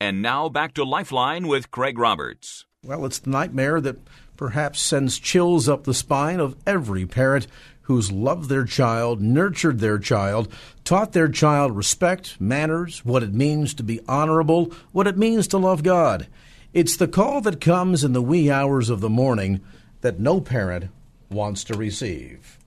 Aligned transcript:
And 0.00 0.22
now 0.22 0.48
back 0.48 0.74
to 0.74 0.84
Lifeline 0.84 1.48
with 1.48 1.72
Craig 1.72 1.98
Roberts. 1.98 2.66
Well, 2.84 3.04
it's 3.04 3.18
the 3.18 3.30
nightmare 3.30 3.80
that 3.80 3.98
perhaps 4.36 4.80
sends 4.80 5.18
chills 5.18 5.68
up 5.68 5.84
the 5.84 5.94
spine 5.94 6.38
of 6.38 6.56
every 6.64 7.04
parent 7.04 7.48
who's 7.82 8.12
loved 8.12 8.48
their 8.48 8.64
child, 8.64 9.20
nurtured 9.20 9.80
their 9.80 9.98
child, 9.98 10.52
taught 10.84 11.12
their 11.12 11.28
child 11.28 11.74
respect, 11.74 12.40
manners, 12.40 13.04
what 13.04 13.24
it 13.24 13.34
means 13.34 13.74
to 13.74 13.82
be 13.82 13.98
honorable, 14.06 14.72
what 14.92 15.08
it 15.08 15.18
means 15.18 15.48
to 15.48 15.58
love 15.58 15.82
God. 15.82 16.28
It's 16.72 16.96
the 16.96 17.08
call 17.08 17.40
that 17.40 17.60
comes 17.60 18.04
in 18.04 18.12
the 18.12 18.22
wee 18.22 18.50
hours 18.50 18.90
of 18.90 19.00
the 19.00 19.08
morning 19.08 19.62
that 20.02 20.20
no 20.20 20.40
parent 20.40 20.90
wants 21.28 21.64
to 21.64 21.76
receive. 21.76 22.58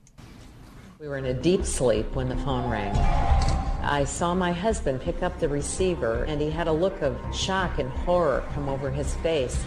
We 1.00 1.08
were 1.08 1.18
in 1.18 1.26
a 1.26 1.34
deep 1.34 1.66
sleep 1.66 2.14
when 2.14 2.28
the 2.28 2.38
phone 2.38 2.70
rang. 2.70 3.71
I 3.84 4.04
saw 4.04 4.36
my 4.36 4.52
husband 4.52 5.02
pick 5.02 5.24
up 5.24 5.40
the 5.40 5.50
receiver, 5.50 6.24
and 6.26 6.40
he 6.40 6.52
had 6.52 6.68
a 6.68 6.72
look 6.72 7.02
of 7.02 7.18
shock 7.34 7.80
and 7.80 7.90
horror 7.90 8.44
come 8.54 8.70
over 8.70 8.92
his 8.92 9.16
face. 9.16 9.64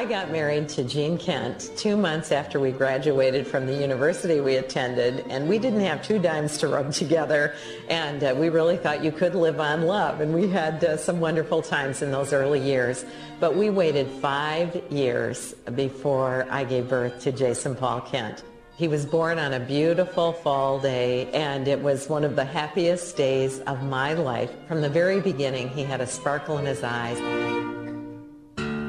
I 0.00 0.06
got 0.06 0.30
married 0.30 0.68
to 0.70 0.82
Gene 0.82 1.18
Kent 1.18 1.72
two 1.76 1.96
months 1.96 2.32
after 2.32 2.58
we 2.58 2.72
graduated 2.72 3.46
from 3.46 3.66
the 3.66 3.74
university 3.74 4.40
we 4.40 4.56
attended, 4.56 5.26
and 5.28 5.48
we 5.48 5.58
didn't 5.58 5.80
have 5.80 6.02
two 6.02 6.18
dimes 6.18 6.58
to 6.58 6.68
rub 6.68 6.92
together, 6.94 7.54
and 7.88 8.24
uh, 8.24 8.34
we 8.36 8.48
really 8.48 8.76
thought 8.76 9.04
you 9.04 9.12
could 9.12 9.34
live 9.34 9.60
on 9.60 9.82
love, 9.82 10.20
and 10.20 10.34
we 10.34 10.48
had 10.48 10.82
uh, 10.82 10.96
some 10.96 11.20
wonderful 11.20 11.60
times 11.60 12.02
in 12.02 12.10
those 12.10 12.32
early 12.32 12.60
years. 12.60 13.04
But 13.40 13.56
we 13.56 13.68
waited 13.68 14.08
five 14.08 14.80
years 14.90 15.54
before 15.74 16.46
I 16.50 16.64
gave 16.64 16.88
birth 16.88 17.20
to 17.20 17.32
Jason 17.32 17.76
Paul 17.76 18.00
Kent. 18.00 18.42
He 18.80 18.88
was 18.88 19.04
born 19.04 19.38
on 19.38 19.52
a 19.52 19.60
beautiful 19.60 20.32
fall 20.32 20.80
day, 20.80 21.30
and 21.32 21.68
it 21.68 21.82
was 21.82 22.08
one 22.08 22.24
of 22.24 22.34
the 22.34 22.46
happiest 22.46 23.14
days 23.14 23.60
of 23.66 23.82
my 23.82 24.14
life. 24.14 24.50
From 24.68 24.80
the 24.80 24.88
very 24.88 25.20
beginning, 25.20 25.68
he 25.68 25.82
had 25.82 26.00
a 26.00 26.06
sparkle 26.06 26.56
in 26.56 26.64
his 26.64 26.82
eyes. 26.82 27.20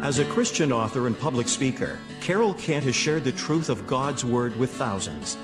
As 0.02 0.20
a 0.20 0.24
Christian 0.24 0.72
author 0.72 1.08
and 1.08 1.20
public 1.20 1.50
speaker, 1.50 2.00
Carol 2.22 2.54
Kent 2.54 2.86
has 2.86 2.96
shared 2.96 3.26
the 3.26 3.34
truth 3.34 3.68
of 3.68 3.86
God's 3.86 4.24
Word 4.24 4.56
with 4.56 4.70
thousands. 4.70 5.36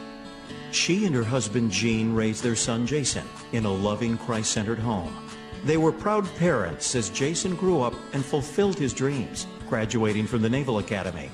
She 0.71 1.05
and 1.05 1.13
her 1.13 1.25
husband 1.25 1.69
Gene 1.69 2.15
raised 2.15 2.41
their 2.41 2.55
son 2.55 2.87
Jason 2.87 3.27
in 3.51 3.65
a 3.65 3.73
loving, 3.73 4.17
Christ 4.17 4.51
centered 4.51 4.79
home. 4.79 5.13
They 5.65 5.75
were 5.75 5.91
proud 5.91 6.25
parents 6.37 6.95
as 6.95 7.09
Jason 7.09 7.53
grew 7.57 7.81
up 7.81 7.95
and 8.13 8.23
fulfilled 8.23 8.79
his 8.79 8.93
dreams, 8.93 9.45
graduating 9.67 10.25
from 10.25 10.41
the 10.41 10.49
Naval 10.49 10.79
Academy. 10.79 11.31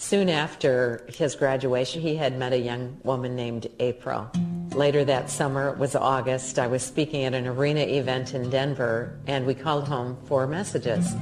Soon 0.00 0.30
after 0.30 1.06
his 1.08 1.34
graduation, 1.34 2.00
he 2.00 2.16
had 2.16 2.38
met 2.38 2.54
a 2.54 2.58
young 2.58 2.98
woman 3.04 3.36
named 3.36 3.66
April. 3.80 4.30
Later 4.70 5.04
that 5.04 5.28
summer, 5.28 5.68
it 5.68 5.76
was 5.76 5.94
August, 5.94 6.58
I 6.58 6.68
was 6.68 6.82
speaking 6.82 7.24
at 7.24 7.34
an 7.34 7.46
arena 7.46 7.80
event 7.80 8.32
in 8.32 8.48
Denver, 8.48 9.20
and 9.26 9.44
we 9.44 9.54
called 9.54 9.86
home 9.86 10.16
for 10.24 10.46
messages. 10.46 11.12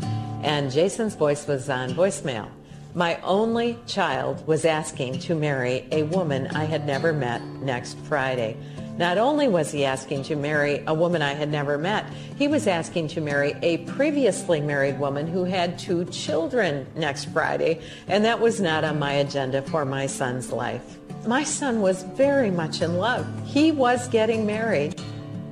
And 0.45 0.71
Jason's 0.71 1.17
voice 1.17 1.49
was 1.49 1.69
on 1.69 1.91
voicemail. 1.91 2.49
My 2.95 3.21
only 3.23 3.77
child 3.89 4.47
was 4.47 4.65
asking 4.65 5.19
to 5.21 5.35
marry 5.35 5.89
a 5.91 6.05
woman 6.05 6.47
I 6.47 6.63
had 6.63 6.87
never 6.87 7.13
met 7.13 7.43
next 7.61 7.99
Friday. 8.05 8.57
Not 8.99 9.17
only 9.17 9.47
was 9.47 9.71
he 9.71 9.85
asking 9.85 10.25
to 10.25 10.35
marry 10.35 10.83
a 10.89 10.93
woman 10.93 11.23
I 11.23 11.35
had 11.35 11.51
never 11.51 11.79
met, 11.79 12.05
he 12.37 12.49
was 12.49 12.67
asking 12.67 13.09
to 13.09 13.21
marry 13.21 13.55
a 13.63 13.79
previously 13.79 14.61
married 14.61 14.99
woman 14.99 15.29
who 15.29 15.45
had 15.45 15.79
two 15.79 16.05
children 16.07 16.85
next 16.97 17.27
Friday, 17.27 17.81
and 18.09 18.25
that 18.25 18.41
was 18.41 18.61
not 18.61 18.83
on 18.83 18.99
my 18.99 19.13
agenda 19.13 19.63
for 19.63 19.85
my 19.85 20.07
son's 20.07 20.51
life. 20.51 20.99
My 21.27 21.45
son 21.45 21.81
was 21.81 22.03
very 22.03 22.51
much 22.51 22.83
in 22.83 22.97
love. 22.97 23.25
He 23.47 23.71
was 23.71 24.09
getting 24.09 24.47
married. 24.47 25.01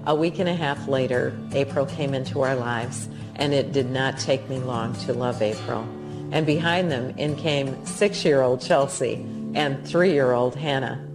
A 0.06 0.14
week 0.14 0.40
and 0.40 0.48
a 0.48 0.54
half 0.54 0.88
later, 0.88 1.36
April 1.52 1.86
came 1.86 2.14
into 2.14 2.40
our 2.40 2.56
lives, 2.56 3.08
and 3.36 3.54
it 3.54 3.70
did 3.70 3.90
not 3.90 4.18
take 4.18 4.48
me 4.48 4.58
long 4.58 4.94
to 5.04 5.12
love 5.12 5.40
April. 5.40 5.86
And 6.32 6.46
behind 6.46 6.90
them 6.90 7.10
in 7.16 7.36
came 7.36 7.86
six-year-old 7.86 8.60
Chelsea 8.60 9.24
and 9.54 9.86
three-year-old 9.86 10.56
Hannah. 10.56 11.05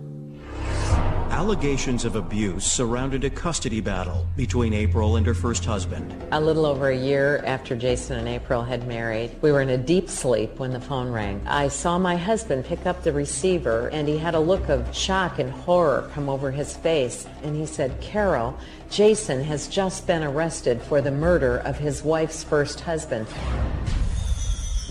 Allegations 1.41 2.06
of 2.06 2.16
abuse 2.16 2.63
surrounded 2.63 3.24
a 3.24 3.29
custody 3.31 3.81
battle 3.81 4.28
between 4.38 4.75
April 4.75 5.16
and 5.16 5.25
her 5.25 5.34
first 5.34 5.66
husband. 5.66 6.13
A 6.31 6.40
little 6.40 6.68
over 6.68 6.90
a 6.90 6.96
year 6.96 7.41
after 7.47 7.75
Jason 7.75 8.19
and 8.19 8.28
April 8.28 8.62
had 8.62 8.88
married, 8.88 9.31
we 9.41 9.52
were 9.52 9.62
in 9.62 9.69
a 9.69 9.78
deep 9.78 10.07
sleep 10.07 10.59
when 10.59 10.72
the 10.72 10.79
phone 10.79 11.09
rang. 11.09 11.41
I 11.47 11.68
saw 11.68 11.97
my 11.97 12.16
husband 12.16 12.66
pick 12.66 12.85
up 12.85 13.02
the 13.02 13.12
receiver, 13.12 13.88
and 13.88 14.07
he 14.07 14.19
had 14.19 14.35
a 14.35 14.40
look 14.40 14.69
of 14.69 14.96
shock 14.96 15.40
and 15.40 15.50
horror 15.50 16.12
come 16.13 16.29
over 16.29 16.52
his 16.52 16.78
face. 16.78 17.25
And 17.41 17.56
he 17.56 17.66
said, 17.66 18.00
Carol, 18.02 18.56
Jason 18.91 19.44
has 19.44 19.68
just 19.68 20.06
been 20.06 20.22
arrested 20.22 20.79
for 20.79 21.02
the 21.02 21.09
murder 21.09 21.58
of 21.58 21.79
his 21.79 22.03
wife's 22.03 22.44
first 22.44 22.81
husband. 22.81 23.25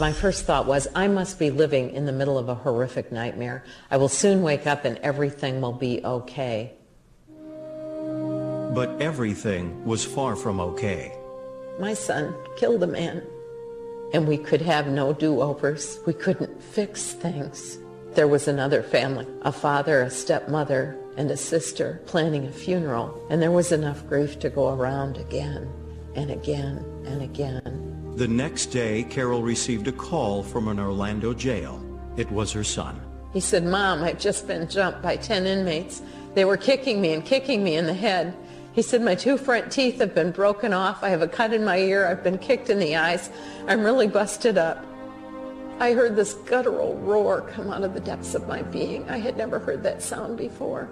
My 0.00 0.14
first 0.14 0.46
thought 0.46 0.64
was, 0.64 0.88
I 0.94 1.08
must 1.08 1.38
be 1.38 1.50
living 1.50 1.90
in 1.90 2.06
the 2.06 2.12
middle 2.12 2.38
of 2.38 2.48
a 2.48 2.54
horrific 2.54 3.12
nightmare. 3.12 3.62
I 3.90 3.98
will 3.98 4.08
soon 4.08 4.40
wake 4.40 4.66
up 4.66 4.86
and 4.86 4.96
everything 5.02 5.60
will 5.60 5.74
be 5.74 6.02
okay. 6.02 6.72
But 8.74 8.96
everything 8.98 9.84
was 9.84 10.02
far 10.02 10.36
from 10.36 10.58
okay. 10.58 11.14
My 11.78 11.92
son 11.92 12.34
killed 12.56 12.82
a 12.82 12.86
man, 12.86 13.22
and 14.14 14.26
we 14.26 14.38
could 14.38 14.62
have 14.62 14.86
no 14.86 15.12
do-overs. 15.12 15.98
We 16.06 16.14
couldn't 16.14 16.62
fix 16.62 17.12
things. 17.12 17.78
There 18.14 18.28
was 18.28 18.48
another 18.48 18.82
family, 18.82 19.26
a 19.42 19.52
father, 19.52 20.00
a 20.00 20.10
stepmother, 20.10 20.96
and 21.18 21.30
a 21.30 21.36
sister 21.36 22.00
planning 22.06 22.46
a 22.46 22.52
funeral, 22.52 23.22
and 23.28 23.42
there 23.42 23.50
was 23.50 23.70
enough 23.70 24.06
grief 24.08 24.38
to 24.38 24.48
go 24.48 24.72
around 24.72 25.18
again 25.18 25.70
and 26.14 26.30
again 26.30 26.82
and 27.04 27.20
again. 27.20 27.89
The 28.20 28.28
next 28.28 28.66
day, 28.66 29.04
Carol 29.04 29.42
received 29.42 29.88
a 29.88 29.92
call 29.92 30.42
from 30.42 30.68
an 30.68 30.78
Orlando 30.78 31.32
jail. 31.32 31.82
It 32.18 32.30
was 32.30 32.52
her 32.52 32.62
son. 32.62 33.00
He 33.32 33.40
said, 33.40 33.64
Mom, 33.64 34.02
I've 34.02 34.18
just 34.18 34.46
been 34.46 34.68
jumped 34.68 35.00
by 35.00 35.16
10 35.16 35.46
inmates. 35.46 36.02
They 36.34 36.44
were 36.44 36.58
kicking 36.58 37.00
me 37.00 37.14
and 37.14 37.24
kicking 37.24 37.64
me 37.64 37.76
in 37.76 37.86
the 37.86 37.94
head. 37.94 38.36
He 38.74 38.82
said, 38.82 39.00
My 39.00 39.14
two 39.14 39.38
front 39.38 39.72
teeth 39.72 40.00
have 40.00 40.14
been 40.14 40.32
broken 40.32 40.74
off. 40.74 41.02
I 41.02 41.08
have 41.08 41.22
a 41.22 41.28
cut 41.28 41.54
in 41.54 41.64
my 41.64 41.78
ear. 41.78 42.06
I've 42.06 42.22
been 42.22 42.36
kicked 42.36 42.68
in 42.68 42.78
the 42.78 42.94
eyes. 42.94 43.30
I'm 43.66 43.80
really 43.80 44.06
busted 44.06 44.58
up. 44.58 44.84
I 45.78 45.94
heard 45.94 46.14
this 46.14 46.34
guttural 46.34 46.98
roar 46.98 47.40
come 47.40 47.70
out 47.70 47.84
of 47.84 47.94
the 47.94 48.00
depths 48.00 48.34
of 48.34 48.46
my 48.46 48.60
being. 48.60 49.08
I 49.08 49.16
had 49.16 49.38
never 49.38 49.58
heard 49.58 49.82
that 49.84 50.02
sound 50.02 50.36
before. 50.36 50.90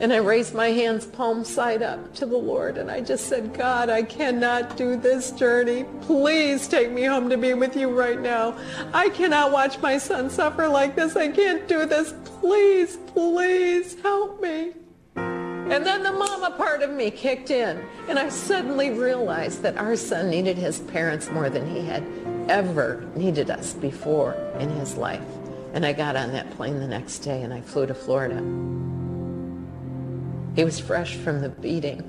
And 0.00 0.14
I 0.14 0.16
raised 0.16 0.54
my 0.54 0.68
hands 0.68 1.04
palm 1.04 1.44
side 1.44 1.82
up 1.82 2.14
to 2.14 2.24
the 2.24 2.38
Lord 2.38 2.78
and 2.78 2.90
I 2.90 3.02
just 3.02 3.26
said, 3.26 3.52
God, 3.52 3.90
I 3.90 4.02
cannot 4.02 4.78
do 4.78 4.96
this 4.96 5.30
journey. 5.30 5.84
Please 6.00 6.66
take 6.66 6.90
me 6.90 7.04
home 7.04 7.28
to 7.28 7.36
be 7.36 7.52
with 7.52 7.76
you 7.76 7.90
right 7.90 8.18
now. 8.18 8.56
I 8.94 9.10
cannot 9.10 9.52
watch 9.52 9.78
my 9.80 9.98
son 9.98 10.30
suffer 10.30 10.66
like 10.68 10.96
this. 10.96 11.16
I 11.16 11.28
can't 11.28 11.68
do 11.68 11.84
this. 11.84 12.14
Please, 12.24 12.96
please 13.08 14.00
help 14.00 14.40
me. 14.40 14.72
And 15.16 15.86
then 15.86 16.02
the 16.02 16.12
mama 16.12 16.52
part 16.56 16.80
of 16.82 16.90
me 16.90 17.10
kicked 17.10 17.50
in 17.50 17.84
and 18.08 18.18
I 18.18 18.30
suddenly 18.30 18.90
realized 18.90 19.60
that 19.62 19.76
our 19.76 19.96
son 19.96 20.30
needed 20.30 20.56
his 20.56 20.80
parents 20.80 21.30
more 21.30 21.50
than 21.50 21.68
he 21.68 21.84
had 21.84 22.02
ever 22.48 23.06
needed 23.14 23.50
us 23.50 23.74
before 23.74 24.32
in 24.58 24.70
his 24.70 24.96
life. 24.96 25.20
And 25.74 25.84
I 25.84 25.92
got 25.92 26.16
on 26.16 26.32
that 26.32 26.50
plane 26.52 26.80
the 26.80 26.88
next 26.88 27.18
day 27.18 27.42
and 27.42 27.52
I 27.52 27.60
flew 27.60 27.86
to 27.86 27.94
Florida. 27.94 28.42
He 30.56 30.64
was 30.64 30.80
fresh 30.80 31.16
from 31.16 31.40
the 31.40 31.48
beating. 31.48 32.02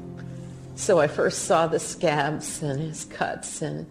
So 0.76 1.00
I 1.00 1.08
first 1.08 1.46
saw 1.46 1.68
the 1.68 1.80
scabs 1.80 2.64
and 2.64 2.80
his 2.80 3.06
cuts 3.06 3.62
and 3.62 3.86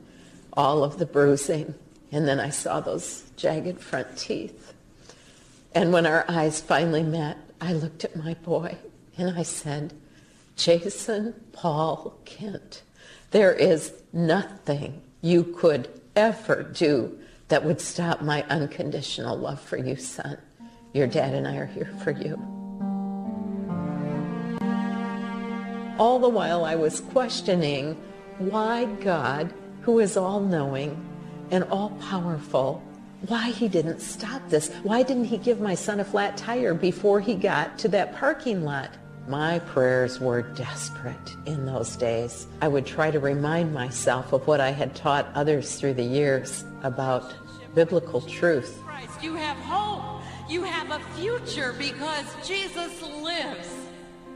all 0.53 0.83
of 0.83 0.99
the 0.99 1.07
bruising. 1.07 1.75
And 2.11 2.27
then 2.27 2.41
I 2.41 2.51
saw 2.51 2.81
those 2.81 3.25
jagged 3.37 3.81
front 3.81 4.17
teeth. 4.17 4.75
And 5.73 5.93
when 5.93 6.05
our 6.05 6.25
eyes 6.29 6.61
finally 6.61 7.05
met, 7.05 7.39
I 7.61 7.73
looked 7.73 8.05
at 8.05 8.17
my 8.17 8.35
boy 8.35 8.77
and 9.17 9.39
I 9.39 9.45
said, 9.45 9.93
Jason 10.57 11.35
Paul 11.53 12.19
Kent, 12.25 12.83
there 13.31 13.53
is 13.53 13.93
nothing 14.13 15.01
you 15.23 15.45
could 15.45 15.89
ever 16.17 16.65
do 16.65 17.19
that 17.49 17.65
would 17.65 17.81
stop 17.81 18.21
my 18.21 18.43
unconditional 18.49 19.37
love 19.37 19.61
for 19.61 19.77
you, 19.77 19.95
son. 19.95 20.39
Your 20.93 21.07
dad 21.07 21.35
and 21.35 21.47
I 21.47 21.57
are 21.57 21.67
here 21.67 21.93
for 22.03 22.11
you. 22.11 22.60
All 26.01 26.19
the 26.19 26.29
while 26.29 26.65
I 26.65 26.77
was 26.77 27.03
questioning 27.13 27.95
why 28.39 28.87
God, 28.87 29.53
who 29.83 29.99
is 29.99 30.17
all 30.17 30.41
knowing 30.41 30.97
and 31.51 31.63
all 31.65 31.91
powerful, 32.01 32.83
why 33.27 33.51
he 33.51 33.69
didn't 33.69 34.01
stop 34.01 34.41
this. 34.49 34.73
Why 34.83 35.03
didn't 35.03 35.27
he 35.27 35.37
give 35.37 35.61
my 35.61 35.75
son 35.75 36.01
a 36.01 36.05
flat 36.05 36.39
tire 36.39 36.73
before 36.73 37.21
he 37.21 37.35
got 37.35 37.79
to 37.81 37.89
that 37.89 38.17
parking 38.17 38.65
lot? 38.65 38.89
My 39.29 39.59
prayers 39.59 40.19
were 40.19 40.41
desperate 40.41 41.37
in 41.45 41.67
those 41.67 41.95
days. 41.97 42.47
I 42.63 42.69
would 42.69 42.87
try 42.87 43.11
to 43.11 43.21
remind 43.21 43.75
myself 43.75 44.33
of 44.33 44.47
what 44.47 44.59
I 44.59 44.71
had 44.71 44.95
taught 44.95 45.29
others 45.35 45.79
through 45.79 45.95
the 45.95 46.03
years 46.03 46.65
about 46.83 47.35
biblical 47.75 48.23
truth. 48.23 48.81
You 49.21 49.35
have 49.35 49.59
hope. 49.59 50.23
You 50.49 50.63
have 50.63 50.99
a 50.99 51.05
future 51.17 51.75
because 51.79 52.25
Jesus 52.49 53.03
lives. 53.03 53.80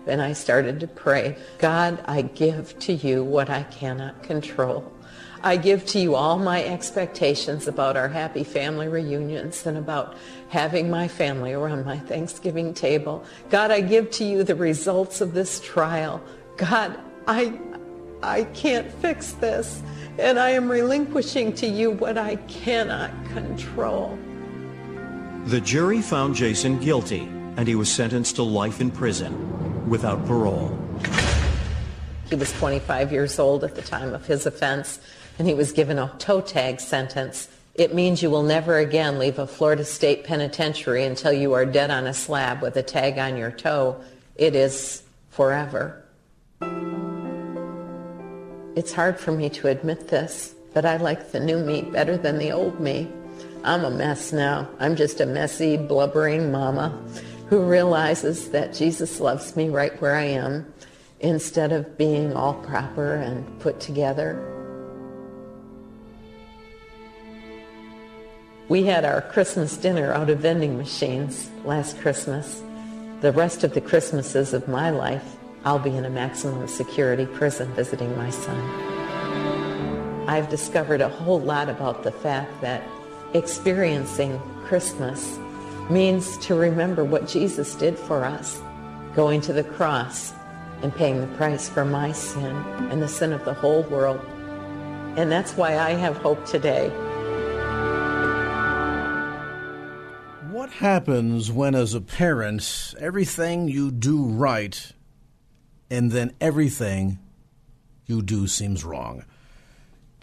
Then 0.05 0.21
I 0.21 0.35
started 0.35 0.81
to 0.81 0.87
pray, 0.87 1.37
God, 1.59 2.03
I 2.07 2.23
give 2.23 2.79
to 2.81 2.93
you 2.93 3.25
what 3.25 3.49
I 3.49 3.63
cannot 3.65 4.23
control. 4.23 4.93
I 5.43 5.59
give 5.59 5.85
to 5.87 5.99
you 5.99 6.15
all 6.15 6.39
my 6.39 6.65
expectations 6.65 7.69
about 7.69 7.99
our 7.99 8.09
happy 8.09 8.45
family 8.45 8.89
reunions 8.89 9.67
and 9.67 9.77
about 9.77 10.17
having 10.49 10.89
my 10.89 11.07
family 11.07 11.53
around 11.53 11.85
my 11.85 11.99
Thanksgiving 11.99 12.73
table. 12.73 13.25
God, 13.51 13.71
I 13.71 13.83
give 13.83 14.11
to 14.13 14.25
you 14.25 14.43
the 14.43 14.55
results 14.55 15.21
of 15.21 15.35
this 15.35 15.61
trial. 15.61 16.23
God, 16.57 16.99
I, 17.27 17.59
I 18.23 18.45
can't 18.55 18.91
fix 18.91 19.33
this, 19.33 19.83
and 20.19 20.39
I 20.39 20.51
am 20.51 20.71
relinquishing 20.71 21.53
to 21.57 21.67
you 21.67 21.91
what 21.91 22.17
I 22.17 22.37
cannot 22.37 23.11
control. 23.27 24.19
The 25.45 25.61
jury 25.61 26.01
found 26.01 26.37
Jason 26.37 26.81
guilty, 26.81 27.29
and 27.59 27.69
he 27.69 27.75
was 27.75 27.93
sentenced 27.93 28.37
to 28.37 28.43
life 28.43 28.81
in 28.81 28.91
prison 28.91 29.74
without 29.89 30.25
parole. 30.27 30.77
He 32.29 32.35
was 32.35 32.53
25 32.53 33.13
years 33.13 33.39
old 33.39 33.65
at 33.65 33.75
the 33.75 33.83
time 33.83 34.15
of 34.15 34.27
his 34.27 34.47
offense 34.47 34.99
and 35.39 35.47
he 35.47 35.55
was 35.55 35.73
given 35.73 35.99
a 35.99 36.13
toe 36.19 36.41
tag 36.41 36.81
sentence. 36.81 37.49
It 37.75 37.95
means 37.95 38.23
you 38.23 38.31
will 38.31 38.45
never 38.45 38.79
again 38.79 39.19
leave 39.19 39.39
a 39.39 39.47
Florida 39.47 39.85
State 39.85 40.25
penitentiary 40.25 41.05
until 41.05 41.33
you 41.33 41.53
are 41.55 41.67
dead 41.67 41.91
on 41.91 42.07
a 42.07 42.15
slab 42.15 42.63
with 42.63 42.77
a 42.77 42.83
tag 42.83 43.19
on 43.19 43.37
your 43.37 43.51
toe. 43.51 44.01
It 44.37 44.55
is 44.55 45.03
forever. 45.31 46.03
It's 48.77 48.93
hard 48.93 49.19
for 49.19 49.33
me 49.33 49.51
to 49.51 49.69
admit 49.69 50.09
this, 50.09 50.55
but 50.73 50.85
I 50.85 50.97
like 50.97 51.33
the 51.33 51.41
new 51.41 51.59
me 51.59 51.83
better 51.83 52.17
than 52.17 52.39
the 52.39 52.53
old 52.53 52.81
me. 52.81 53.11
I'm 53.65 53.85
a 53.85 53.91
mess 53.91 54.33
now. 54.33 54.69
I'm 54.79 54.95
just 54.95 55.21
a 55.21 55.27
messy, 55.27 55.77
blubbering 55.77 56.53
mama 56.53 57.01
who 57.49 57.63
realizes 57.63 58.51
that 58.51 58.73
Jesus 58.75 59.21
loves 59.21 59.57
me 59.57 59.69
right 59.69 60.01
where 60.01 60.15
I 60.15 60.25
am 60.25 60.73
instead 61.21 61.73
of 61.73 61.97
being 61.99 62.33
all 62.35 62.55
proper 62.55 63.15
and 63.15 63.61
put 63.61 63.81
together. 63.81 64.51
We 68.69 68.85
had 68.85 69.05
our 69.05 69.21
Christmas 69.21 69.77
dinner 69.77 70.13
out 70.13 70.31
of 70.31 70.39
vending 70.39 70.79
machines 70.79 71.51
last 71.65 71.99
Christmas. 71.99 72.63
The 73.21 73.33
rest 73.33 73.63
of 73.63 73.75
the 73.75 73.81
Christmases 73.81 74.55
of 74.55 74.69
my 74.69 74.91
life, 74.91 75.37
I'll 75.65 75.79
be 75.79 75.95
in 75.95 76.05
a 76.07 76.11
maximum 76.11 76.67
security 76.67 77.27
prison 77.27 77.73
visiting 77.75 78.17
my 78.17 78.31
son. 78.31 78.95
I've 80.27 80.49
discovered 80.49 81.03
a 81.03 81.09
whole 81.11 81.41
lot 81.41 81.69
about 81.69 82.03
the 82.03 82.13
fact 82.13 82.63
that 82.63 82.83
experiencing 83.35 84.41
Christmas 84.65 85.39
means 85.91 86.39
to 86.39 86.55
remember 86.55 87.05
what 87.05 87.29
Jesus 87.29 87.75
did 87.75 87.99
for 87.99 88.25
us, 88.25 88.61
going 89.15 89.41
to 89.43 89.53
the 89.53 89.65
cross 89.65 90.33
and 90.83 90.95
paying 90.95 91.21
the 91.21 91.37
price 91.37 91.69
for 91.69 91.85
my 91.85 92.13
sin 92.13 92.55
and 92.91 93.01
the 93.01 93.09
sin 93.09 93.33
of 93.33 93.45
the 93.45 93.55
whole 93.55 93.83
world. 93.85 94.21
And 95.17 95.31
that's 95.31 95.57
why 95.57 95.79
I 95.79 95.91
have 95.91 96.17
hope 96.17 96.45
today. 96.45 96.89
What 100.51 100.71
happens 100.71 101.53
when, 101.53 101.75
as 101.75 101.95
a 101.95 102.01
parent, 102.01 102.95
everything 102.99 103.69
you 103.69 103.91
do 103.91 104.25
right 104.25 104.93
and 105.91 106.11
then 106.11 106.33
everything 106.41 107.19
you 108.07 108.23
do 108.23 108.47
seems 108.47 108.85
wrong? 108.85 109.25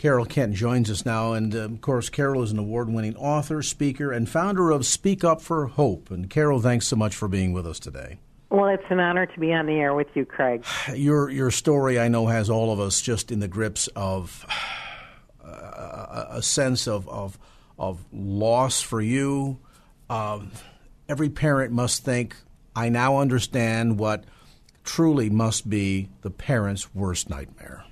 Carol 0.01 0.25
Kent 0.25 0.56
joins 0.56 0.89
us 0.89 1.06
now, 1.06 1.33
and 1.33 1.53
uh, 1.53 1.59
of 1.59 1.80
course, 1.80 2.09
Carol 2.09 2.42
is 2.42 2.51
an 2.51 2.57
award 2.57 2.89
winning 2.89 3.15
author, 3.18 3.62
speaker, 3.62 4.12
and 4.12 4.27
founder 4.27 4.71
of 4.71 4.83
Speak 4.83 5.24
Up 5.24 5.44
for 5.44 5.68
Hope. 5.68 6.09
And 6.09 6.27
Carol, 6.27 6.59
thanks 6.59 6.88
so 6.88 6.95
much 6.95 7.15
for 7.15 7.27
being 7.27 7.53
with 7.53 7.68
us 7.68 7.77
today. 7.77 8.18
Well, 8.50 8.65
it's 8.69 8.83
an 8.89 9.00
honor 9.00 9.27
to 9.27 9.39
be 9.39 9.53
on 9.53 9.68
the 9.68 9.74
air 9.74 9.94
with 9.94 10.07
you, 10.15 10.25
Craig. 10.25 10.65
Your 10.95 11.30
your 11.30 11.51
story, 11.51 12.00
I 12.00 12.07
know, 12.07 12.25
has 12.25 12.50
all 12.50 12.74
of 12.74 12.80
us 12.80 13.00
just 13.00 13.31
in 13.31 13.42
the 13.42 13.48
grips 13.48 13.89
of 13.95 14.44
uh, 15.45 16.25
a 16.31 16.42
sense 16.42 16.88
of, 16.88 17.07
of 17.07 17.38
of 17.77 18.04
loss 18.12 18.81
for 18.81 19.01
you, 19.01 19.59
um, 20.09 20.51
every 21.07 21.30
parent 21.30 21.74
must 21.74 22.04
think, 22.04 22.36
I 22.75 22.89
now 22.89 23.18
understand 23.18 24.00
what 24.00 24.24
truly 24.83 25.30
must 25.30 25.69
be 25.69 26.09
the 26.21 26.31
parent's 26.31 26.95
worst 26.95 27.30
nightmare. 27.30 27.86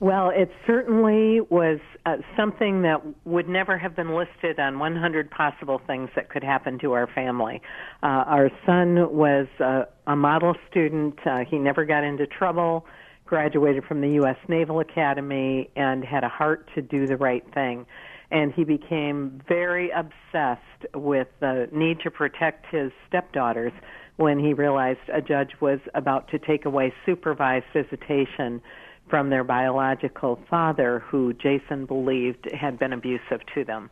Well, 0.00 0.30
it 0.30 0.50
certainly 0.66 1.40
was 1.40 1.78
uh, 2.04 2.16
something 2.36 2.82
that 2.82 3.00
would 3.24 3.48
never 3.48 3.78
have 3.78 3.94
been 3.94 4.14
listed 4.14 4.58
on 4.58 4.78
100 4.78 5.30
possible 5.30 5.80
things 5.86 6.10
that 6.16 6.28
could 6.28 6.42
happen 6.42 6.78
to 6.80 6.92
our 6.92 7.06
family. 7.14 7.62
Uh, 8.02 8.06
our 8.26 8.50
son 8.66 9.14
was 9.14 9.46
uh, 9.60 9.84
a 10.06 10.16
model 10.16 10.54
student. 10.70 11.18
Uh, 11.24 11.38
he 11.48 11.58
never 11.58 11.84
got 11.84 12.02
into 12.02 12.26
trouble, 12.26 12.84
graduated 13.24 13.84
from 13.84 14.00
the 14.00 14.10
U.S. 14.14 14.36
Naval 14.48 14.80
Academy, 14.80 15.70
and 15.76 16.04
had 16.04 16.24
a 16.24 16.28
heart 16.28 16.68
to 16.74 16.82
do 16.82 17.06
the 17.06 17.16
right 17.16 17.44
thing 17.54 17.86
and 18.30 18.52
he 18.52 18.64
became 18.64 19.40
very 19.46 19.90
obsessed 19.90 20.60
with 20.94 21.28
the 21.40 21.68
need 21.72 22.00
to 22.00 22.10
protect 22.10 22.66
his 22.74 22.90
stepdaughters 23.06 23.72
when 24.16 24.38
he 24.38 24.52
realized 24.52 24.98
a 25.12 25.20
judge 25.20 25.50
was 25.60 25.78
about 25.94 26.28
to 26.28 26.38
take 26.38 26.64
away 26.64 26.92
supervised 27.06 27.64
visitation 27.72 28.60
from 29.08 29.30
their 29.30 29.44
biological 29.44 30.38
father, 30.48 31.04
who 31.08 31.32
Jason 31.34 31.86
believed 31.86 32.48
had 32.52 32.78
been 32.78 32.92
abusive 32.92 33.40
to 33.54 33.64
them. 33.64 33.90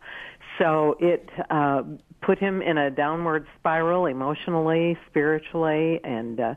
So 0.58 0.96
it 1.00 1.28
uh, 1.50 1.82
put 2.20 2.38
him 2.38 2.62
in 2.62 2.78
a 2.78 2.90
downward 2.90 3.46
spiral 3.58 4.06
emotionally, 4.06 4.98
spiritually, 5.08 6.00
and 6.04 6.40
uh, 6.40 6.54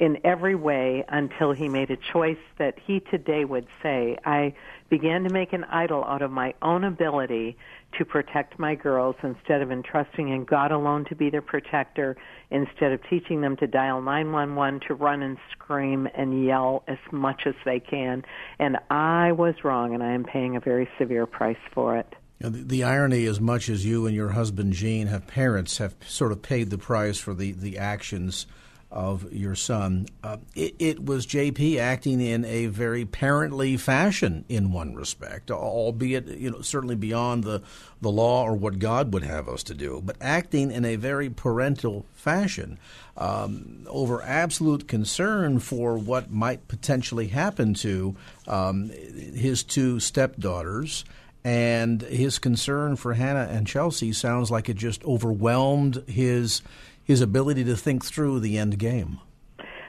in 0.00 0.18
every 0.24 0.54
way 0.54 1.04
until 1.08 1.52
he 1.52 1.68
made 1.68 1.90
a 1.90 1.96
choice 2.12 2.38
that 2.58 2.74
he 2.84 3.00
today 3.00 3.44
would 3.44 3.66
say, 3.82 4.16
I 4.24 4.54
began 4.90 5.24
to 5.24 5.30
make 5.30 5.52
an 5.52 5.64
idol 5.64 6.04
out 6.04 6.22
of 6.22 6.30
my 6.30 6.54
own 6.62 6.84
ability 6.84 7.56
to 7.98 8.04
protect 8.04 8.58
my 8.58 8.74
girls 8.74 9.16
instead 9.22 9.62
of 9.62 9.70
entrusting 9.70 10.28
in 10.28 10.44
God 10.44 10.72
alone 10.72 11.04
to 11.06 11.14
be 11.14 11.30
their 11.30 11.42
protector, 11.42 12.16
instead 12.50 12.92
of 12.92 13.00
teaching 13.08 13.40
them 13.40 13.56
to 13.56 13.66
dial 13.66 14.00
911 14.00 14.80
to 14.88 14.94
run 14.94 15.22
and 15.22 15.38
scream 15.52 16.08
and 16.14 16.44
yell 16.44 16.84
as 16.88 16.98
much 17.10 17.42
as 17.46 17.54
they 17.64 17.80
can. 17.80 18.24
And 18.58 18.78
I 18.90 19.32
was 19.32 19.54
wrong, 19.64 19.94
and 19.94 20.02
I 20.02 20.12
am 20.12 20.24
paying 20.24 20.56
a 20.56 20.60
very 20.60 20.88
severe 20.98 21.26
price 21.26 21.56
for 21.72 21.96
it. 21.96 22.14
the, 22.40 22.50
the, 22.50 22.84
irony, 22.84 23.26
as 23.26 23.40
much 23.40 23.68
as 23.68 23.84
you 23.84 24.06
and 24.06 24.14
your 24.14 24.30
husband 24.30 24.72
Gene 24.72 25.06
have 25.06 25.26
parents 25.26 25.78
have 25.78 25.94
sort 26.06 26.32
of 26.32 26.42
paid 26.42 26.70
the 26.70 26.78
price 26.78 27.18
for 27.18 27.34
the, 27.34 27.52
the 27.52 27.78
actions 27.78 28.46
of 28.94 29.30
your 29.32 29.56
son. 29.56 30.06
Uh, 30.22 30.36
it, 30.54 30.76
it, 30.78 31.04
was 31.04 31.26
JP 31.26 31.78
acting 31.78 32.20
in 32.20 32.44
a 32.44 32.66
very 32.66 33.04
parently 33.04 33.78
fashion 33.78 34.44
in 34.48 34.70
one 34.72 34.94
respect, 34.94 35.50
albeit 35.50 36.28
you 36.28 36.48
know 36.48 36.60
certainly 36.60 36.94
beyond 36.94 37.42
the 37.42 37.60
the 38.00 38.10
law 38.10 38.44
or 38.44 38.54
what 38.54 38.78
God 38.78 39.12
would 39.12 39.24
have 39.24 39.48
us 39.48 39.64
to 39.64 39.74
do, 39.74 40.00
but 40.04 40.16
acting 40.20 40.70
in 40.70 40.84
a 40.84 40.94
very 40.94 41.28
parental 41.28 42.06
fashion 42.12 42.78
um, 43.16 43.84
over 43.88 44.22
absolute 44.22 44.86
concern 44.86 45.58
for 45.58 45.98
what 45.98 46.30
might 46.30 46.68
potentially 46.68 47.26
happen 47.26 47.74
to 47.74 48.14
um, 48.46 48.90
his 48.90 49.64
two 49.64 49.98
stepdaughters. 49.98 51.04
And 51.46 52.00
his 52.00 52.38
concern 52.38 52.96
for 52.96 53.12
Hannah 53.12 53.48
and 53.50 53.66
Chelsea 53.66 54.14
sounds 54.14 54.50
like 54.50 54.70
it 54.70 54.78
just 54.78 55.04
overwhelmed 55.04 56.02
his 56.06 56.62
his 57.04 57.20
ability 57.20 57.64
to 57.64 57.76
think 57.76 58.04
through 58.04 58.40
the 58.40 58.58
end 58.58 58.78
game? 58.78 59.20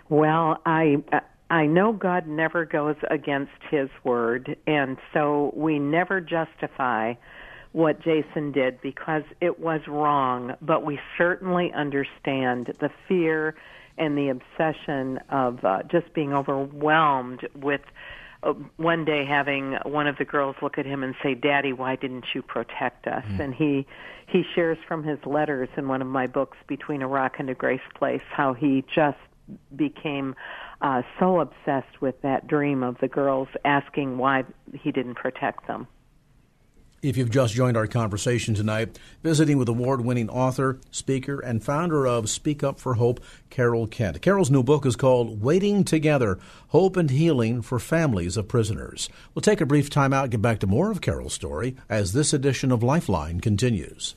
Well, 0.10 0.62
I 0.65 0.98
I 1.50 1.65
know 1.65 1.93
God 1.93 2.27
never 2.27 2.65
goes 2.65 2.95
against 3.10 3.53
his 3.69 3.89
word, 4.03 4.57
and 4.67 4.98
so 5.13 5.53
we 5.55 5.79
never 5.79 6.19
justify 6.19 7.13
what 7.72 8.01
Jason 8.01 8.51
did 8.51 8.81
because 8.81 9.24
it 9.41 9.60
was 9.60 9.81
wrong, 9.88 10.55
but 10.62 10.86
we 10.86 11.00
certainly 11.17 11.72
understand 11.74 12.74
the 12.79 12.89
fear 13.07 13.53
and 13.98 14.17
the 14.17 14.29
obsession 14.29 15.19
of 15.29 15.63
uh, 15.63 15.84
just 15.84 16.13
being 16.13 16.34
overwhelmed 16.34 17.48
with 17.53 17.81
one 18.77 19.05
day 19.05 19.25
having 19.25 19.77
one 19.83 20.07
of 20.07 20.17
the 20.17 20.25
girls 20.25 20.55
look 20.61 20.77
at 20.77 20.85
him 20.85 21.03
and 21.03 21.15
say, 21.23 21.33
"Daddy, 21.33 21.73
why 21.73 21.95
didn't 21.95 22.25
you 22.33 22.41
protect 22.41 23.07
us?" 23.07 23.25
Mm. 23.25 23.39
And 23.39 23.53
he 23.53 23.87
he 24.27 24.43
shares 24.55 24.77
from 24.87 25.03
his 25.03 25.19
letters 25.25 25.69
in 25.77 25.87
one 25.87 26.01
of 26.01 26.07
my 26.07 26.27
books, 26.27 26.57
Between 26.67 27.01
a 27.01 27.07
Rock 27.07 27.35
and 27.39 27.49
a 27.49 27.55
Grace 27.55 27.81
Place, 27.93 28.21
how 28.29 28.53
he 28.53 28.83
just 28.93 29.17
became 29.75 30.35
uh, 30.81 31.03
so 31.19 31.39
obsessed 31.39 32.01
with 32.01 32.19
that 32.21 32.47
dream 32.47 32.83
of 32.83 32.97
the 32.99 33.07
girls 33.07 33.47
asking 33.63 34.17
why 34.17 34.43
he 34.73 34.91
didn't 34.91 35.15
protect 35.15 35.67
them. 35.67 35.87
If 37.05 37.17
you've 37.17 37.29
just 37.29 37.53
joined 37.53 37.77
our 37.77 37.85
conversation 37.85 38.55
tonight, 38.55 38.97
visiting 39.21 39.59
with 39.59 39.69
award 39.69 40.01
winning 40.01 40.27
author, 40.27 40.79
speaker, 40.89 41.39
and 41.39 41.63
founder 41.63 42.07
of 42.07 42.31
Speak 42.31 42.63
Up 42.63 42.79
for 42.79 42.95
Hope, 42.95 43.24
Carol 43.51 43.85
Kent. 43.85 44.24
Carol's 44.24 44.50
new 44.50 44.63
book 44.63 44.88
is 44.88 44.95
called 44.95 45.39
Waiting 45.39 45.83
Together 45.83 46.39
Hope 46.69 46.97
and 46.97 47.12
Healing 47.12 47.62
for 47.62 47.77
Families 47.77 48.38
of 48.38 48.47
Prisoners. 48.47 49.07
We'll 49.35 49.43
take 49.43 49.62
a 49.62 49.67
brief 49.67 49.91
time 49.91 50.13
out, 50.13 50.31
get 50.31 50.41
back 50.41 50.57
to 50.62 50.67
more 50.67 50.89
of 50.89 51.01
Carol's 51.01 51.35
story 51.35 51.75
as 51.89 52.13
this 52.13 52.33
edition 52.33 52.71
of 52.71 52.81
Lifeline 52.81 53.39
continues. 53.39 54.15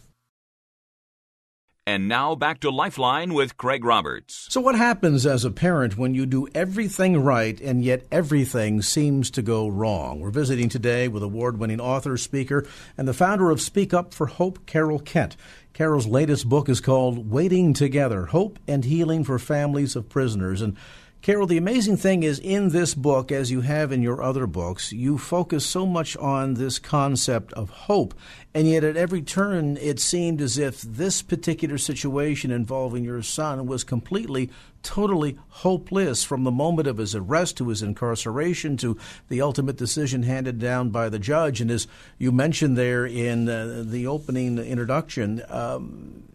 And 1.88 2.07
now 2.07 2.35
back 2.35 2.61
to 2.61 2.71
Lifeline 2.71 3.33
with 3.33 3.57
Craig 3.57 3.83
Roberts. 3.83 4.47
So, 4.50 4.61
what 4.61 4.75
happens 4.75 5.25
as 5.25 5.47
a 5.47 5.50
parent 5.50 5.97
when 5.97 6.14
you 6.14 6.26
do 6.26 6.47
everything 6.54 7.18
right 7.25 7.59
and 7.62 7.83
yet 7.83 8.07
everything 8.12 8.83
seems 8.83 9.30
to 9.30 9.40
go 9.40 9.66
wrong? 9.68 10.21
We're 10.21 10.28
visiting 10.28 10.68
today 10.68 11.09
with 11.09 11.23
award 11.23 11.59
winning 11.59 11.80
author, 11.80 12.18
speaker, 12.18 12.66
and 12.99 13.09
the 13.09 13.14
founder 13.14 13.50
of 13.50 13.62
Speak 13.62 13.95
Up 13.95 14.12
for 14.12 14.26
Hope, 14.26 14.66
Carol 14.66 14.99
Kent. 14.99 15.38
Carol's 15.73 16.07
latest 16.07 16.47
book 16.47 16.68
is 16.68 16.83
called 16.83 17.30
Waiting 17.30 17.73
Together 17.73 18.26
Hope 18.26 18.59
and 18.68 18.85
Healing 18.85 19.25
for 19.25 19.38
Families 19.38 19.97
of 19.97 20.11
Prisoners. 20.11 20.61
And 20.61 20.76
Carol, 21.20 21.48
the 21.48 21.58
amazing 21.58 21.96
thing 21.96 22.22
is 22.22 22.38
in 22.38 22.68
this 22.68 22.94
book, 22.94 23.32
as 23.32 23.50
you 23.50 23.62
have 23.62 23.90
in 23.90 24.02
your 24.02 24.22
other 24.22 24.46
books, 24.46 24.92
you 24.92 25.18
focus 25.18 25.66
so 25.66 25.84
much 25.84 26.16
on 26.16 26.54
this 26.54 26.78
concept 26.78 27.52
of 27.54 27.70
hope. 27.70 28.14
And 28.54 28.68
yet, 28.68 28.84
at 28.84 28.96
every 28.96 29.20
turn, 29.20 29.76
it 29.78 29.98
seemed 29.98 30.40
as 30.40 30.58
if 30.58 30.80
this 30.80 31.20
particular 31.20 31.76
situation 31.76 32.52
involving 32.52 33.04
your 33.04 33.22
son 33.22 33.66
was 33.66 33.82
completely, 33.82 34.48
totally 34.84 35.37
hopeless 35.48 36.22
from 36.22 36.44
the 36.44 36.52
moment 36.52 36.87
of 36.87 36.98
his 36.98 37.16
arrest 37.16 37.56
to 37.58 37.68
his 37.68 37.82
incarceration 37.82 38.76
to 38.78 38.96
the 39.28 39.42
ultimate 39.42 39.76
decision 39.76 40.22
handed 40.22 40.60
down 40.60 40.90
by 40.90 41.08
the 41.08 41.18
judge. 41.18 41.60
And 41.60 41.70
as 41.70 41.88
you 42.18 42.30
mentioned 42.30 42.78
there 42.78 43.04
in 43.04 43.48
uh, 43.48 43.82
the 43.84 44.06
opening 44.06 44.56
introduction, 44.58 45.42
um, 45.48 46.27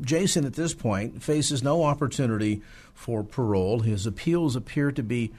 Jason 0.00 0.44
at 0.44 0.54
this 0.54 0.74
point 0.74 1.22
faces 1.22 1.62
no 1.62 1.82
opportunity 1.84 2.62
for 2.94 3.22
parole. 3.22 3.80
His 3.80 4.06
appeals 4.06 4.56
appear 4.56 4.92
to 4.92 5.02
be 5.02 5.32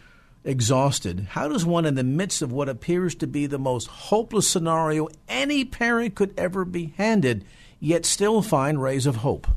exhausted. 0.43 1.27
How 1.31 1.47
does 1.47 1.65
one, 1.65 1.85
in 1.85 1.95
the 1.95 2.03
midst 2.03 2.41
of 2.41 2.51
what 2.51 2.69
appears 2.69 3.15
to 3.15 3.27
be 3.27 3.45
the 3.45 3.59
most 3.59 3.87
hopeless 3.87 4.47
scenario 4.47 5.09
any 5.27 5.65
parent 5.65 6.15
could 6.15 6.33
ever 6.37 6.65
be 6.65 6.93
handed, 6.97 7.43
yet 7.79 8.05
still 8.05 8.41
find 8.41 8.81
rays 8.81 9.05
of 9.05 9.17
hope? 9.17 9.47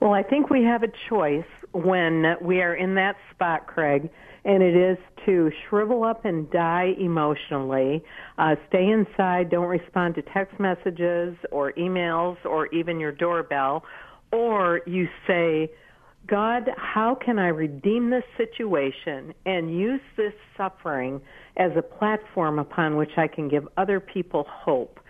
Well, 0.00 0.14
I 0.14 0.22
think 0.22 0.48
we 0.48 0.64
have 0.64 0.82
a 0.82 0.92
choice 1.08 1.44
when 1.72 2.36
we 2.40 2.62
are 2.62 2.74
in 2.74 2.94
that 2.94 3.16
spot, 3.30 3.66
Craig, 3.66 4.08
and 4.44 4.62
it 4.62 4.74
is 4.74 4.96
to 5.26 5.50
shrivel 5.68 6.04
up 6.04 6.24
and 6.24 6.50
die 6.50 6.94
emotionally, 6.98 8.02
uh, 8.38 8.54
stay 8.68 8.88
inside, 8.88 9.50
don't 9.50 9.68
respond 9.68 10.14
to 10.16 10.22
text 10.22 10.58
messages 10.58 11.36
or 11.50 11.72
emails 11.72 12.36
or 12.44 12.66
even 12.68 13.00
your 13.00 13.12
doorbell, 13.12 13.84
or 14.32 14.80
you 14.86 15.08
say, 15.26 15.70
God, 16.26 16.70
how 16.76 17.14
can 17.14 17.38
I 17.38 17.48
redeem 17.48 18.10
this 18.10 18.24
situation 18.36 19.32
and 19.46 19.76
use 19.76 20.00
this 20.16 20.34
suffering 20.56 21.20
as 21.56 21.72
a 21.76 21.82
platform 21.82 22.58
upon 22.58 22.96
which 22.96 23.12
I 23.16 23.26
can 23.26 23.48
give 23.48 23.66
other 23.76 24.00
people 24.00 24.46
hope? 24.48 25.00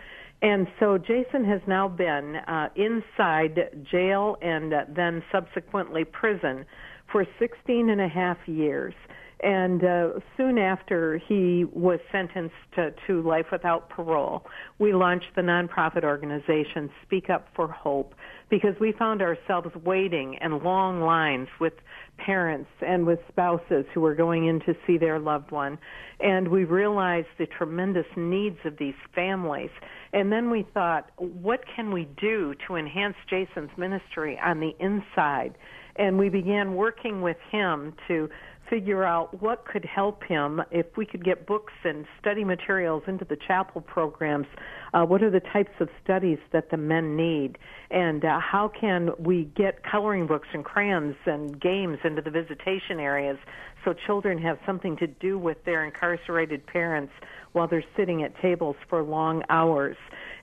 And 0.42 0.66
so 0.78 0.96
Jason 0.96 1.44
has 1.44 1.60
now 1.66 1.88
been 1.88 2.36
uh, 2.36 2.68
inside 2.74 3.84
jail 3.90 4.36
and 4.40 4.72
uh, 4.72 4.84
then 4.88 5.22
subsequently 5.30 6.04
prison 6.04 6.64
for 7.12 7.26
16 7.38 7.90
and 7.90 8.00
a 8.00 8.08
half 8.08 8.38
years. 8.46 8.94
And 9.42 9.82
uh, 9.82 10.08
soon 10.36 10.58
after 10.58 11.18
he 11.26 11.64
was 11.72 11.98
sentenced 12.12 12.54
to, 12.74 12.92
to 13.06 13.22
life 13.22 13.46
without 13.50 13.88
parole, 13.88 14.44
we 14.78 14.92
launched 14.92 15.34
the 15.34 15.40
nonprofit 15.40 16.04
organization 16.04 16.90
Speak 17.02 17.30
Up 17.30 17.48
for 17.56 17.68
Hope 17.68 18.14
because 18.50 18.74
we 18.80 18.92
found 18.92 19.22
ourselves 19.22 19.68
waiting 19.84 20.36
in 20.42 20.62
long 20.62 21.00
lines 21.00 21.48
with 21.58 21.72
parents 22.18 22.68
and 22.86 23.06
with 23.06 23.18
spouses 23.28 23.86
who 23.94 24.00
were 24.00 24.14
going 24.14 24.46
in 24.46 24.60
to 24.60 24.74
see 24.86 24.98
their 24.98 25.18
loved 25.18 25.50
one. 25.50 25.78
And 26.18 26.48
we 26.48 26.64
realized 26.64 27.28
the 27.38 27.46
tremendous 27.46 28.06
needs 28.16 28.58
of 28.66 28.76
these 28.78 28.94
families. 29.14 29.70
And 30.12 30.30
then 30.30 30.50
we 30.50 30.66
thought, 30.74 31.10
what 31.16 31.60
can 31.74 31.92
we 31.92 32.08
do 32.20 32.54
to 32.66 32.76
enhance 32.76 33.16
Jason's 33.30 33.70
ministry 33.78 34.38
on 34.44 34.60
the 34.60 34.74
inside? 34.80 35.56
And 35.96 36.18
we 36.18 36.28
began 36.28 36.74
working 36.74 37.22
with 37.22 37.36
him 37.50 37.94
to 38.08 38.28
figure 38.70 39.04
out 39.04 39.42
what 39.42 39.66
could 39.66 39.84
help 39.84 40.22
him 40.22 40.62
if 40.70 40.86
we 40.96 41.04
could 41.04 41.24
get 41.24 41.44
books 41.44 41.72
and 41.84 42.06
study 42.20 42.44
materials 42.44 43.02
into 43.08 43.24
the 43.24 43.36
chapel 43.36 43.80
programs. 43.80 44.46
Uh, 44.94 45.04
what 45.04 45.22
are 45.22 45.30
the 45.30 45.40
types 45.40 45.72
of 45.80 45.88
studies 46.02 46.38
that 46.52 46.70
the 46.70 46.76
men 46.76 47.16
need? 47.16 47.58
And 47.90 48.24
uh, 48.24 48.38
how 48.38 48.68
can 48.68 49.10
we 49.18 49.44
get 49.56 49.82
coloring 49.82 50.28
books 50.28 50.48
and 50.54 50.64
crayons 50.64 51.16
and 51.26 51.60
games 51.60 51.98
into 52.04 52.22
the 52.22 52.30
visitation 52.30 53.00
areas 53.00 53.38
so 53.84 53.92
children 53.92 54.38
have 54.38 54.58
something 54.64 54.96
to 54.98 55.06
do 55.08 55.36
with 55.38 55.64
their 55.64 55.84
incarcerated 55.84 56.64
parents 56.66 57.12
while 57.52 57.66
they're 57.66 57.84
sitting 57.96 58.22
at 58.22 58.40
tables 58.40 58.76
for 58.88 59.02
long 59.02 59.42
hours? 59.50 59.96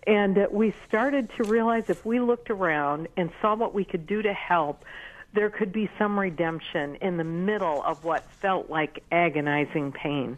And 0.05 0.37
uh, 0.37 0.47
we 0.51 0.73
started 0.87 1.29
to 1.37 1.43
realize 1.43 1.89
if 1.89 2.05
we 2.05 2.19
looked 2.19 2.49
around 2.49 3.07
and 3.15 3.29
saw 3.41 3.55
what 3.55 3.73
we 3.73 3.85
could 3.85 4.05
do 4.05 4.21
to 4.21 4.33
help, 4.33 4.83
there 5.33 5.49
could 5.49 5.71
be 5.71 5.89
some 5.97 6.19
redemption 6.19 6.95
in 6.95 7.17
the 7.17 7.23
middle 7.23 7.83
of 7.83 8.03
what 8.03 8.23
felt 8.41 8.69
like 8.69 9.03
agonizing 9.11 9.91
pain. 9.91 10.37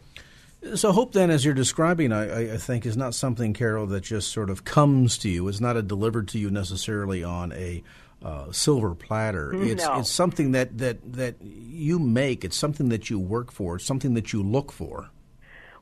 So, 0.76 0.92
hope 0.92 1.14
then, 1.14 1.30
as 1.30 1.46
you're 1.46 1.54
describing, 1.54 2.12
I, 2.12 2.56
I, 2.56 2.58
think, 2.58 2.86
is 2.86 2.98
not 2.98 3.16
something, 3.16 3.54
Carol, 3.54 3.86
that 3.88 4.02
just 4.02 4.30
sort 4.34 4.50
of 4.50 4.66
comes 4.66 5.18
to 5.20 5.30
you. 5.30 5.48
It's 5.48 5.62
not 5.62 5.78
a 5.78 5.82
delivered 5.82 6.28
to 6.30 6.40
you 6.40 6.50
necessarily 6.50 7.24
on 7.24 7.54
a 7.54 7.82
uh, 8.22 8.52
silver 8.52 8.94
platter. 8.94 9.54
It's 9.54 9.86
no. 9.86 10.00
it's 10.00 10.12
something 10.12 10.52
that, 10.52 10.78
that 10.80 11.14
that 11.14 11.36
you 11.42 11.98
make. 11.98 12.44
It's 12.44 12.58
something 12.58 12.90
that 12.90 13.10
you 13.10 13.18
work 13.18 13.52
for. 13.54 13.78
It's 13.78 13.86
something 13.86 14.16
that 14.16 14.34
you 14.34 14.44
look 14.44 14.74
for. 14.74 15.10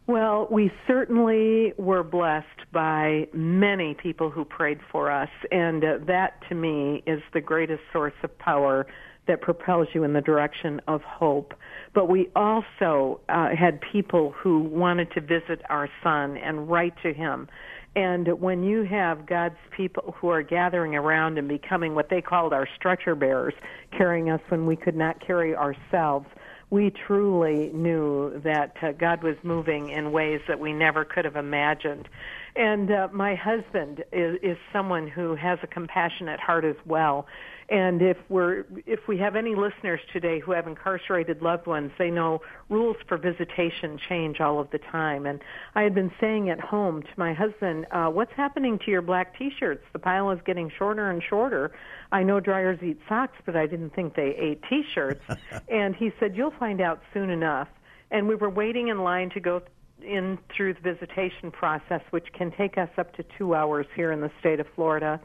Well, 0.07 0.47
we 0.49 0.71
certainly 0.87 1.73
were 1.77 2.01
blessed 2.01 2.71
by 2.71 3.27
many 3.33 3.93
people 3.93 4.29
who 4.29 4.45
prayed 4.45 4.79
for 4.89 5.11
us, 5.11 5.27
and 5.51 5.83
uh, 5.83 5.97
that 6.07 6.41
to 6.47 6.55
me 6.55 7.03
is 7.05 7.21
the 7.33 7.41
greatest 7.41 7.81
source 7.91 8.13
of 8.23 8.37
power 8.39 8.87
that 9.27 9.41
propels 9.41 9.89
you 9.93 10.05
in 10.05 10.13
the 10.13 10.21
direction 10.21 10.79
of 10.87 11.01
hope. 11.01 11.53
But 11.93 12.07
we 12.07 12.29
also 12.37 13.19
uh, 13.27 13.49
had 13.53 13.81
people 13.81 14.33
who 14.41 14.59
wanted 14.59 15.11
to 15.11 15.19
visit 15.19 15.61
our 15.69 15.89
son 16.01 16.37
and 16.37 16.69
write 16.69 16.93
to 17.03 17.13
him. 17.13 17.49
And 17.97 18.39
when 18.39 18.63
you 18.63 18.83
have 18.83 19.25
God's 19.25 19.57
people 19.75 20.15
who 20.21 20.29
are 20.29 20.41
gathering 20.41 20.95
around 20.95 21.37
and 21.37 21.49
becoming 21.49 21.95
what 21.95 22.09
they 22.09 22.21
called 22.21 22.53
our 22.53 22.69
stretcher 22.77 23.13
bearers, 23.15 23.55
carrying 23.97 24.29
us 24.29 24.39
when 24.47 24.65
we 24.65 24.77
could 24.77 24.95
not 24.95 25.19
carry 25.19 25.53
ourselves, 25.53 26.27
we 26.69 26.89
truly 26.89 27.71
knew 27.73 28.39
that 28.43 28.75
uh, 28.81 28.91
God 28.91 29.23
was 29.23 29.35
moving 29.43 29.89
in 29.89 30.11
ways 30.11 30.41
that 30.47 30.59
we 30.59 30.73
never 30.73 31.05
could 31.05 31.23
have 31.23 31.37
imagined. 31.37 32.09
And 32.55 32.91
uh, 32.91 33.07
my 33.13 33.35
husband 33.35 34.03
is, 34.11 34.37
is 34.43 34.57
someone 34.73 35.07
who 35.07 35.35
has 35.35 35.59
a 35.63 35.67
compassionate 35.67 36.39
heart 36.39 36.65
as 36.65 36.75
well. 36.85 37.27
And 37.69 38.01
if 38.01 38.17
we're 38.29 38.63
if 38.85 39.09
we 39.09 39.17
have 39.17 39.35
any 39.35 39.53
listeners 39.53 39.99
today 40.13 40.39
who 40.39 40.53
have 40.53 40.67
incarcerated 40.67 41.41
loved 41.41 41.67
ones, 41.67 41.91
they 41.97 42.09
know 42.09 42.41
rules 42.69 42.95
for 43.07 43.17
visitation 43.17 43.99
change 44.07 44.39
all 44.39 44.59
of 44.59 44.69
the 44.71 44.77
time. 44.77 45.25
And 45.25 45.41
I 45.75 45.81
had 45.81 45.93
been 45.93 46.11
saying 46.21 46.49
at 46.49 46.61
home 46.61 47.01
to 47.01 47.09
my 47.17 47.33
husband, 47.33 47.85
uh, 47.91 48.07
"What's 48.07 48.31
happening 48.31 48.79
to 48.79 48.91
your 48.91 49.01
black 49.01 49.37
T-shirts? 49.37 49.83
The 49.91 49.99
pile 49.99 50.31
is 50.31 50.39
getting 50.45 50.69
shorter 50.69 51.09
and 51.09 51.21
shorter. 51.21 51.71
I 52.09 52.23
know 52.23 52.39
dryers 52.39 52.79
eat 52.81 52.99
socks, 53.09 53.37
but 53.45 53.57
I 53.57 53.67
didn't 53.67 53.89
think 53.89 54.15
they 54.15 54.33
ate 54.37 54.63
T-shirts." 54.69 55.23
and 55.67 55.93
he 55.93 56.13
said, 56.21 56.37
"You'll 56.37 56.51
find 56.51 56.79
out 56.79 57.01
soon 57.13 57.29
enough." 57.29 57.67
And 58.11 58.29
we 58.29 58.35
were 58.35 58.49
waiting 58.49 58.87
in 58.87 59.03
line 59.03 59.29
to 59.31 59.41
go 59.41 59.61
in 60.01 60.37
through 60.55 60.75
the 60.75 60.79
visitation 60.79 61.51
process, 61.51 62.01
which 62.11 62.31
can 62.31 62.51
take 62.51 62.77
us 62.77 62.89
up 62.97 63.13
to 63.17 63.25
two 63.37 63.55
hours 63.55 63.87
here 63.93 64.13
in 64.13 64.21
the 64.21 64.31
state 64.39 64.61
of 64.61 64.67
Florida 64.73 65.19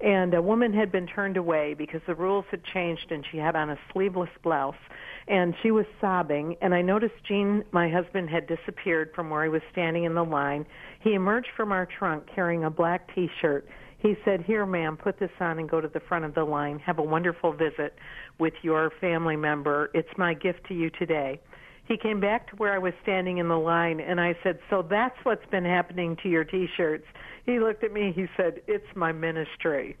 and 0.00 0.32
a 0.32 0.42
woman 0.42 0.72
had 0.72 0.92
been 0.92 1.06
turned 1.06 1.36
away 1.36 1.74
because 1.74 2.00
the 2.06 2.14
rules 2.14 2.44
had 2.50 2.62
changed 2.64 3.10
and 3.10 3.24
she 3.30 3.38
had 3.38 3.56
on 3.56 3.70
a 3.70 3.78
sleeveless 3.92 4.30
blouse. 4.42 4.76
And 5.26 5.54
she 5.62 5.70
was 5.70 5.86
sobbing. 6.00 6.56
And 6.62 6.74
I 6.74 6.82
noticed 6.82 7.14
Gene 7.26 7.64
my 7.72 7.90
husband 7.90 8.30
had 8.30 8.46
disappeared 8.46 9.10
from 9.14 9.28
where 9.28 9.44
he 9.44 9.50
was 9.50 9.62
standing 9.72 10.04
in 10.04 10.14
the 10.14 10.24
line. 10.24 10.64
He 11.00 11.14
emerged 11.14 11.48
from 11.56 11.72
our 11.72 11.86
trunk 11.98 12.24
carrying 12.34 12.64
a 12.64 12.70
black 12.70 13.12
t-shirt. 13.14 13.66
He 13.98 14.14
said 14.24 14.42
here 14.42 14.64
ma'am 14.64 14.96
put 14.96 15.18
this 15.18 15.30
on 15.40 15.58
and 15.58 15.68
go 15.68 15.80
to 15.80 15.88
the 15.88 16.00
front 16.00 16.24
of 16.24 16.34
the 16.34 16.44
line. 16.44 16.78
Have 16.78 16.98
a 16.98 17.02
wonderful 17.02 17.52
visit 17.52 17.94
with 18.38 18.54
your 18.62 18.92
family 19.00 19.36
member. 19.36 19.90
It's 19.92 20.08
my 20.16 20.34
gift 20.34 20.60
to 20.68 20.74
you 20.74 20.90
today 20.90 21.40
he 21.88 21.96
came 21.96 22.20
back 22.20 22.50
to 22.50 22.56
where 22.56 22.74
I 22.74 22.78
was 22.78 22.92
standing 23.02 23.38
in 23.38 23.48
the 23.48 23.58
line 23.58 23.98
and 23.98 24.20
I 24.20 24.36
said, 24.42 24.58
So 24.70 24.82
that's 24.88 25.16
what's 25.22 25.44
been 25.50 25.64
happening 25.64 26.16
to 26.22 26.28
your 26.28 26.44
t 26.44 26.68
shirts. 26.76 27.06
He 27.46 27.58
looked 27.58 27.82
at 27.82 27.92
me, 27.92 28.12
he 28.14 28.26
said, 28.36 28.60
It's 28.66 28.86
my 28.94 29.10
ministry. 29.10 29.96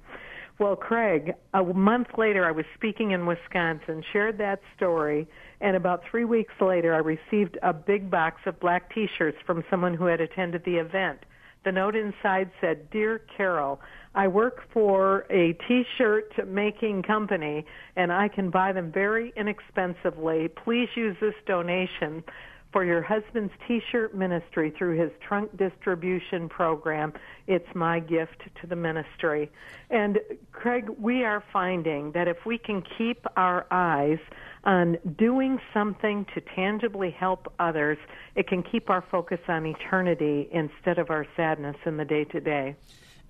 Well, 0.58 0.76
Craig, 0.76 1.34
a 1.54 1.62
month 1.62 2.08
later, 2.18 2.44
I 2.44 2.50
was 2.50 2.64
speaking 2.74 3.12
in 3.12 3.26
Wisconsin, 3.26 4.02
shared 4.12 4.38
that 4.38 4.60
story, 4.76 5.28
and 5.60 5.76
about 5.76 6.02
three 6.10 6.24
weeks 6.24 6.52
later, 6.60 6.94
I 6.94 6.98
received 6.98 7.56
a 7.62 7.72
big 7.72 8.10
box 8.10 8.40
of 8.44 8.58
black 8.58 8.92
T-shirts 8.92 9.38
from 9.46 9.62
someone 9.70 9.94
who 9.94 10.06
had 10.06 10.20
attended 10.20 10.64
the 10.64 10.76
event. 10.76 11.20
The 11.64 11.70
note 11.70 11.94
inside 11.94 12.50
said, 12.60 12.90
Dear 12.90 13.20
Carol, 13.36 13.80
I 14.18 14.26
work 14.26 14.64
for 14.72 15.26
a 15.30 15.52
t-shirt 15.68 16.48
making 16.48 17.04
company 17.04 17.64
and 17.94 18.12
I 18.12 18.26
can 18.26 18.50
buy 18.50 18.72
them 18.72 18.90
very 18.90 19.32
inexpensively. 19.36 20.48
Please 20.48 20.88
use 20.96 21.16
this 21.20 21.36
donation 21.46 22.24
for 22.72 22.84
your 22.84 23.00
husband's 23.00 23.52
t-shirt 23.68 24.16
ministry 24.16 24.74
through 24.76 24.98
his 24.98 25.12
trunk 25.20 25.56
distribution 25.56 26.48
program. 26.48 27.12
It's 27.46 27.72
my 27.76 28.00
gift 28.00 28.42
to 28.60 28.66
the 28.66 28.74
ministry. 28.74 29.52
And 29.88 30.18
Craig, 30.50 30.90
we 30.98 31.22
are 31.22 31.44
finding 31.52 32.10
that 32.10 32.26
if 32.26 32.44
we 32.44 32.58
can 32.58 32.82
keep 32.98 33.24
our 33.36 33.68
eyes 33.70 34.18
on 34.64 34.98
doing 35.16 35.60
something 35.72 36.26
to 36.34 36.40
tangibly 36.40 37.12
help 37.12 37.52
others, 37.60 37.98
it 38.34 38.48
can 38.48 38.64
keep 38.64 38.90
our 38.90 39.04
focus 39.12 39.38
on 39.46 39.64
eternity 39.64 40.48
instead 40.50 40.98
of 40.98 41.08
our 41.08 41.24
sadness 41.36 41.76
in 41.86 41.96
the 41.96 42.04
day 42.04 42.24
to 42.24 42.40
day. 42.40 42.74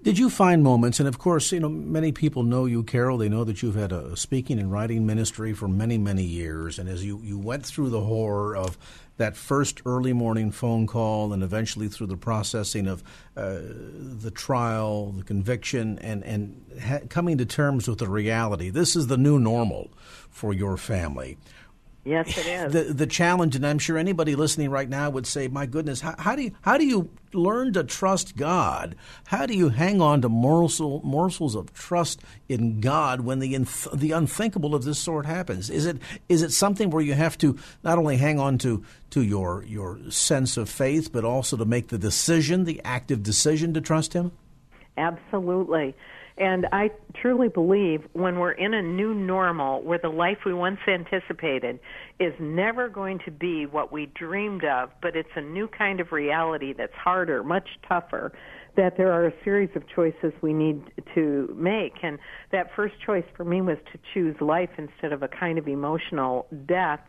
Did 0.01 0.17
you 0.17 0.31
find 0.31 0.63
moments, 0.63 1.01
and 1.01 1.09
of 1.09 1.19
course, 1.19 1.51
you 1.51 1.59
know, 1.59 1.69
many 1.69 2.13
people 2.13 2.45
know 2.45 2.67
you, 2.67 2.85
Carol. 2.85 3.19
They 3.19 3.29
know 3.29 3.43
that 3.43 3.63
you've 3.63 3.75
had 3.75 3.91
a 3.91 4.17
speaking 4.17 4.61
and 4.61 4.71
writing 4.71 5.05
ministry 5.05 5.53
for 5.53 5.67
many, 5.67 5.99
many 5.99 6.23
years. 6.23 6.79
And 6.79 6.89
as 6.89 7.05
you, 7.05 7.21
you 7.25 7.37
went 7.37 7.67
through 7.67 7.91
the 7.91 8.03
horror 8.03 8.57
of 8.57 8.79
that 9.17 9.37
first 9.37 9.83
early 9.85 10.13
morning 10.13 10.53
phone 10.53 10.87
call 10.87 11.33
and 11.33 11.43
eventually 11.43 11.89
through 11.89 12.07
the 12.07 12.17
processing 12.17 12.87
of 12.87 13.03
uh, 13.37 13.59
the 13.61 14.31
trial, 14.33 15.11
the 15.11 15.25
conviction, 15.25 15.99
and, 15.99 16.23
and 16.23 16.65
ha- 16.81 17.01
coming 17.09 17.37
to 17.39 17.45
terms 17.45 17.89
with 17.89 17.99
the 17.99 18.09
reality, 18.09 18.71
this 18.71 18.95
is 18.95 19.09
the 19.09 19.19
new 19.19 19.41
normal 19.41 19.91
for 20.31 20.55
your 20.55 20.77
family. 20.77 21.37
Yes, 22.09 22.39
it 22.39 22.47
is. 22.47 22.73
The 22.73 22.95
the 22.95 23.07
challenge, 23.07 23.55
and 23.55 23.67
I'm 23.67 23.79
sure 23.79 23.99
anybody 23.99 24.35
listening 24.35 24.71
right 24.71 24.89
now 24.89 25.11
would 25.11 25.27
say, 25.27 25.47
"My 25.47 25.67
goodness, 25.67 26.01
how, 26.01 26.15
how 26.19 26.35
do 26.35 26.43
you 26.43 26.53
how 26.63 26.79
do 26.79 26.87
you 26.87 27.11
learn 27.35 27.75
to 27.75 27.85
trust 27.85 28.35
God? 28.37 28.97
How 29.27 29.45
do 29.45 29.55
you 29.55 29.69
hang 29.69 30.01
on 30.01 30.23
to 30.23 30.29
morsel, 30.31 31.03
morsels 31.05 31.55
of 31.55 31.75
trust 31.75 32.23
in 32.49 32.81
God 32.81 33.21
when 33.21 33.41
the 33.41 33.53
inth- 33.55 33.99
the 33.99 34.13
unthinkable 34.13 34.75
of 34.75 34.85
this 34.85 34.99
sort 34.99 35.27
happens? 35.27 35.69
Is 35.69 35.85
it 35.85 35.99
is 36.31 36.41
it 36.41 36.53
something 36.53 36.89
where 36.89 37.03
you 37.03 37.13
have 37.13 37.37
to 37.39 37.59
not 37.85 37.99
only 37.99 38.17
hang 38.17 38.41
on 38.41 38.57
to 38.59 38.83
to 39.11 39.23
your 39.23 39.63
your 39.65 39.99
sense 40.11 40.57
of 40.57 40.71
faith, 40.71 41.13
but 41.13 41.25
also 41.25 41.59
to 41.59 41.67
make 41.67 41.89
the 41.89 41.99
decision, 41.99 42.65
the 42.65 42.81
active 42.85 43.23
decision 43.23 43.75
to 43.75 43.83
trust 43.83 44.15
Him? 44.15 44.33
Absolutely. 44.97 45.95
And 46.39 46.67
I 46.71 46.91
truly 47.21 47.49
believe 47.49 48.03
when 48.13 48.39
we're 48.39 48.53
in 48.53 48.73
a 48.73 48.83
new 48.83 49.13
normal 49.13 49.83
where 49.83 49.99
the 49.99 50.09
life 50.09 50.39
we 50.47 50.55
once 50.55 50.79
anticipated 50.87 51.81
is 52.21 52.33
never 52.39 52.89
going 52.89 53.19
to 53.25 53.33
be 53.33 53.67
what 53.67 53.91
we 53.91 54.07
dreamed 54.07 54.65
of, 54.65 54.91
but 55.03 55.17
it's 55.17 55.29
a 55.35 55.41
new 55.41 55.67
kind 55.67 55.99
of 55.99 56.13
reality 56.13 56.73
that's 56.73 56.95
harder, 56.95 57.43
much 57.43 57.69
tougher, 57.89 58.33
that 58.79 58.97
there 58.97 59.13
are 59.13 59.27
a 59.27 59.33
series 59.43 59.69
of 59.75 59.83
choices 59.89 60.33
we 60.41 60.53
need 60.53 60.81
to 61.13 61.53
make. 61.59 61.95
And 62.03 62.17
that 62.53 62.69
first 62.77 62.95
choice 63.05 63.25
for 63.37 63.45
me 63.45 63.61
was 63.61 63.77
to 63.93 63.99
choose 64.15 64.37
life 64.41 64.71
instead 64.79 65.13
of 65.13 65.25
a 65.25 65.29
kind 65.29 65.59
of 65.59 65.67
emotional 65.67 66.47
death 66.65 67.01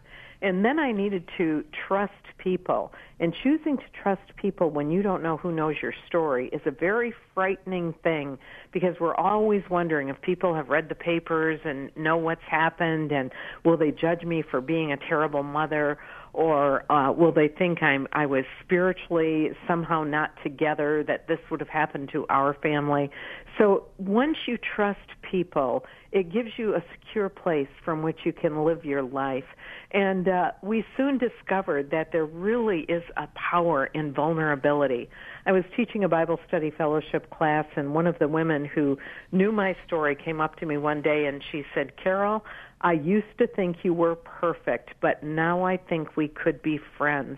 and 0.42 0.64
then 0.64 0.80
I 0.80 0.92
needed 0.92 1.28
to 1.38 1.64
trust 1.88 2.14
people. 2.38 2.94
And 3.20 3.34
choosing 3.44 3.76
to 3.76 3.84
trust 4.02 4.22
people 4.38 4.70
when 4.70 4.90
you 4.90 5.02
don't 5.02 5.22
know 5.22 5.36
who 5.36 5.52
knows 5.52 5.76
your 5.82 5.94
story 6.08 6.50
is 6.54 6.62
a 6.66 6.72
very 6.72 7.14
frightening 7.34 7.94
thing 8.02 8.38
because 8.72 8.96
we're 9.02 9.16
always 9.16 9.62
wondering 9.70 10.08
if 10.08 10.22
people 10.22 10.56
have 10.56 10.70
read 10.70 10.88
the 10.88 10.96
papers 10.96 11.60
and 11.66 11.92
know 11.98 12.16
what's 12.16 12.44
happened 12.50 13.12
and 13.12 13.32
will 13.66 13.76
they 13.76 13.92
judge 13.92 14.24
me 14.24 14.42
for 14.42 14.62
being 14.62 14.94
a 14.94 14.98
terrible 14.98 15.44
mother 15.44 15.98
or 16.34 16.90
uh, 16.92 17.12
will 17.12 17.32
they 17.32 17.48
think 17.48 17.82
I'm 17.82 18.08
I 18.14 18.26
was 18.26 18.46
spiritually 18.64 19.50
somehow 19.68 20.04
not 20.04 20.32
together 20.44 21.04
that 21.08 21.28
this 21.28 21.40
would 21.50 21.60
have 21.60 21.70
happened 21.70 22.10
to 22.14 22.26
our 22.30 22.54
family. 22.54 23.10
So 23.58 23.86
once 23.98 24.38
you 24.48 24.58
trust 24.58 25.00
people, 25.30 25.84
it 26.12 26.32
gives 26.32 26.50
you 26.58 26.76
a 26.76 26.84
secure 26.92 27.30
place 27.30 27.68
from 27.84 28.02
which 28.02 28.20
you 28.24 28.34
can 28.34 28.64
live 28.64 28.86
your 28.86 29.04
life. 29.04 29.44
And 29.92 30.28
uh, 30.28 30.52
we 30.62 30.84
soon 30.96 31.18
discovered 31.18 31.92
that 31.92 32.12
there 32.12 32.26
really 32.26 32.82
is 32.82 33.04
a 33.18 33.28
power 33.36 33.88
in 33.88 34.14
vulnerability. 34.14 35.10
I 35.46 35.52
was 35.52 35.64
teaching 35.76 36.04
a 36.04 36.10
Bible 36.10 36.40
study 36.48 36.72
fellowship 36.72 37.30
class, 37.32 37.66
and 37.76 37.94
one 37.94 38.08
of 38.08 38.18
the 38.20 38.28
women 38.28 38.66
who 38.66 38.98
knew 39.32 39.52
my 39.52 39.76
story 39.86 40.16
came 40.16 40.42
up 40.42 40.58
to 40.58 40.66
me 40.66 40.78
one 40.78 41.02
day 41.02 41.26
and 41.26 41.44
she 41.52 41.64
said, 41.76 41.94
Carol, 42.02 42.44
I 42.82 42.94
used 42.94 43.38
to 43.40 43.48
think 43.48 43.78
you 43.84 43.94
were 43.94 44.16
perfect, 44.16 44.92
but 45.02 45.24
now 45.24 45.64
I 45.64 45.78
think 45.78 46.16
we 46.16 46.28
could 46.28 46.62
be 46.62 46.80
friends. 46.98 47.38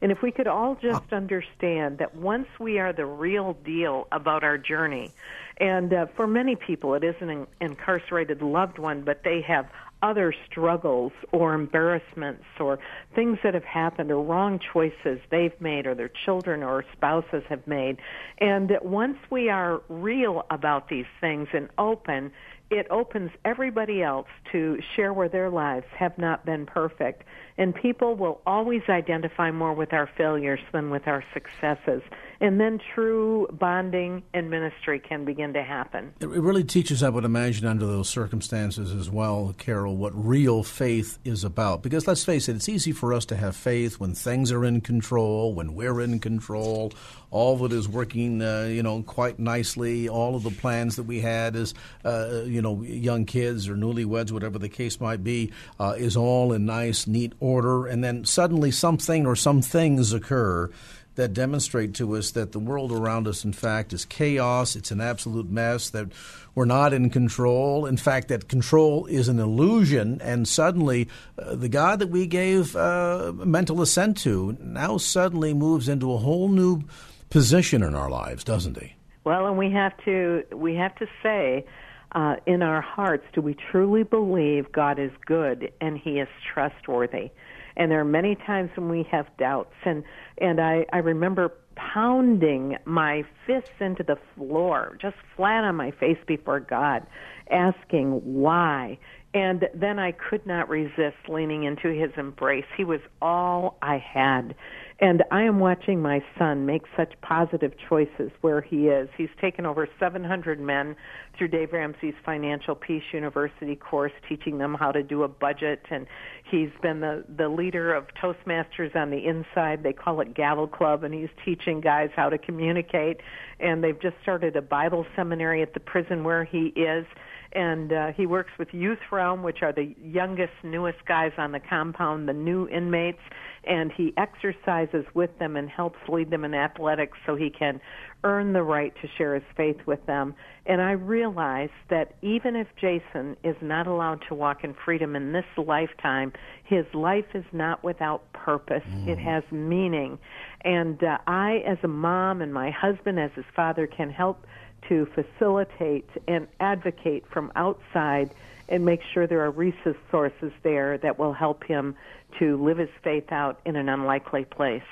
And 0.00 0.12
if 0.12 0.22
we 0.22 0.30
could 0.30 0.46
all 0.46 0.76
just 0.80 1.12
understand 1.12 1.98
that 1.98 2.14
once 2.14 2.46
we 2.60 2.78
are 2.78 2.92
the 2.92 3.04
real 3.04 3.54
deal 3.64 4.06
about 4.12 4.44
our 4.44 4.56
journey, 4.56 5.12
and 5.58 5.92
uh, 5.92 6.06
for 6.16 6.26
many 6.26 6.54
people 6.54 6.94
it 6.94 7.02
is 7.02 7.16
an 7.20 7.46
incarcerated 7.60 8.40
loved 8.40 8.78
one, 8.78 9.02
but 9.02 9.22
they 9.24 9.40
have 9.42 9.68
other 10.00 10.32
struggles 10.48 11.12
or 11.32 11.54
embarrassments 11.54 12.44
or 12.60 12.78
things 13.14 13.38
that 13.42 13.54
have 13.54 13.64
happened 13.64 14.12
or 14.12 14.22
wrong 14.22 14.60
choices 14.72 15.18
they've 15.30 15.60
made 15.60 15.86
or 15.86 15.94
their 15.94 16.10
children 16.24 16.62
or 16.62 16.84
spouses 16.92 17.42
have 17.48 17.66
made. 17.66 17.98
And 18.38 18.68
that 18.70 18.84
once 18.84 19.18
we 19.30 19.50
are 19.50 19.82
real 19.88 20.46
about 20.50 20.88
these 20.88 21.06
things 21.20 21.48
and 21.52 21.68
open, 21.78 22.30
it 22.70 22.86
opens 22.90 23.30
everybody 23.44 24.02
else 24.02 24.28
to 24.52 24.78
share 24.94 25.12
where 25.12 25.28
their 25.28 25.50
lives 25.50 25.86
have 25.96 26.16
not 26.18 26.44
been 26.44 26.66
perfect. 26.66 27.24
And 27.56 27.74
people 27.74 28.14
will 28.14 28.40
always 28.46 28.82
identify 28.88 29.50
more 29.50 29.72
with 29.72 29.92
our 29.92 30.08
failures 30.16 30.60
than 30.72 30.90
with 30.90 31.08
our 31.08 31.24
successes. 31.32 32.02
And 32.40 32.60
then 32.60 32.80
true 32.94 33.48
bonding 33.50 34.22
and 34.32 34.48
ministry 34.48 35.00
can 35.00 35.24
begin 35.24 35.52
to 35.54 35.62
happen. 35.62 36.12
It 36.20 36.28
really 36.28 36.62
teaches, 36.62 37.02
I 37.02 37.08
would 37.08 37.24
imagine, 37.24 37.66
under 37.66 37.84
those 37.84 38.08
circumstances 38.08 38.92
as 38.92 39.10
well, 39.10 39.54
Carol, 39.58 39.96
what 39.96 40.12
real 40.14 40.62
faith 40.62 41.18
is 41.24 41.42
about. 41.42 41.82
Because 41.82 42.06
let's 42.06 42.24
face 42.24 42.48
it, 42.48 42.54
it's 42.54 42.68
easy 42.68 42.92
for 42.92 43.12
us 43.12 43.24
to 43.26 43.36
have 43.36 43.56
faith 43.56 43.98
when 43.98 44.14
things 44.14 44.52
are 44.52 44.64
in 44.64 44.80
control, 44.80 45.52
when 45.52 45.74
we're 45.74 46.00
in 46.00 46.20
control, 46.20 46.92
all 47.30 47.54
of 47.54 47.72
it 47.72 47.76
is 47.76 47.88
working, 47.88 48.40
uh, 48.40 48.68
you 48.70 48.82
know, 48.82 49.02
quite 49.02 49.38
nicely. 49.38 50.08
All 50.08 50.34
of 50.34 50.44
the 50.44 50.50
plans 50.50 50.96
that 50.96 51.02
we 51.02 51.20
had 51.20 51.56
as, 51.56 51.74
uh, 52.04 52.42
you 52.46 52.62
know, 52.62 52.82
young 52.82 53.26
kids 53.26 53.68
or 53.68 53.74
newlyweds, 53.74 54.32
whatever 54.32 54.58
the 54.58 54.68
case 54.68 55.00
might 55.00 55.22
be, 55.22 55.52
uh, 55.78 55.94
is 55.98 56.16
all 56.16 56.52
in 56.52 56.64
nice, 56.64 57.06
neat 57.06 57.34
order. 57.40 57.86
And 57.86 58.02
then 58.02 58.24
suddenly 58.24 58.70
something 58.70 59.26
or 59.26 59.36
some 59.36 59.60
things 59.60 60.12
occur 60.12 60.70
that 61.18 61.34
demonstrate 61.34 61.94
to 61.94 62.14
us 62.14 62.30
that 62.30 62.52
the 62.52 62.60
world 62.60 62.92
around 62.92 63.26
us, 63.26 63.44
in 63.44 63.52
fact, 63.52 63.92
is 63.92 64.04
chaos. 64.04 64.76
It's 64.76 64.92
an 64.92 65.00
absolute 65.00 65.50
mess, 65.50 65.90
that 65.90 66.12
we're 66.54 66.64
not 66.64 66.92
in 66.92 67.10
control. 67.10 67.86
In 67.86 67.96
fact, 67.96 68.28
that 68.28 68.48
control 68.48 69.04
is 69.06 69.26
an 69.28 69.40
illusion. 69.40 70.20
And 70.22 70.46
suddenly, 70.46 71.08
uh, 71.36 71.56
the 71.56 71.68
God 71.68 71.98
that 71.98 72.06
we 72.06 72.28
gave 72.28 72.76
uh, 72.76 73.32
mental 73.34 73.82
assent 73.82 74.16
to 74.18 74.56
now 74.60 74.96
suddenly 74.96 75.52
moves 75.52 75.88
into 75.88 76.12
a 76.12 76.18
whole 76.18 76.48
new 76.48 76.84
position 77.30 77.82
in 77.82 77.96
our 77.96 78.08
lives, 78.08 78.44
doesn't 78.44 78.80
he? 78.80 78.94
Well, 79.24 79.48
and 79.48 79.58
we 79.58 79.72
have 79.72 79.92
to 80.04 80.44
we 80.54 80.76
have 80.76 80.94
to 80.96 81.06
say 81.20 81.66
uh, 82.12 82.36
in 82.46 82.62
our 82.62 82.80
hearts, 82.80 83.24
do 83.32 83.40
we 83.40 83.56
truly 83.72 84.04
believe 84.04 84.70
God 84.70 85.00
is 85.00 85.10
good 85.26 85.72
and 85.80 85.98
He 85.98 86.20
is 86.20 86.28
trustworthy? 86.54 87.30
And 87.78 87.90
there 87.90 88.00
are 88.00 88.04
many 88.04 88.34
times 88.34 88.70
when 88.74 88.88
we 88.88 89.04
have 89.10 89.26
doubts, 89.38 89.74
and 89.84 90.02
and 90.38 90.60
I 90.60 90.84
I 90.92 90.98
remember 90.98 91.52
pounding 91.76 92.76
my 92.84 93.22
fists 93.46 93.70
into 93.80 94.02
the 94.02 94.18
floor, 94.34 94.98
just 95.00 95.16
flat 95.36 95.64
on 95.64 95.76
my 95.76 95.92
face 95.92 96.18
before 96.26 96.60
God, 96.60 97.06
asking 97.50 98.20
why. 98.24 98.98
And 99.32 99.68
then 99.74 99.98
I 99.98 100.12
could 100.12 100.44
not 100.46 100.68
resist 100.68 101.16
leaning 101.28 101.64
into 101.64 101.88
his 101.88 102.10
embrace. 102.16 102.64
He 102.76 102.84
was 102.84 103.00
all 103.22 103.78
I 103.80 103.98
had. 103.98 104.54
And 105.00 105.22
I 105.30 105.42
am 105.42 105.60
watching 105.60 106.02
my 106.02 106.24
son 106.36 106.66
make 106.66 106.82
such 106.96 107.12
positive 107.22 107.72
choices 107.88 108.32
where 108.40 108.60
he 108.60 108.88
is. 108.88 109.08
He's 109.16 109.28
taken 109.40 109.64
over 109.64 109.88
700 110.00 110.58
men 110.58 110.96
through 111.36 111.48
Dave 111.48 111.72
Ramsey's 111.72 112.16
Financial 112.26 112.74
Peace 112.74 113.04
University 113.12 113.76
course, 113.76 114.10
teaching 114.28 114.58
them 114.58 114.74
how 114.74 114.90
to 114.90 115.04
do 115.04 115.22
a 115.22 115.28
budget. 115.28 115.82
And 115.90 116.08
he's 116.50 116.70
been 116.82 116.98
the, 116.98 117.24
the 117.36 117.48
leader 117.48 117.94
of 117.94 118.06
Toastmasters 118.20 118.96
on 118.96 119.10
the 119.10 119.24
inside. 119.24 119.84
They 119.84 119.92
call 119.92 120.20
it 120.20 120.34
Gavel 120.34 120.66
Club, 120.66 121.04
and 121.04 121.14
he's 121.14 121.30
teaching 121.44 121.80
guys 121.80 122.10
how 122.16 122.28
to 122.28 122.38
communicate. 122.38 123.18
And 123.60 123.84
they've 123.84 124.00
just 124.00 124.16
started 124.20 124.56
a 124.56 124.62
Bible 124.62 125.06
seminary 125.14 125.62
at 125.62 125.74
the 125.74 125.80
prison 125.80 126.24
where 126.24 126.42
he 126.42 126.72
is 126.74 127.06
and 127.52 127.92
uh, 127.92 128.12
he 128.16 128.26
works 128.26 128.50
with 128.58 128.68
Youth 128.72 128.98
Realm, 129.10 129.42
which 129.42 129.62
are 129.62 129.72
the 129.72 129.94
youngest, 130.02 130.52
newest 130.62 131.04
guys 131.06 131.32
on 131.38 131.52
the 131.52 131.60
compound, 131.60 132.28
the 132.28 132.32
new 132.32 132.68
inmates, 132.68 133.20
and 133.64 133.90
he 133.96 134.12
exercises 134.16 135.04
with 135.14 135.30
them 135.38 135.56
and 135.56 135.68
helps 135.68 135.98
lead 136.08 136.30
them 136.30 136.44
in 136.44 136.54
athletics 136.54 137.18
so 137.26 137.36
he 137.36 137.50
can 137.50 137.80
earn 138.24 138.52
the 138.52 138.62
right 138.62 138.92
to 139.00 139.08
share 139.16 139.34
his 139.34 139.44
faith 139.56 139.76
with 139.86 140.04
them. 140.06 140.34
And 140.66 140.82
I 140.82 140.92
realize 140.92 141.70
that 141.88 142.14
even 142.22 142.56
if 142.56 142.66
Jason 142.80 143.36
is 143.44 143.56
not 143.62 143.86
allowed 143.86 144.22
to 144.28 144.34
walk 144.34 144.64
in 144.64 144.74
freedom 144.84 145.16
in 145.16 145.32
this 145.32 145.44
lifetime, 145.56 146.32
his 146.64 146.84
life 146.92 147.26
is 147.34 147.44
not 147.52 147.82
without 147.82 148.30
purpose. 148.32 148.82
Mm. 148.88 149.08
It 149.08 149.18
has 149.18 149.42
meaning. 149.50 150.18
And 150.64 151.02
uh, 151.02 151.18
I, 151.26 151.62
as 151.66 151.78
a 151.82 151.88
mom, 151.88 152.42
and 152.42 152.52
my 152.52 152.70
husband, 152.70 153.18
as 153.18 153.30
his 153.34 153.46
father, 153.54 153.86
can 153.86 154.10
help 154.10 154.44
to 154.88 155.06
facilitate 155.14 156.08
and 156.26 156.46
advocate 156.60 157.24
from 157.30 157.52
outside 157.56 158.34
and 158.68 158.84
make 158.84 159.00
sure 159.12 159.26
there 159.26 159.44
are 159.44 159.50
resources 159.50 160.52
there 160.62 160.98
that 160.98 161.18
will 161.18 161.32
help 161.32 161.64
him 161.64 161.94
to 162.38 162.62
live 162.62 162.78
his 162.78 162.90
faith 163.02 163.32
out 163.32 163.60
in 163.64 163.76
an 163.76 163.88
unlikely 163.88 164.44
place. 164.44 164.82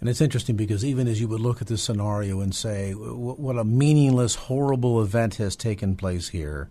And 0.00 0.08
it's 0.08 0.20
interesting 0.20 0.56
because 0.56 0.84
even 0.84 1.08
as 1.08 1.20
you 1.20 1.28
would 1.28 1.40
look 1.40 1.62
at 1.62 1.68
this 1.68 1.82
scenario 1.82 2.40
and 2.40 2.54
say, 2.54 2.92
what 2.92 3.58
a 3.58 3.64
meaningless, 3.64 4.34
horrible 4.34 5.02
event 5.02 5.36
has 5.36 5.56
taken 5.56 5.96
place 5.96 6.28
here 6.28 6.68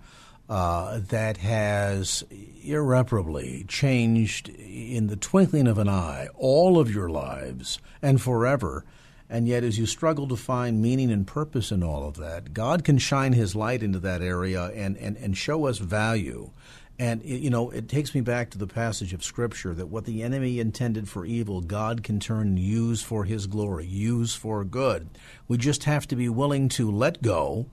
uh, 0.47 0.99
that 1.09 1.37
has 1.37 2.23
irreparably 2.63 3.65
changed 3.67 4.49
in 4.49 5.07
the 5.07 5.15
twinkling 5.15 5.67
of 5.67 5.77
an 5.77 5.89
eye 5.89 6.27
all 6.35 6.77
of 6.77 6.93
your 6.93 7.09
lives 7.09 7.79
and 8.01 8.21
forever. 8.21 8.85
And 9.29 9.47
yet, 9.47 9.63
as 9.63 9.79
you 9.79 9.85
struggle 9.85 10.27
to 10.27 10.35
find 10.35 10.81
meaning 10.81 11.11
and 11.11 11.25
purpose 11.25 11.71
in 11.71 11.83
all 11.83 12.07
of 12.07 12.17
that, 12.17 12.53
God 12.53 12.83
can 12.83 12.97
shine 12.97 13.33
His 13.33 13.55
light 13.55 13.81
into 13.81 13.99
that 13.99 14.21
area 14.21 14.65
and, 14.67 14.95
and, 14.97 15.17
and 15.17 15.35
show 15.35 15.65
us 15.65 15.79
value. 15.79 16.51
And, 16.97 17.21
it, 17.23 17.41
you 17.41 17.49
know, 17.49 17.71
it 17.71 17.89
takes 17.89 18.13
me 18.13 18.21
back 18.21 18.51
to 18.51 18.57
the 18.57 18.67
passage 18.67 19.13
of 19.13 19.23
Scripture 19.23 19.73
that 19.73 19.87
what 19.87 20.05
the 20.05 20.23
enemy 20.23 20.59
intended 20.59 21.09
for 21.09 21.25
evil, 21.25 21.61
God 21.61 22.03
can 22.03 22.19
turn 22.19 22.47
and 22.47 22.59
use 22.59 23.01
for 23.01 23.25
His 23.25 23.47
glory, 23.47 23.85
use 23.85 24.35
for 24.35 24.63
good. 24.63 25.09
We 25.47 25.57
just 25.57 25.85
have 25.85 26.07
to 26.07 26.15
be 26.15 26.29
willing 26.29 26.69
to 26.69 26.89
let 26.89 27.21
go, 27.21 27.65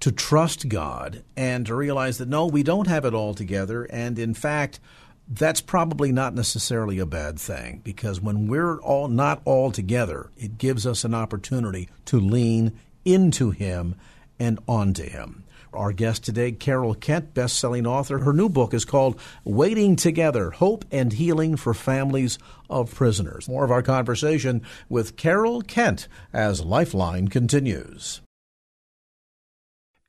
to 0.00 0.12
trust 0.12 0.68
God, 0.68 1.24
and 1.36 1.66
to 1.66 1.74
realize 1.74 2.18
that 2.18 2.28
no, 2.28 2.46
we 2.46 2.62
don't 2.62 2.86
have 2.86 3.04
it 3.04 3.14
all 3.14 3.34
together. 3.34 3.84
And 3.84 4.18
in 4.18 4.34
fact, 4.34 4.78
that's 5.28 5.60
probably 5.60 6.12
not 6.12 6.34
necessarily 6.34 6.98
a 6.98 7.06
bad 7.06 7.38
thing 7.38 7.80
because 7.82 8.20
when 8.20 8.46
we're 8.46 8.78
all 8.80 9.08
not 9.08 9.42
all 9.44 9.72
together, 9.72 10.30
it 10.36 10.58
gives 10.58 10.86
us 10.86 11.04
an 11.04 11.14
opportunity 11.14 11.88
to 12.06 12.20
lean 12.20 12.78
into 13.04 13.50
Him 13.50 13.96
and 14.38 14.58
onto 14.68 15.02
Him. 15.02 15.44
Our 15.72 15.92
guest 15.92 16.24
today, 16.24 16.52
Carol 16.52 16.94
Kent, 16.94 17.34
best-selling 17.34 17.86
author. 17.86 18.18
Her 18.18 18.32
new 18.32 18.48
book 18.48 18.72
is 18.72 18.86
called 18.86 19.20
Waiting 19.44 19.96
Together: 19.96 20.50
Hope 20.52 20.84
and 20.90 21.12
Healing 21.12 21.56
for 21.56 21.74
Families 21.74 22.38
of 22.70 22.94
Prisoners. 22.94 23.48
More 23.48 23.64
of 23.64 23.70
our 23.70 23.82
conversation 23.82 24.62
with 24.88 25.16
Carol 25.16 25.60
Kent 25.60 26.08
as 26.32 26.64
Lifeline 26.64 27.28
continues. 27.28 28.22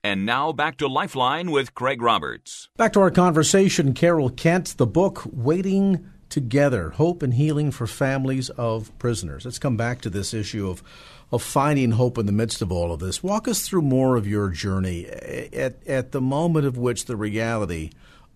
And 0.07 0.25
now 0.25 0.53
back 0.53 0.77
to 0.77 0.87
Lifeline 0.87 1.51
with 1.51 1.75
Craig 1.75 2.01
Roberts. 2.01 2.69
Back 2.77 2.93
to 2.93 3.01
our 3.01 3.11
conversation, 3.11 3.93
Carol 3.93 4.29
Kent, 4.29 4.77
the 4.77 4.87
book 4.87 5.23
Waiting 5.25 6.09
Together 6.29 6.91
Hope 6.91 7.21
and 7.21 7.33
Healing 7.33 7.71
for 7.71 7.87
Families 7.87 8.49
of 8.51 8.97
Prisoners. 8.99 9.43
Let's 9.43 9.59
come 9.59 9.75
back 9.75 9.99
to 9.99 10.09
this 10.09 10.33
issue 10.33 10.69
of 10.69 10.81
of 11.29 11.43
finding 11.43 11.91
hope 11.91 12.17
in 12.17 12.25
the 12.25 12.31
midst 12.31 12.61
of 12.61 12.71
all 12.71 12.93
of 12.93 13.01
this. 13.01 13.21
Walk 13.21 13.49
us 13.49 13.67
through 13.67 13.81
more 13.81 14.15
of 14.15 14.25
your 14.25 14.47
journey 14.47 15.07
at, 15.07 15.85
at 15.85 16.13
the 16.13 16.21
moment 16.21 16.65
of 16.65 16.77
which 16.77 17.03
the 17.03 17.17
reality 17.17 17.89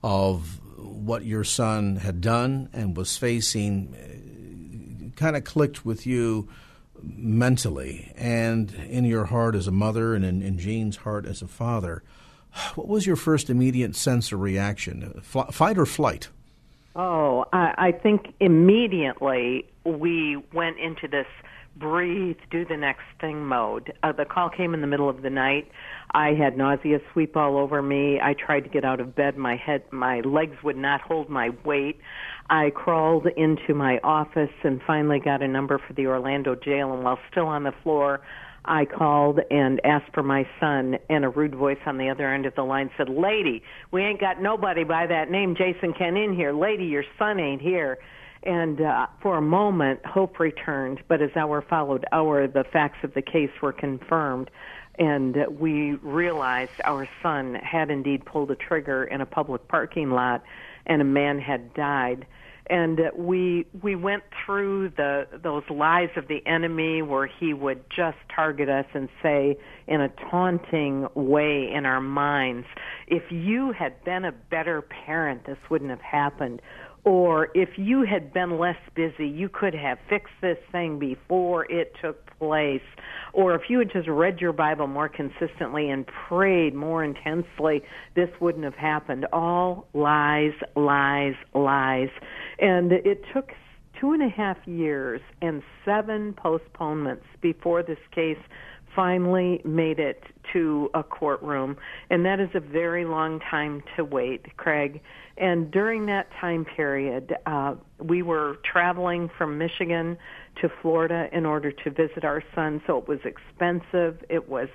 of 0.04 0.60
what 0.78 1.24
your 1.24 1.46
son 1.46 1.96
had 1.96 2.20
done 2.20 2.68
and 2.74 2.98
was 2.98 3.16
facing 3.16 3.96
uh, 3.96 5.16
kind 5.16 5.38
of 5.38 5.46
clicked 5.46 5.86
with 5.86 6.06
you 6.06 6.50
mentally 7.04 8.12
and 8.16 8.72
in 8.90 9.06
your 9.06 9.26
heart 9.26 9.56
as 9.56 9.68
a 9.68 9.72
mother 9.72 10.14
and 10.14 10.24
in, 10.26 10.42
in 10.42 10.58
Gene's 10.58 10.98
heart 10.98 11.26
as 11.26 11.42
a 11.42 11.48
father. 11.48 12.04
What 12.76 12.88
was 12.88 13.06
your 13.06 13.16
first 13.16 13.50
immediate 13.50 13.96
sense 13.96 14.34
or 14.34 14.38
reaction? 14.38 15.22
fight 15.24 15.78
or 15.78 15.86
flight? 15.86 16.30
Oh, 16.96 17.46
I, 17.54 17.74
I 17.78 17.92
think 17.94 18.34
immediately 18.40 19.66
we 19.86 20.38
went 20.54 20.78
into 20.80 21.08
this 21.08 21.28
breathe, 21.76 22.38
do 22.50 22.66
the 22.66 22.76
next 22.76 23.06
thing 23.20 23.46
mode. 23.46 23.94
Uh, 24.04 24.12
the 24.12 24.26
call 24.26 24.50
came 24.50 24.74
in 24.74 24.82
the 24.82 24.88
middle 24.88 25.10
of 25.10 25.22
the 25.22 25.30
night. 25.30 25.72
I 26.12 26.34
had 26.34 26.58
nausea 26.58 27.00
sweep 27.14 27.38
all 27.38 27.58
over 27.58 27.82
me. 27.82 28.20
I 28.22 28.34
tried 28.34 28.62
to 28.62 28.70
get 28.70 28.84
out 28.84 29.00
of 29.00 29.16
bed. 29.16 29.38
My 29.38 29.56
head, 29.56 29.84
my 29.92 30.20
legs 30.22 30.62
would 30.64 30.76
not 30.76 31.02
hold 31.02 31.30
my 31.30 31.52
weight. 31.64 32.00
I 32.50 32.70
crawled 32.72 33.28
into 33.38 33.74
my 33.74 34.00
office 34.04 34.52
and 34.64 34.82
finally 34.86 35.20
got 35.20 35.42
a 35.42 35.48
number 35.48 35.78
for 35.78 35.94
the 35.94 36.08
Orlando 36.08 36.56
jail. 36.56 36.94
And 36.94 37.04
while 37.04 37.20
still 37.30 37.48
on 37.48 37.64
the 37.64 37.74
floor, 37.84 38.22
I 38.66 38.86
called 38.86 39.40
and 39.50 39.82
asked 39.84 40.14
for 40.14 40.22
my 40.22 40.48
son, 40.60 40.98
and 41.10 41.26
a 41.26 41.30
rude 41.30 41.56
voice 41.56 41.80
on 41.86 41.98
the 41.98 42.10
other 42.10 42.32
end 42.32 42.46
of 42.46 42.54
the 42.56 42.64
line 42.64 42.92
said, 42.96 43.10
Lady, 43.10 43.64
we 43.92 44.04
ain't 44.04 44.20
got 44.20 44.42
nobody 44.42 44.84
by 44.84 45.08
that 45.08 45.32
name, 45.32 45.56
Jason 45.56 45.94
Kent, 45.94 46.18
in 46.18 46.36
here. 46.36 46.54
Lady, 46.54 46.86
your 46.86 47.04
son 47.18 47.40
ain't 47.40 47.62
here. 47.62 47.98
And 48.44 48.82
uh, 48.82 49.08
for 49.22 49.38
a 49.38 49.42
moment, 49.42 50.06
hope 50.06 50.40
returned, 50.40 51.02
but 51.08 51.22
as 51.22 51.30
hour 51.36 51.64
followed 51.68 52.06
hour, 52.12 52.48
the 52.48 52.64
facts 52.64 52.98
of 53.04 53.14
the 53.14 53.22
case 53.22 53.52
were 53.62 53.74
confirmed. 53.74 54.50
And 54.98 55.38
we 55.60 55.94
realized 55.96 56.72
our 56.84 57.08
son 57.24 57.56
had 57.56 57.90
indeed 57.90 58.26
pulled 58.26 58.52
a 58.52 58.56
trigger 58.56 59.04
in 59.06 59.22
a 59.22 59.26
public 59.26 59.68
parking 59.68 60.12
lot, 60.12 60.44
and 60.86 61.02
a 61.02 61.06
man 61.06 61.40
had 61.40 61.74
died. 61.74 62.26
And 62.68 63.00
uh, 63.00 63.04
we 63.16 63.66
we 63.82 63.96
went 63.96 64.24
through 64.46 64.90
the 64.90 65.28
those 65.44 65.64
lies 65.70 66.10
of 66.16 66.28
the 66.28 66.46
enemy, 66.46 67.02
where 67.02 67.28
he 67.28 67.54
would 67.54 67.84
just 67.90 68.18
target 68.34 68.70
us 68.70 68.86
and 68.94 69.10
say 69.22 69.58
in 69.88 70.00
a 70.00 70.10
taunting 70.30 71.08
way 71.16 71.70
in 71.74 71.86
our 71.86 72.02
minds, 72.02 72.68
"If 73.08 73.24
you 73.32 73.72
had 73.72 74.04
been 74.06 74.26
a 74.26 74.32
better 74.32 74.82
parent, 74.82 75.46
this 75.46 75.58
wouldn't 75.70 75.90
have 75.90 76.02
happened." 76.02 76.62
or 77.04 77.50
if 77.56 77.70
you 77.78 78.04
had 78.04 78.32
been 78.32 78.60
less 78.60 78.78
busy, 78.96 79.28
you 79.28 79.50
could 79.50 79.74
have 79.74 79.98
fixed 80.08 80.34
this 80.42 80.58
thing 80.72 81.00
before 81.00 81.66
it 81.72 81.96
took 82.02 82.31
place. 82.42 82.82
Or 83.34 83.54
if 83.54 83.70
you 83.70 83.78
had 83.80 83.92
just 83.92 84.08
read 84.08 84.42
your 84.42 84.52
Bible 84.52 84.88
more 84.88 85.08
consistently 85.08 85.90
and 85.90 86.06
prayed 86.28 86.74
more 86.74 87.04
intensely, 87.04 87.84
this 88.16 88.30
wouldn't 88.40 88.64
have 88.64 88.76
happened. 88.76 89.28
All 89.32 89.88
lies, 89.94 90.54
lies, 90.76 91.36
lies. 91.54 92.10
And 92.60 92.92
it 92.92 93.22
took 93.34 93.52
two 94.00 94.14
and 94.14 94.24
a 94.24 94.30
half 94.30 94.58
years 94.66 95.22
and 95.42 95.62
seven 95.86 96.34
postponements 96.34 97.26
before 97.42 97.84
this 97.84 98.00
case 98.14 98.40
finally 98.96 99.62
made 99.64 100.00
it 100.00 100.24
to 100.52 100.90
a 100.94 101.04
courtroom. 101.04 101.78
And 102.10 102.26
that 102.26 102.40
is 102.40 102.50
a 102.54 102.60
very 102.60 103.06
long 103.06 103.40
time 103.40 103.84
to 103.96 104.04
wait, 104.04 104.58
Craig. 104.58 105.00
And 105.38 105.72
during 105.72 106.08
that 106.08 106.28
time 106.42 106.66
period, 106.66 107.34
uh, 107.46 107.76
we 108.00 108.22
were 108.22 108.58
traveling 108.70 109.30
from 109.38 109.58
Michigan 109.58 110.18
to 110.62 110.70
Florida 110.82 111.28
in 111.32 111.46
order 111.46 111.72
to 111.72 111.90
visit 111.90 112.24
our 112.24 112.44
son. 112.54 112.82
So 112.86 112.98
it 112.98 113.08
was 113.08 113.20
expensive. 113.26 114.24
It 114.30 114.50
was 114.50 114.68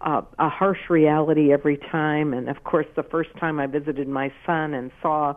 uh, 0.00 0.22
a 0.38 0.48
harsh 0.48 0.90
reality 0.90 1.52
every 1.52 1.78
time. 1.90 2.32
And 2.32 2.48
of 2.48 2.64
course, 2.64 2.86
the 2.96 3.02
first 3.02 3.30
time 3.38 3.58
I 3.58 3.66
visited 3.66 4.08
my 4.08 4.32
son 4.46 4.74
and 4.74 4.90
saw 5.02 5.34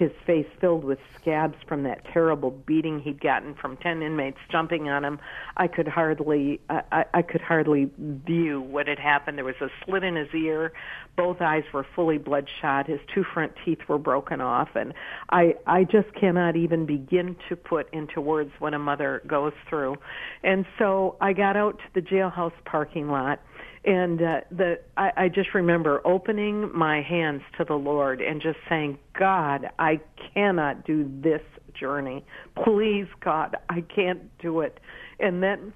his 0.00 0.10
face 0.26 0.46
filled 0.62 0.82
with 0.82 0.98
scabs 1.20 1.56
from 1.68 1.82
that 1.82 2.02
terrible 2.10 2.50
beating 2.50 3.00
he'd 3.00 3.20
gotten 3.20 3.54
from 3.54 3.76
ten 3.76 4.00
inmates 4.00 4.38
jumping 4.50 4.88
on 4.88 5.04
him. 5.04 5.20
I 5.58 5.68
could 5.68 5.86
hardly 5.86 6.58
I, 6.70 7.04
I 7.12 7.20
could 7.20 7.42
hardly 7.42 7.90
view 7.98 8.62
what 8.62 8.88
had 8.88 8.98
happened. 8.98 9.36
There 9.36 9.44
was 9.44 9.60
a 9.60 9.68
slit 9.84 10.02
in 10.02 10.16
his 10.16 10.32
ear, 10.34 10.72
both 11.18 11.42
eyes 11.42 11.64
were 11.74 11.84
fully 11.94 12.16
bloodshot, 12.16 12.86
his 12.86 13.00
two 13.14 13.24
front 13.34 13.52
teeth 13.62 13.80
were 13.88 13.98
broken 13.98 14.40
off, 14.40 14.70
and 14.74 14.94
I 15.28 15.54
I 15.66 15.84
just 15.84 16.14
cannot 16.18 16.56
even 16.56 16.86
begin 16.86 17.36
to 17.50 17.56
put 17.56 17.92
into 17.92 18.22
words 18.22 18.52
what 18.58 18.72
a 18.72 18.78
mother 18.78 19.20
goes 19.26 19.52
through. 19.68 19.96
And 20.42 20.64
so 20.78 21.16
I 21.20 21.34
got 21.34 21.58
out 21.58 21.78
to 21.78 21.84
the 21.94 22.00
jailhouse 22.00 22.54
parking 22.64 23.08
lot 23.10 23.40
and 23.84 24.20
uh, 24.20 24.40
the 24.50 24.80
I, 24.96 25.10
I 25.16 25.28
just 25.28 25.54
remember 25.54 26.00
opening 26.06 26.70
my 26.76 27.02
hands 27.02 27.42
to 27.58 27.64
the 27.64 27.74
Lord 27.74 28.20
and 28.20 28.40
just 28.42 28.58
saying, 28.68 28.98
God, 29.18 29.70
I 29.78 30.00
cannot 30.34 30.84
do 30.84 31.10
this 31.22 31.40
journey. 31.78 32.24
Please, 32.62 33.06
God, 33.24 33.56
I 33.70 33.80
can't 33.80 34.36
do 34.38 34.60
it. 34.60 34.78
And 35.18 35.42
then 35.42 35.72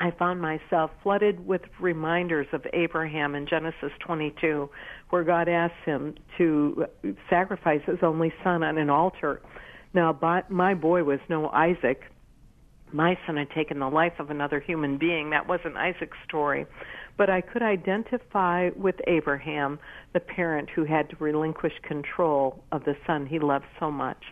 I 0.00 0.12
found 0.12 0.40
myself 0.40 0.90
flooded 1.02 1.46
with 1.46 1.62
reminders 1.80 2.46
of 2.52 2.64
Abraham 2.72 3.34
in 3.34 3.46
Genesis 3.46 3.92
22, 4.06 4.70
where 5.10 5.24
God 5.24 5.48
asks 5.48 5.76
him 5.84 6.14
to 6.38 6.86
sacrifice 7.28 7.82
his 7.84 7.98
only 8.02 8.32
son 8.42 8.62
on 8.62 8.78
an 8.78 8.88
altar. 8.88 9.42
Now, 9.92 10.18
my 10.48 10.74
boy 10.74 11.02
was 11.04 11.18
no 11.28 11.48
Isaac, 11.48 12.04
my 12.92 13.18
son 13.26 13.36
had 13.36 13.50
taken 13.50 13.78
the 13.78 13.88
life 13.88 14.14
of 14.18 14.30
another 14.30 14.60
human 14.60 14.98
being. 14.98 15.30
That 15.30 15.46
wasn't 15.46 15.76
Isaac's 15.76 16.16
story. 16.26 16.66
But 17.18 17.28
I 17.28 17.42
could 17.42 17.62
identify 17.62 18.70
with 18.76 18.94
Abraham, 19.06 19.78
the 20.14 20.20
parent 20.20 20.70
who 20.70 20.84
had 20.84 21.10
to 21.10 21.16
relinquish 21.18 21.74
control 21.82 22.64
of 22.72 22.84
the 22.84 22.96
son 23.06 23.26
he 23.26 23.38
loved 23.38 23.66
so 23.78 23.90
much. 23.90 24.24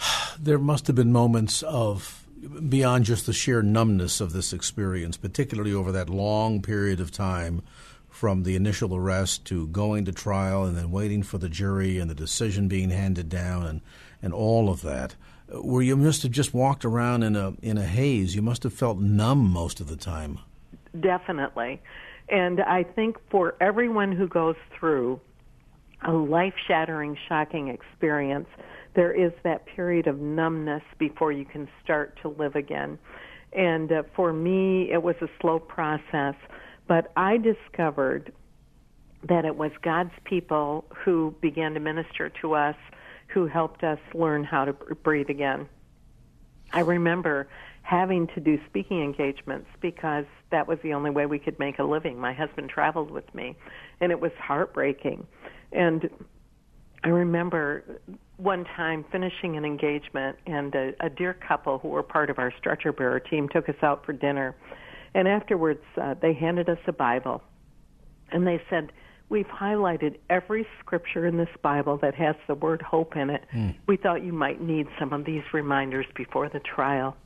There 0.38 0.58
must 0.58 0.86
have 0.88 0.96
been 0.96 1.12
moments 1.12 1.62
of 1.62 2.26
beyond 2.68 3.04
just 3.04 3.24
the 3.24 3.32
sheer 3.32 3.62
numbness 3.62 4.20
of 4.20 4.32
this 4.32 4.52
experience, 4.52 5.16
particularly 5.16 5.72
over 5.72 5.92
that 5.92 6.10
long 6.10 6.60
period 6.60 7.00
of 7.00 7.10
time 7.10 7.62
from 8.08 8.42
the 8.42 8.56
initial 8.56 8.94
arrest 8.94 9.44
to 9.46 9.66
going 9.68 10.04
to 10.06 10.12
trial 10.12 10.64
and 10.64 10.76
then 10.76 10.90
waiting 10.90 11.22
for 11.22 11.38
the 11.38 11.48
jury 11.48 11.98
and 11.98 12.10
the 12.10 12.14
decision 12.14 12.68
being 12.68 12.90
handed 12.90 13.28
down 13.28 13.66
and, 13.66 13.80
and 14.22 14.32
all 14.32 14.68
of 14.70 14.82
that, 14.82 15.14
where 15.48 15.82
you 15.82 15.96
must 15.96 16.22
have 16.22 16.32
just 16.32 16.54
walked 16.54 16.84
around 16.84 17.22
in 17.22 17.36
a 17.36 17.54
in 17.62 17.78
a 17.78 17.84
haze. 17.84 18.34
You 18.34 18.42
must 18.42 18.62
have 18.62 18.72
felt 18.72 18.98
numb 18.98 19.50
most 19.50 19.80
of 19.80 19.88
the 19.88 19.96
time. 19.96 20.38
Definitely. 21.00 21.80
And 22.28 22.60
I 22.60 22.82
think 22.82 23.16
for 23.30 23.54
everyone 23.60 24.12
who 24.12 24.26
goes 24.26 24.56
through 24.78 25.20
a 26.06 26.12
life 26.12 26.54
shattering, 26.66 27.16
shocking 27.28 27.68
experience, 27.68 28.48
there 28.94 29.12
is 29.12 29.32
that 29.42 29.66
period 29.66 30.06
of 30.06 30.18
numbness 30.20 30.82
before 30.98 31.32
you 31.32 31.44
can 31.44 31.68
start 31.82 32.18
to 32.22 32.28
live 32.28 32.56
again. 32.56 32.98
And 33.52 33.90
uh, 33.92 34.02
for 34.14 34.32
me, 34.32 34.90
it 34.90 35.02
was 35.02 35.16
a 35.20 35.28
slow 35.40 35.58
process, 35.58 36.34
but 36.86 37.12
I 37.16 37.38
discovered 37.38 38.32
that 39.28 39.44
it 39.44 39.56
was 39.56 39.70
God's 39.82 40.12
people 40.24 40.84
who 41.04 41.34
began 41.40 41.74
to 41.74 41.80
minister 41.80 42.30
to 42.40 42.54
us, 42.54 42.76
who 43.28 43.46
helped 43.46 43.82
us 43.82 43.98
learn 44.14 44.44
how 44.44 44.64
to 44.64 44.72
breathe 44.72 45.30
again. 45.30 45.68
I 46.72 46.80
remember 46.80 47.48
having 47.86 48.26
to 48.34 48.40
do 48.40 48.58
speaking 48.68 49.00
engagements 49.00 49.68
because 49.80 50.24
that 50.50 50.66
was 50.66 50.76
the 50.82 50.92
only 50.92 51.10
way 51.10 51.24
we 51.26 51.38
could 51.38 51.56
make 51.60 51.78
a 51.78 51.84
living. 51.84 52.18
My 52.18 52.32
husband 52.32 52.68
traveled 52.68 53.12
with 53.12 53.32
me, 53.32 53.54
and 54.00 54.10
it 54.10 54.20
was 54.20 54.32
heartbreaking. 54.40 55.24
And 55.70 56.10
I 57.04 57.08
remember 57.10 58.00
one 58.38 58.64
time 58.76 59.04
finishing 59.12 59.56
an 59.56 59.64
engagement, 59.64 60.36
and 60.46 60.74
a, 60.74 60.92
a 60.98 61.08
dear 61.08 61.32
couple 61.32 61.78
who 61.78 61.88
were 61.88 62.02
part 62.02 62.28
of 62.28 62.40
our 62.40 62.52
stretcher 62.58 62.92
bearer 62.92 63.20
team 63.20 63.48
took 63.48 63.68
us 63.68 63.76
out 63.82 64.04
for 64.04 64.12
dinner. 64.12 64.56
And 65.14 65.28
afterwards, 65.28 65.84
uh, 66.00 66.14
they 66.20 66.34
handed 66.34 66.68
us 66.68 66.78
a 66.88 66.92
Bible, 66.92 67.40
and 68.32 68.44
they 68.44 68.60
said, 68.68 68.90
We've 69.28 69.46
highlighted 69.46 70.18
every 70.30 70.66
scripture 70.80 71.26
in 71.26 71.36
this 71.36 71.48
Bible 71.62 71.98
that 71.98 72.14
has 72.14 72.36
the 72.46 72.54
word 72.54 72.80
hope 72.80 73.16
in 73.16 73.30
it. 73.30 73.42
Mm. 73.52 73.74
We 73.88 73.96
thought 73.96 74.24
you 74.24 74.32
might 74.32 74.60
need 74.60 74.86
some 75.00 75.12
of 75.12 75.24
these 75.24 75.42
reminders 75.52 76.06
before 76.14 76.48
the 76.48 76.60
trial. 76.60 77.16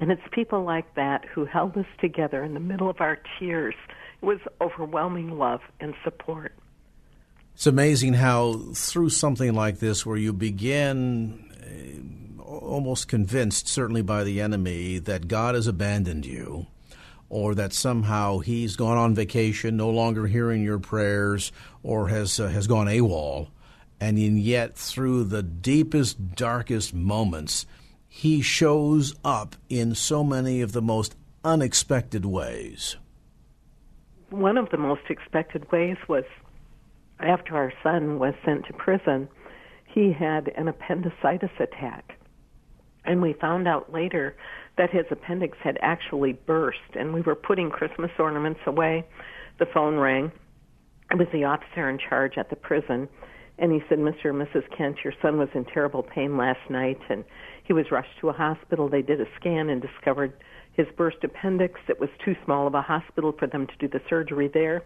And 0.00 0.10
it's 0.10 0.22
people 0.32 0.64
like 0.64 0.94
that 0.94 1.26
who 1.26 1.44
held 1.44 1.76
us 1.76 1.86
together 2.00 2.42
in 2.42 2.54
the 2.54 2.60
middle 2.60 2.88
of 2.88 3.00
our 3.00 3.18
tears. 3.38 3.74
It 4.22 4.24
was 4.24 4.38
overwhelming 4.60 5.38
love 5.38 5.60
and 5.78 5.94
support. 6.02 6.54
It's 7.54 7.66
amazing 7.66 8.14
how, 8.14 8.54
through 8.74 9.10
something 9.10 9.52
like 9.52 9.78
this, 9.78 10.06
where 10.06 10.16
you 10.16 10.32
begin 10.32 11.44
uh, 12.40 12.42
almost 12.42 13.08
convinced, 13.08 13.68
certainly 13.68 14.00
by 14.00 14.24
the 14.24 14.40
enemy, 14.40 14.98
that 15.00 15.28
God 15.28 15.54
has 15.54 15.66
abandoned 15.66 16.24
you, 16.24 16.66
or 17.28 17.54
that 17.54 17.74
somehow 17.74 18.38
He's 18.38 18.76
gone 18.76 18.96
on 18.96 19.14
vacation, 19.14 19.76
no 19.76 19.90
longer 19.90 20.26
hearing 20.26 20.62
your 20.62 20.78
prayers, 20.78 21.52
or 21.82 22.08
has 22.08 22.40
uh, 22.40 22.48
has 22.48 22.66
gone 22.66 22.86
AWOL, 22.86 23.48
and 24.00 24.18
yet 24.18 24.76
through 24.76 25.24
the 25.24 25.42
deepest, 25.42 26.34
darkest 26.34 26.94
moments, 26.94 27.66
He 28.12 28.42
shows 28.42 29.14
up 29.24 29.54
in 29.68 29.94
so 29.94 30.24
many 30.24 30.60
of 30.60 30.72
the 30.72 30.82
most 30.82 31.14
unexpected 31.44 32.26
ways. 32.26 32.96
One 34.30 34.58
of 34.58 34.68
the 34.70 34.76
most 34.76 35.02
expected 35.08 35.70
ways 35.70 35.96
was 36.08 36.24
after 37.20 37.56
our 37.56 37.72
son 37.82 38.18
was 38.18 38.34
sent 38.44 38.66
to 38.66 38.72
prison, 38.72 39.28
he 39.86 40.12
had 40.12 40.52
an 40.56 40.68
appendicitis 40.68 41.50
attack. 41.60 42.18
And 43.04 43.22
we 43.22 43.32
found 43.32 43.68
out 43.68 43.92
later 43.92 44.36
that 44.76 44.90
his 44.90 45.06
appendix 45.10 45.56
had 45.62 45.78
actually 45.80 46.32
burst, 46.32 46.96
and 46.98 47.14
we 47.14 47.20
were 47.20 47.36
putting 47.36 47.70
Christmas 47.70 48.10
ornaments 48.18 48.60
away. 48.66 49.04
The 49.58 49.66
phone 49.66 49.96
rang. 49.96 50.32
It 51.10 51.18
was 51.18 51.28
the 51.32 51.44
officer 51.44 51.88
in 51.88 51.98
charge 51.98 52.38
at 52.38 52.50
the 52.50 52.56
prison, 52.56 53.08
and 53.60 53.70
he 53.70 53.80
said, 53.88 53.98
Mr. 53.98 54.30
and 54.30 54.40
Mrs. 54.40 54.64
Kent, 54.76 54.96
your 55.04 55.12
son 55.20 55.38
was 55.38 55.50
in 55.54 55.66
terrible 55.66 56.02
pain 56.02 56.38
last 56.38 56.70
night, 56.70 56.98
and 57.10 57.24
he 57.62 57.74
was 57.74 57.90
rushed 57.90 58.18
to 58.20 58.30
a 58.30 58.32
hospital. 58.32 58.88
They 58.88 59.02
did 59.02 59.20
a 59.20 59.26
scan 59.38 59.68
and 59.68 59.82
discovered 59.82 60.32
his 60.72 60.86
burst 60.96 61.18
appendix. 61.22 61.78
It 61.86 62.00
was 62.00 62.08
too 62.24 62.34
small 62.46 62.66
of 62.66 62.74
a 62.74 62.80
hospital 62.80 63.32
for 63.38 63.46
them 63.46 63.66
to 63.66 63.72
do 63.78 63.86
the 63.86 64.00
surgery 64.08 64.48
there. 64.52 64.82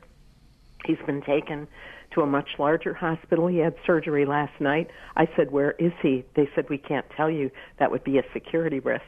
He's 0.85 0.99
been 1.07 1.23
taken 1.23 1.69
to 2.15 2.23
a 2.23 2.27
much 2.27 2.49
larger 2.59 2.93
hospital. 2.93 3.47
He 3.47 3.59
had 3.59 3.77
surgery 3.87 4.27
last 4.27 4.61
night. 4.61 4.91
I 5.17 5.29
said, 5.37 5.53
Where 5.53 5.73
is 5.79 5.93
he? 6.03 6.25
They 6.35 6.49
said, 6.55 6.69
We 6.69 6.79
can't 6.79 7.07
tell 7.17 7.31
you. 7.31 7.53
That 7.79 7.93
would 7.93 8.03
be 8.03 8.19
a 8.19 8.25
security 8.33 8.81
risk. 8.81 9.05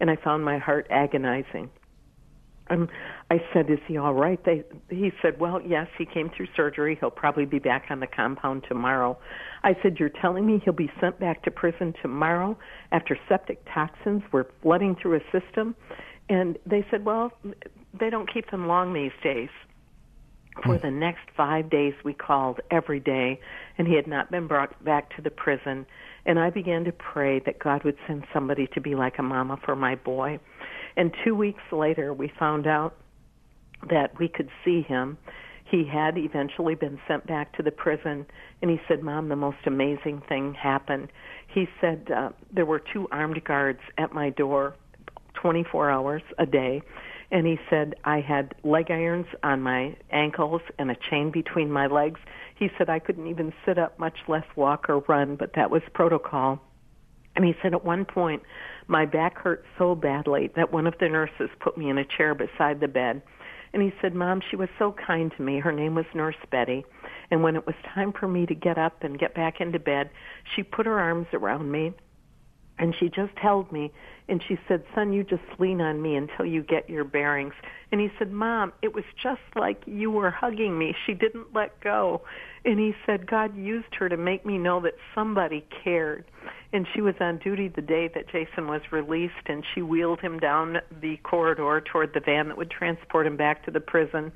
And 0.00 0.10
I 0.10 0.16
found 0.16 0.44
my 0.44 0.58
heart 0.58 0.88
agonizing. 0.90 1.70
Um, 2.68 2.88
I 3.30 3.40
said, 3.52 3.70
"Is 3.70 3.78
he 3.86 3.96
all 3.96 4.14
right?" 4.14 4.42
They, 4.44 4.64
he 4.88 5.12
said, 5.22 5.38
"Well, 5.38 5.60
yes, 5.60 5.86
he 5.96 6.04
came 6.04 6.30
through 6.30 6.48
surgery. 6.56 6.96
He'll 6.98 7.10
probably 7.10 7.44
be 7.44 7.58
back 7.58 7.86
on 7.90 8.00
the 8.00 8.06
compound 8.06 8.64
tomorrow." 8.68 9.18
I 9.62 9.76
said, 9.82 9.98
"You're 9.98 10.08
telling 10.08 10.46
me 10.46 10.60
he'll 10.64 10.74
be 10.74 10.90
sent 11.00 11.18
back 11.20 11.42
to 11.44 11.50
prison 11.50 11.94
tomorrow 12.02 12.58
after 12.92 13.18
septic 13.28 13.62
toxins 13.72 14.22
were 14.32 14.48
flooding 14.62 14.96
through 14.96 15.16
a 15.16 15.40
system?" 15.40 15.76
And 16.28 16.58
they 16.66 16.84
said, 16.90 17.04
"Well, 17.04 17.32
they 17.98 18.10
don't 18.10 18.32
keep 18.32 18.50
them 18.50 18.66
long 18.66 18.92
these 18.92 19.12
days." 19.22 19.50
For 20.64 20.78
the 20.78 20.90
next 20.90 21.28
five 21.36 21.68
days, 21.68 21.92
we 22.02 22.14
called 22.14 22.60
every 22.70 22.98
day, 22.98 23.38
and 23.76 23.86
he 23.86 23.94
had 23.94 24.06
not 24.06 24.30
been 24.30 24.46
brought 24.46 24.82
back 24.82 25.14
to 25.16 25.22
the 25.22 25.30
prison. 25.30 25.86
And 26.24 26.38
I 26.38 26.50
began 26.50 26.84
to 26.84 26.92
pray 26.92 27.40
that 27.40 27.58
God 27.58 27.84
would 27.84 27.96
send 28.06 28.24
somebody 28.32 28.66
to 28.68 28.80
be 28.80 28.94
like 28.94 29.18
a 29.18 29.22
mama 29.22 29.58
for 29.64 29.76
my 29.76 29.96
boy. 29.96 30.40
And 30.96 31.14
two 31.24 31.34
weeks 31.34 31.62
later, 31.72 32.12
we 32.12 32.32
found 32.38 32.66
out 32.66 32.96
that 33.90 34.18
we 34.18 34.28
could 34.28 34.48
see 34.64 34.82
him. 34.82 35.18
He 35.64 35.84
had 35.84 36.16
eventually 36.16 36.74
been 36.74 36.98
sent 37.08 37.26
back 37.26 37.56
to 37.56 37.62
the 37.62 37.72
prison, 37.72 38.24
and 38.62 38.70
he 38.70 38.80
said, 38.88 39.02
Mom, 39.02 39.28
the 39.28 39.36
most 39.36 39.58
amazing 39.66 40.22
thing 40.28 40.54
happened. 40.54 41.08
He 41.48 41.66
said 41.80 42.10
uh, 42.14 42.30
there 42.52 42.66
were 42.66 42.80
two 42.92 43.08
armed 43.10 43.42
guards 43.44 43.80
at 43.98 44.12
my 44.12 44.30
door 44.30 44.74
24 45.34 45.90
hours 45.90 46.22
a 46.38 46.46
day 46.46 46.82
and 47.30 47.46
he 47.46 47.58
said 47.68 47.94
I 48.04 48.20
had 48.20 48.54
leg 48.62 48.90
irons 48.90 49.26
on 49.42 49.62
my 49.62 49.96
ankles 50.10 50.62
and 50.78 50.90
a 50.90 50.96
chain 51.10 51.30
between 51.30 51.70
my 51.70 51.86
legs. 51.86 52.20
He 52.56 52.68
said 52.78 52.88
I 52.88 52.98
couldn't 52.98 53.26
even 53.26 53.52
sit 53.64 53.78
up, 53.78 53.98
much 53.98 54.16
less 54.28 54.44
walk 54.54 54.88
or 54.88 55.00
run, 55.00 55.36
but 55.36 55.52
that 55.54 55.70
was 55.70 55.82
protocol. 55.92 56.60
And 57.36 57.44
he 57.44 57.54
said 57.62 57.74
at 57.74 57.84
one 57.84 58.04
point 58.04 58.42
my 58.88 59.04
back 59.04 59.38
hurt 59.38 59.64
so 59.78 59.94
badly 59.94 60.50
that 60.56 60.72
one 60.72 60.86
of 60.86 60.94
the 60.98 61.08
nurses 61.08 61.50
put 61.60 61.76
me 61.76 61.90
in 61.90 61.98
a 61.98 62.04
chair 62.04 62.34
beside 62.34 62.80
the 62.80 62.88
bed. 62.88 63.22
And 63.72 63.82
he 63.82 63.92
said, 64.00 64.14
Mom, 64.14 64.40
she 64.48 64.56
was 64.56 64.68
so 64.78 64.94
kind 65.06 65.30
to 65.36 65.42
me. 65.42 65.60
Her 65.60 65.72
name 65.72 65.94
was 65.94 66.06
Nurse 66.14 66.36
Betty. 66.50 66.84
And 67.30 67.42
when 67.42 67.56
it 67.56 67.66
was 67.66 67.74
time 67.94 68.12
for 68.12 68.26
me 68.26 68.46
to 68.46 68.54
get 68.54 68.78
up 68.78 69.02
and 69.02 69.18
get 69.18 69.34
back 69.34 69.60
into 69.60 69.78
bed, 69.78 70.10
she 70.54 70.62
put 70.62 70.86
her 70.86 70.98
arms 70.98 71.26
around 71.32 71.70
me 71.70 71.92
and 72.78 72.94
she 72.98 73.08
just 73.08 73.36
held 73.36 73.70
me 73.72 73.90
and 74.28 74.42
she 74.46 74.58
said, 74.66 74.82
Son, 74.94 75.12
you 75.12 75.22
just 75.22 75.42
lean 75.58 75.80
on 75.80 76.02
me 76.02 76.16
until 76.16 76.44
you 76.44 76.62
get 76.62 76.90
your 76.90 77.04
bearings. 77.04 77.54
And 77.92 78.00
he 78.00 78.08
said, 78.18 78.32
Mom, 78.32 78.72
it 78.82 78.92
was 78.92 79.04
just 79.22 79.40
like 79.54 79.82
you 79.86 80.10
were 80.10 80.30
hugging 80.30 80.78
me. 80.78 80.94
She 81.06 81.14
didn't 81.14 81.54
let 81.54 81.80
go. 81.80 82.22
And 82.64 82.78
he 82.78 82.92
said, 83.06 83.28
God 83.30 83.56
used 83.56 83.94
her 83.98 84.08
to 84.08 84.16
make 84.16 84.44
me 84.44 84.58
know 84.58 84.80
that 84.80 84.94
somebody 85.14 85.64
cared. 85.84 86.24
And 86.76 86.86
she 86.94 87.00
was 87.00 87.14
on 87.20 87.38
duty 87.38 87.68
the 87.68 87.80
day 87.80 88.10
that 88.14 88.28
Jason 88.28 88.68
was 88.68 88.82
released, 88.92 89.46
and 89.46 89.64
she 89.74 89.80
wheeled 89.80 90.20
him 90.20 90.38
down 90.38 90.76
the 91.00 91.16
corridor 91.22 91.80
toward 91.80 92.12
the 92.12 92.20
van 92.20 92.48
that 92.48 92.58
would 92.58 92.70
transport 92.70 93.26
him 93.26 93.38
back 93.38 93.64
to 93.64 93.70
the 93.70 93.80
prison. 93.80 94.30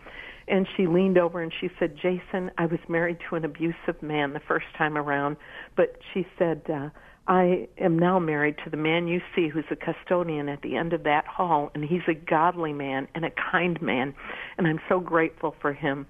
And 0.48 0.66
she 0.74 0.86
leaned 0.86 1.18
over 1.18 1.42
and 1.42 1.52
she 1.60 1.68
said, 1.78 1.96
Jason, 1.96 2.50
I 2.56 2.64
was 2.64 2.78
married 2.88 3.18
to 3.28 3.36
an 3.36 3.44
abusive 3.44 4.00
man 4.00 4.32
the 4.32 4.40
first 4.40 4.64
time 4.78 4.96
around, 4.96 5.36
but 5.76 5.98
she 6.14 6.26
said, 6.38 6.62
uh, 6.72 6.88
I 7.28 7.68
am 7.76 7.98
now 7.98 8.18
married 8.18 8.56
to 8.64 8.70
the 8.70 8.78
man 8.78 9.06
you 9.06 9.20
see 9.36 9.48
who's 9.48 9.66
a 9.70 9.76
custodian 9.76 10.48
at 10.48 10.62
the 10.62 10.76
end 10.76 10.94
of 10.94 11.02
that 11.02 11.26
hall, 11.26 11.70
and 11.74 11.84
he's 11.84 12.08
a 12.08 12.14
godly 12.14 12.72
man 12.72 13.06
and 13.14 13.26
a 13.26 13.30
kind 13.52 13.82
man, 13.82 14.14
and 14.56 14.66
I'm 14.66 14.80
so 14.88 14.98
grateful 14.98 15.54
for 15.60 15.74
him. 15.74 16.06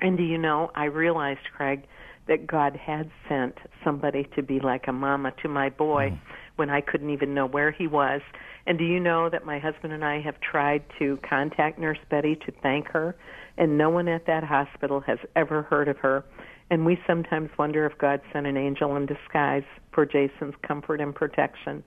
And 0.00 0.18
do 0.18 0.22
you 0.22 0.36
know, 0.36 0.70
I 0.74 0.84
realized, 0.84 1.40
Craig, 1.56 1.84
that 2.28 2.46
God 2.46 2.76
had 2.76 3.10
sent 3.28 3.54
somebody 3.84 4.28
to 4.34 4.42
be 4.42 4.60
like 4.60 4.88
a 4.88 4.92
mama 4.92 5.32
to 5.42 5.48
my 5.48 5.68
boy 5.68 6.10
mm. 6.10 6.18
when 6.56 6.70
I 6.70 6.80
couldn't 6.80 7.10
even 7.10 7.34
know 7.34 7.46
where 7.46 7.70
he 7.70 7.86
was. 7.86 8.20
And 8.66 8.78
do 8.78 8.84
you 8.84 8.98
know 8.98 9.30
that 9.30 9.46
my 9.46 9.58
husband 9.58 9.92
and 9.92 10.04
I 10.04 10.20
have 10.20 10.34
tried 10.40 10.82
to 10.98 11.18
contact 11.28 11.78
Nurse 11.78 11.98
Betty 12.10 12.36
to 12.46 12.52
thank 12.62 12.88
her, 12.88 13.16
and 13.56 13.78
no 13.78 13.90
one 13.90 14.08
at 14.08 14.26
that 14.26 14.42
hospital 14.42 15.00
has 15.00 15.18
ever 15.36 15.62
heard 15.62 15.88
of 15.88 15.98
her. 15.98 16.24
And 16.68 16.84
we 16.84 16.98
sometimes 17.06 17.50
wonder 17.58 17.86
if 17.86 17.96
God 17.98 18.20
sent 18.32 18.46
an 18.46 18.56
angel 18.56 18.96
in 18.96 19.06
disguise 19.06 19.62
for 19.92 20.04
Jason's 20.04 20.54
comfort 20.66 21.00
and 21.00 21.14
protection. 21.14 21.84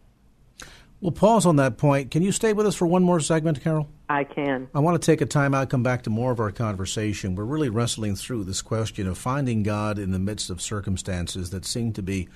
We'll 1.01 1.11
pause 1.11 1.45
on 1.45 1.55
that 1.55 1.77
point. 1.77 2.11
Can 2.11 2.23
you 2.23 2.33
stay 2.33 2.51
with 2.51 2.65
us 2.65 2.75
for 2.75 2.85
one 2.85 3.03
more 3.03 3.21
segment, 3.21 3.61
Carol? 3.61 3.87
I 4.09 4.25
can. 4.25 4.67
I 4.73 4.79
want 4.79 5.01
to 5.01 5.05
take 5.05 5.21
a 5.21 5.25
time 5.25 5.53
out, 5.53 5.69
come 5.69 5.83
back 5.83 6.03
to 6.03 6.09
more 6.09 6.31
of 6.31 6.41
our 6.41 6.51
conversation. 6.51 7.35
We're 7.35 7.45
really 7.45 7.69
wrestling 7.69 8.15
through 8.15 8.43
this 8.43 8.61
question 8.61 9.07
of 9.07 9.17
finding 9.17 9.63
God 9.63 9.97
in 9.97 10.11
the 10.11 10.19
midst 10.19 10.49
of 10.49 10.61
circumstances 10.61 11.51
that 11.51 11.63
seem 11.63 11.93
to 11.93 12.01
be 12.01 12.27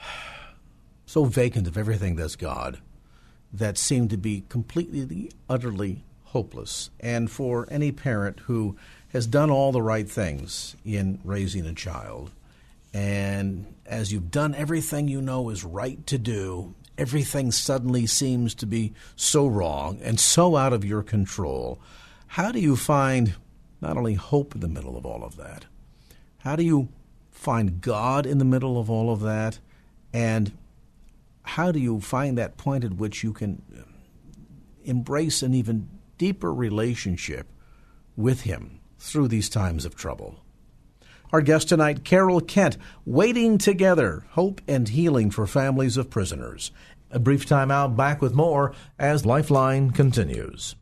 so 1.06 1.24
vacant 1.24 1.66
of 1.66 1.76
everything 1.76 2.16
that's 2.16 2.36
God, 2.36 2.78
that 3.52 3.76
seem 3.76 4.08
to 4.08 4.16
be 4.16 4.44
completely, 4.48 5.30
utterly 5.48 6.04
hopeless. 6.24 6.90
And 7.00 7.30
for 7.30 7.68
any 7.70 7.92
parent 7.92 8.40
who 8.40 8.76
has 9.08 9.26
done 9.26 9.50
all 9.50 9.72
the 9.72 9.82
right 9.82 10.08
things 10.08 10.74
in 10.86 11.20
raising 11.22 11.66
a 11.66 11.74
child, 11.74 12.30
and 12.94 13.66
as 13.84 14.10
you've 14.10 14.30
done 14.30 14.54
everything 14.54 15.06
you 15.06 15.20
know 15.20 15.50
is 15.50 15.64
right 15.64 16.06
to 16.06 16.16
do, 16.16 16.74
everything 16.98 17.52
suddenly 17.52 18.06
seems 18.06 18.54
to 18.54 18.66
be 18.66 18.92
so 19.14 19.46
wrong 19.46 20.00
and 20.02 20.18
so 20.18 20.56
out 20.56 20.72
of 20.72 20.84
your 20.84 21.02
control. 21.02 21.80
How 22.28 22.52
do 22.52 22.60
you 22.60 22.76
find 22.76 23.34
not 23.80 23.96
only 23.96 24.14
hope 24.14 24.54
in 24.54 24.60
the 24.60 24.68
middle 24.68 24.96
of 24.96 25.06
all 25.06 25.22
of 25.22 25.36
that? 25.36 25.66
How 26.38 26.56
do 26.56 26.62
you 26.62 26.88
find 27.30 27.80
God 27.80 28.26
in 28.26 28.38
the 28.38 28.44
middle 28.44 28.78
of 28.78 28.90
all 28.90 29.12
of 29.12 29.20
that? 29.20 29.58
And 30.12 30.52
how 31.42 31.70
do 31.70 31.78
you 31.78 32.00
find 32.00 32.36
that 32.38 32.56
point 32.56 32.84
at 32.84 32.94
which 32.94 33.22
you 33.22 33.32
can 33.32 33.62
embrace 34.84 35.42
an 35.42 35.54
even 35.54 35.88
deeper 36.18 36.52
relationship 36.52 37.46
with 38.16 38.42
Him 38.42 38.80
through 38.98 39.28
these 39.28 39.48
times 39.48 39.84
of 39.84 39.94
trouble? 39.94 40.40
Our 41.32 41.40
guest 41.40 41.68
tonight, 41.68 42.04
Carol 42.04 42.40
Kent, 42.40 42.76
Waiting 43.04 43.58
Together 43.58 44.24
Hope 44.30 44.60
and 44.68 44.88
Healing 44.88 45.30
for 45.30 45.46
Families 45.46 45.96
of 45.96 46.08
Prisoners. 46.08 46.70
A 47.10 47.18
brief 47.18 47.46
time 47.46 47.70
out, 47.70 47.96
back 47.96 48.22
with 48.22 48.34
more 48.34 48.74
as 48.98 49.26
Lifeline 49.26 49.90
continues. 49.90 50.76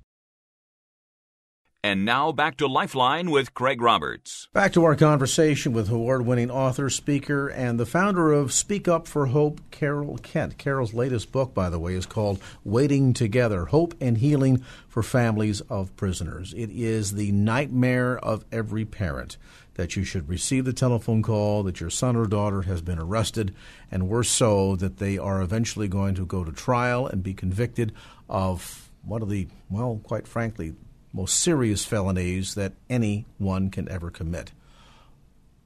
And 1.84 2.06
now 2.06 2.32
back 2.32 2.56
to 2.56 2.66
Lifeline 2.66 3.30
with 3.30 3.52
Craig 3.52 3.82
Roberts. 3.82 4.48
Back 4.54 4.72
to 4.72 4.84
our 4.84 4.96
conversation 4.96 5.74
with 5.74 5.90
award 5.90 6.24
winning 6.24 6.50
author, 6.50 6.88
speaker, 6.88 7.48
and 7.48 7.78
the 7.78 7.84
founder 7.84 8.32
of 8.32 8.54
Speak 8.54 8.88
Up 8.88 9.06
for 9.06 9.26
Hope, 9.26 9.60
Carol 9.70 10.16
Kent. 10.16 10.56
Carol's 10.56 10.94
latest 10.94 11.30
book, 11.30 11.52
by 11.52 11.68
the 11.68 11.78
way, 11.78 11.92
is 11.92 12.06
called 12.06 12.40
Waiting 12.64 13.12
Together 13.12 13.66
Hope 13.66 13.94
and 14.00 14.16
Healing 14.16 14.64
for 14.88 15.02
Families 15.02 15.60
of 15.68 15.94
Prisoners. 15.94 16.54
It 16.56 16.70
is 16.70 17.12
the 17.12 17.32
nightmare 17.32 18.16
of 18.16 18.46
every 18.50 18.86
parent 18.86 19.36
that 19.74 19.94
you 19.94 20.04
should 20.04 20.26
receive 20.26 20.64
the 20.64 20.72
telephone 20.72 21.22
call 21.22 21.62
that 21.64 21.80
your 21.80 21.90
son 21.90 22.16
or 22.16 22.26
daughter 22.26 22.62
has 22.62 22.80
been 22.80 22.98
arrested, 22.98 23.54
and 23.90 24.08
worse 24.08 24.30
so, 24.30 24.74
that 24.76 24.96
they 24.96 25.18
are 25.18 25.42
eventually 25.42 25.88
going 25.88 26.14
to 26.14 26.24
go 26.24 26.44
to 26.44 26.52
trial 26.52 27.06
and 27.06 27.22
be 27.22 27.34
convicted 27.34 27.92
of 28.26 28.90
one 29.02 29.20
of 29.20 29.28
the, 29.28 29.48
well, 29.68 30.00
quite 30.02 30.26
frankly, 30.26 30.74
most 31.14 31.40
serious 31.40 31.84
felonies 31.84 32.54
that 32.54 32.72
anyone 32.90 33.70
can 33.70 33.88
ever 33.88 34.10
commit. 34.10 34.50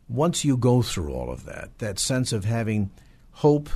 Once 0.07 0.45
you 0.45 0.57
go 0.57 0.83
through 0.83 1.13
all 1.13 1.31
of 1.31 1.47
that, 1.47 1.77
that 1.79 1.99
sense 1.99 2.33
of 2.33 2.45
having 2.45 2.91
hope 3.33 3.71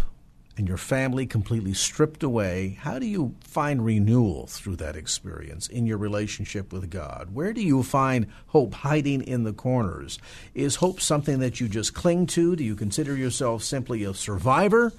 and 0.59 0.69
your 0.69 0.77
family 0.77 1.25
completely 1.25 1.73
stripped 1.73 2.23
away, 2.23 2.77
how 2.81 2.99
do 2.99 3.07
you 3.07 3.35
find 3.41 3.85
renewal 3.85 4.47
through 4.47 4.77
that 4.77 4.97
experience 4.97 5.67
in 5.67 5.87
your 5.87 5.97
relationship 5.97 6.73
with 6.75 6.91
God? 6.91 7.31
Where 7.33 7.55
do 7.55 7.63
you 7.63 7.83
find 7.83 8.27
hope 8.49 8.75
hiding 8.75 9.23
in 9.23 9.45
the 9.45 9.55
corners? 9.55 10.19
Is 10.55 10.77
hope 10.77 11.01
something 11.01 11.39
that 11.39 11.59
you 11.59 11.69
just 11.69 11.95
cling 11.95 12.27
to? 12.29 12.55
Do 12.55 12.65
you 12.65 12.77
consider 12.77 13.17
yourself 13.17 13.63
simply 13.63 14.05
a 14.05 14.13
survivor? 14.13 14.93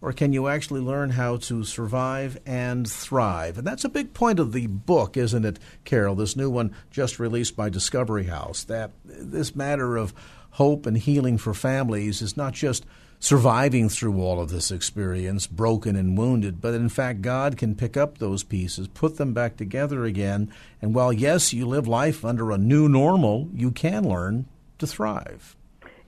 Or 0.00 0.12
can 0.12 0.32
you 0.32 0.48
actually 0.48 0.80
learn 0.80 1.10
how 1.10 1.38
to 1.38 1.64
survive 1.64 2.38
and 2.44 2.88
thrive? 2.88 3.56
And 3.56 3.66
that's 3.66 3.84
a 3.84 3.88
big 3.88 4.12
point 4.12 4.38
of 4.38 4.52
the 4.52 4.66
book, 4.66 5.16
isn't 5.16 5.44
it, 5.44 5.58
Carol? 5.84 6.14
This 6.14 6.36
new 6.36 6.50
one 6.50 6.74
just 6.90 7.18
released 7.18 7.56
by 7.56 7.70
Discovery 7.70 8.24
House. 8.24 8.64
That 8.64 8.92
this 9.04 9.56
matter 9.56 9.96
of 9.96 10.12
hope 10.50 10.86
and 10.86 10.98
healing 10.98 11.38
for 11.38 11.54
families 11.54 12.20
is 12.20 12.36
not 12.36 12.52
just 12.52 12.84
surviving 13.18 13.88
through 13.88 14.20
all 14.20 14.40
of 14.40 14.50
this 14.50 14.70
experience, 14.70 15.46
broken 15.46 15.96
and 15.96 16.18
wounded, 16.18 16.60
but 16.60 16.74
in 16.74 16.90
fact, 16.90 17.22
God 17.22 17.56
can 17.56 17.74
pick 17.74 17.96
up 17.96 18.18
those 18.18 18.42
pieces, 18.42 18.86
put 18.88 19.16
them 19.16 19.32
back 19.32 19.56
together 19.56 20.04
again, 20.04 20.52
and 20.82 20.94
while, 20.94 21.12
yes, 21.12 21.54
you 21.54 21.66
live 21.66 21.88
life 21.88 22.22
under 22.24 22.50
a 22.50 22.58
new 22.58 22.86
normal, 22.88 23.48
you 23.54 23.70
can 23.70 24.06
learn 24.06 24.44
to 24.78 24.86
thrive. 24.86 25.56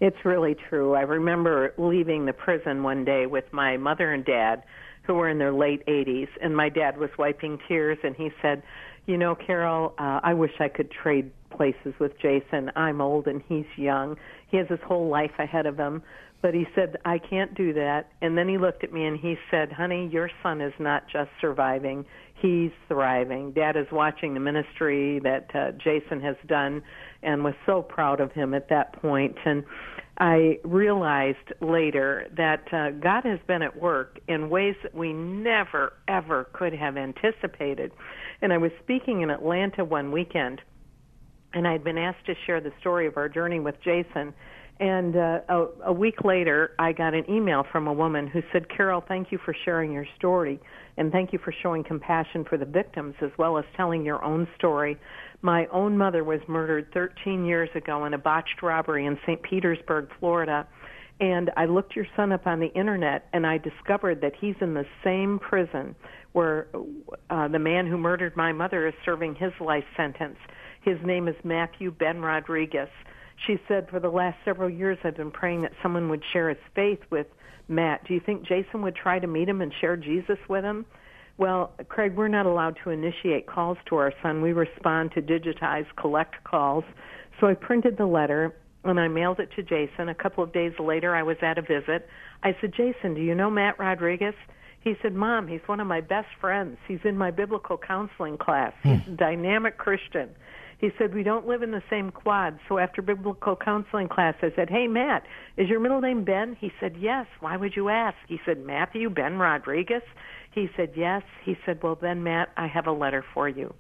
It's 0.01 0.17
really 0.25 0.55
true. 0.69 0.95
I 0.95 1.03
remember 1.03 1.73
leaving 1.79 2.27
the 2.27 2.33
prison 2.33 2.83
one 2.83 3.05
day 3.05 3.27
with 3.27 3.45
my 3.53 3.77
mother 3.77 4.13
and 4.13 4.25
dad, 4.25 4.63
who 5.05 5.15
were 5.15 5.29
in 5.29 5.39
their 5.39 5.53
late 5.53 5.87
80s, 5.87 6.29
and 6.43 6.55
my 6.55 6.69
dad 6.69 6.99
was 6.99 7.11
wiping 7.17 7.59
tears, 7.67 7.99
and 8.03 8.15
he 8.15 8.31
said, 8.43 8.63
You 9.07 9.17
know, 9.17 9.35
Carol, 9.35 9.95
uh, 9.99 10.21
I 10.23 10.35
wish 10.35 10.51
I 10.61 10.69
could 10.69 10.91
trade 10.91 11.31
places 11.57 11.95
with 11.99 12.13
Jason. 12.21 12.71
I'm 12.77 13.01
old 13.01 13.27
and 13.27 13.43
he's 13.49 13.67
young. 13.77 14.17
He 14.49 14.57
has 14.59 14.69
his 14.69 14.81
whole 14.87 15.09
life 15.09 15.33
ahead 15.39 15.67
of 15.67 15.77
him. 15.77 16.03
But 16.43 16.55
he 16.55 16.67
said, 16.75 16.97
I 17.05 17.19
can't 17.19 17.55
do 17.55 17.73
that. 17.73 18.11
And 18.21 18.37
then 18.37 18.49
he 18.49 18.59
looked 18.59 18.85
at 18.85 18.93
me 18.93 19.05
and 19.05 19.19
he 19.19 19.37
said, 19.51 19.73
Honey, 19.73 20.09
your 20.13 20.31
son 20.43 20.61
is 20.61 20.75
not 20.79 21.05
just 21.11 21.31
surviving, 21.41 22.05
he's 22.41 22.71
thriving. 22.89 23.53
Dad 23.53 23.77
is 23.77 23.87
watching 23.91 24.35
the 24.35 24.41
ministry 24.41 25.19
that 25.21 25.49
uh, 25.55 25.73
Jason 25.73 26.21
has 26.21 26.37
done 26.47 26.83
and 27.23 27.43
was 27.43 27.55
so 27.65 27.83
proud 27.83 28.21
of 28.21 28.33
him 28.33 28.55
at 28.55 28.69
that 28.69 28.93
point. 29.01 29.35
And 29.45 29.65
I 30.19 30.59
realized 30.65 31.53
later 31.61 32.27
that 32.37 32.73
uh, 32.73 32.91
God 32.91 33.25
has 33.25 33.39
been 33.47 33.63
at 33.63 33.81
work 33.81 34.19
in 34.29 34.49
ways 34.49 34.75
that 34.83 34.95
we 34.95 35.13
never, 35.13 35.95
ever 36.09 36.49
could 36.53 36.75
have 36.75 36.97
anticipated. 36.97 37.93
And 38.41 38.53
I 38.53 38.59
was 38.59 38.71
speaking 38.83 39.23
in 39.23 39.31
Atlanta 39.31 39.85
one 39.85 40.13
weekend, 40.13 40.61
and 41.57 41.67
I'd 41.67 41.83
been 41.83 41.97
asked 41.97 42.27
to 42.27 42.35
share 42.45 42.61
the 42.61 42.71
story 42.81 43.07
of 43.07 43.17
our 43.17 43.31
journey 43.31 43.61
with 43.61 43.77
Jason. 43.83 44.35
And 44.79 45.17
uh, 45.17 45.41
a, 45.49 45.67
a 45.87 45.93
week 45.93 46.23
later, 46.23 46.73
I 46.79 46.93
got 46.93 47.15
an 47.15 47.25
email 47.31 47.65
from 47.73 47.87
a 47.87 47.93
woman 47.95 48.27
who 48.27 48.43
said, 48.53 48.67
Carol, 48.69 49.03
thank 49.09 49.33
you 49.33 49.39
for 49.43 49.57
sharing 49.65 49.91
your 49.91 50.05
story, 50.19 50.61
and 50.99 51.11
thank 51.11 51.33
you 51.33 51.39
for 51.43 51.55
showing 51.63 51.83
compassion 51.83 52.45
for 52.45 52.59
the 52.59 52.67
victims 52.67 53.15
as 53.23 53.31
well 53.39 53.57
as 53.57 53.65
telling 53.75 54.05
your 54.05 54.23
own 54.23 54.47
story. 54.59 54.99
My 55.41 55.65
own 55.69 55.97
mother 55.97 56.25
was 56.25 56.41
murdered 56.47 56.93
13 56.93 57.47
years 57.47 57.71
ago 57.75 58.05
in 58.05 58.13
a 58.13 58.19
botched 58.19 58.63
robbery 58.63 59.07
in 59.07 59.19
St. 59.27 59.43
Petersburg, 59.43 60.11
Florida. 60.21 60.69
And 61.21 61.51
I 61.57 61.65
looked 61.65 61.97
your 61.97 62.07
son 62.15 62.33
up 62.33 62.47
on 62.47 62.61
the 62.61 62.71
internet, 62.75 63.29
and 63.33 63.47
I 63.47 63.57
discovered 63.57 64.21
that 64.21 64.33
he's 64.39 64.57
in 64.61 64.75
the 64.75 64.85
same 65.03 65.39
prison 65.39 65.95
where 66.33 66.67
uh, 67.31 67.49
the 67.49 67.59
man 67.59 67.87
who 67.87 67.97
murdered 67.97 68.37
my 68.37 68.53
mother 68.53 68.87
is 68.87 68.93
serving 69.07 69.37
his 69.37 69.53
life 69.59 69.85
sentence. 69.97 70.37
His 70.87 70.97
name 71.05 71.29
is 71.29 71.37
Matthew 71.45 71.91
Ben 71.91 72.23
Rodriguez 72.23 72.89
she 73.45 73.59
said, 73.69 73.89
For 73.91 74.01
the 74.01 74.09
last 74.09 74.39
several 74.45 74.71
years, 74.71 74.99
I've 75.05 75.17
been 75.17 75.31
praying 75.31 75.63
that 75.63 75.73
someone 75.83 76.09
would 76.09 76.23
share 76.33 76.49
his 76.49 76.59
faith 76.75 77.01
with 77.11 77.27
Matt. 77.69 78.07
Do 78.07 78.15
you 78.15 78.21
think 78.21 78.47
Jason 78.47 78.83
would 78.83 78.97
try 78.97 79.19
to 79.19 79.27
meet 79.27 79.49
him 79.49 79.61
and 79.61 79.73
share 79.81 79.97
Jesus 79.97 80.39
with 80.49 80.65
him? 80.65 80.87
Well, 81.39 81.73
Craig, 81.89 82.15
we're 82.17 82.29
not 82.29 82.47
allowed 82.47 82.79
to 82.85 82.91
initiate 82.91 83.47
calls 83.47 83.77
to 83.89 83.97
our 83.97 84.13
son. 84.23 84.41
We 84.41 84.53
respond 84.53 85.13
to 85.13 85.23
digitized 85.23 85.95
collect 86.01 86.43
calls. 86.45 86.85
So 87.41 87.47
I 87.47 87.55
printed 87.55 87.99
the 87.99 88.07
letter 88.07 88.55
and 88.85 88.99
I 88.99 89.09
mailed 89.09 89.41
it 89.41 89.51
to 89.57 89.63
Jason. 89.63 90.09
A 90.09 90.15
couple 90.15 90.43
of 90.43 90.53
days 90.53 90.73
later, 90.79 91.15
I 91.15 91.23
was 91.23 91.37
at 91.43 91.59
a 91.59 91.63
visit. 91.63 92.09
I 92.43 92.57
said, 92.61 92.73
Jason, 92.75 93.15
do 93.15 93.21
you 93.21 93.35
know 93.35 93.51
Matt 93.51 93.79
Rodriguez? 93.79 94.35
He 94.81 94.95
said, 95.03 95.15
Mom, 95.15 95.49
he's 95.49 95.61
one 95.67 95.81
of 95.81 95.87
my 95.87 96.01
best 96.01 96.29
friends. 96.41 96.79
He's 96.87 97.01
in 97.05 97.19
my 97.19 97.33
biblical 97.33 97.77
counseling 97.77 98.39
class. 98.39 98.73
He's 98.83 99.01
hmm. 99.01 99.13
a 99.13 99.17
dynamic 99.17 99.77
Christian. 99.77 100.31
He 100.79 100.91
said, 100.99 101.15
We 101.15 101.23
don't 101.23 101.47
live 101.47 101.63
in 101.63 101.71
the 101.71 101.83
same 101.89 102.11
quad. 102.11 102.59
So 102.69 102.79
after 102.79 103.01
biblical 103.01 103.57
counseling 103.57 104.09
class, 104.09 104.35
I 104.43 104.53
said, 104.55 104.69
Hey, 104.69 104.87
Matt, 104.87 105.25
is 105.57 105.69
your 105.69 105.81
middle 105.81 106.01
name 106.01 106.25
Ben? 106.25 106.57
He 106.61 106.71
said, 106.81 106.97
Yes. 106.99 107.27
Why 107.41 107.57
would 107.57 107.75
you 107.75 107.89
ask? 107.89 108.17
He 108.29 108.39
said, 108.45 108.65
Matthew 108.65 109.09
Ben 109.09 109.39
Rodriguez? 109.39 110.03
He 110.53 110.69
said, 110.77 110.91
Yes. 110.95 111.23
He 111.45 111.57
said, 111.65 111.83
Well, 111.83 111.99
then, 112.01 112.23
Matt, 112.23 112.51
I 112.57 112.67
have 112.67 112.87
a 112.87 112.93
letter 112.93 113.25
for 113.33 113.49
you. 113.49 113.73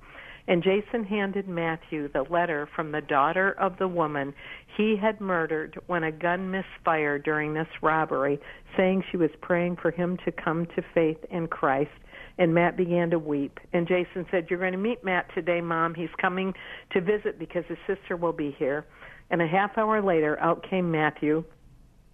And 0.48 0.62
Jason 0.62 1.02
handed 1.04 1.48
Matthew 1.48 2.08
the 2.08 2.22
letter 2.22 2.68
from 2.74 2.92
the 2.92 3.00
daughter 3.00 3.50
of 3.58 3.78
the 3.78 3.88
woman 3.88 4.32
he 4.76 4.96
had 4.96 5.20
murdered 5.20 5.76
when 5.88 6.04
a 6.04 6.12
gun 6.12 6.52
misfired 6.52 7.24
during 7.24 7.52
this 7.52 7.66
robbery, 7.82 8.38
saying 8.76 9.02
she 9.10 9.16
was 9.16 9.30
praying 9.42 9.76
for 9.76 9.90
him 9.90 10.16
to 10.24 10.30
come 10.30 10.66
to 10.76 10.82
faith 10.94 11.18
in 11.30 11.48
Christ 11.48 11.90
and 12.38 12.54
Matt 12.54 12.76
began 12.76 13.10
to 13.10 13.18
weep. 13.18 13.58
And 13.72 13.88
Jason 13.88 14.26
said, 14.30 14.46
You're 14.48 14.58
going 14.58 14.72
to 14.72 14.78
meet 14.78 15.04
Matt 15.04 15.26
today, 15.34 15.60
Mom. 15.60 15.94
He's 15.94 16.10
coming 16.20 16.52
to 16.92 17.00
visit 17.00 17.38
because 17.38 17.64
his 17.68 17.78
sister 17.86 18.16
will 18.16 18.32
be 18.32 18.54
here. 18.58 18.86
And 19.30 19.42
a 19.42 19.46
half 19.46 19.76
hour 19.76 20.02
later, 20.02 20.38
out 20.40 20.64
came 20.68 20.90
Matthew. 20.90 21.44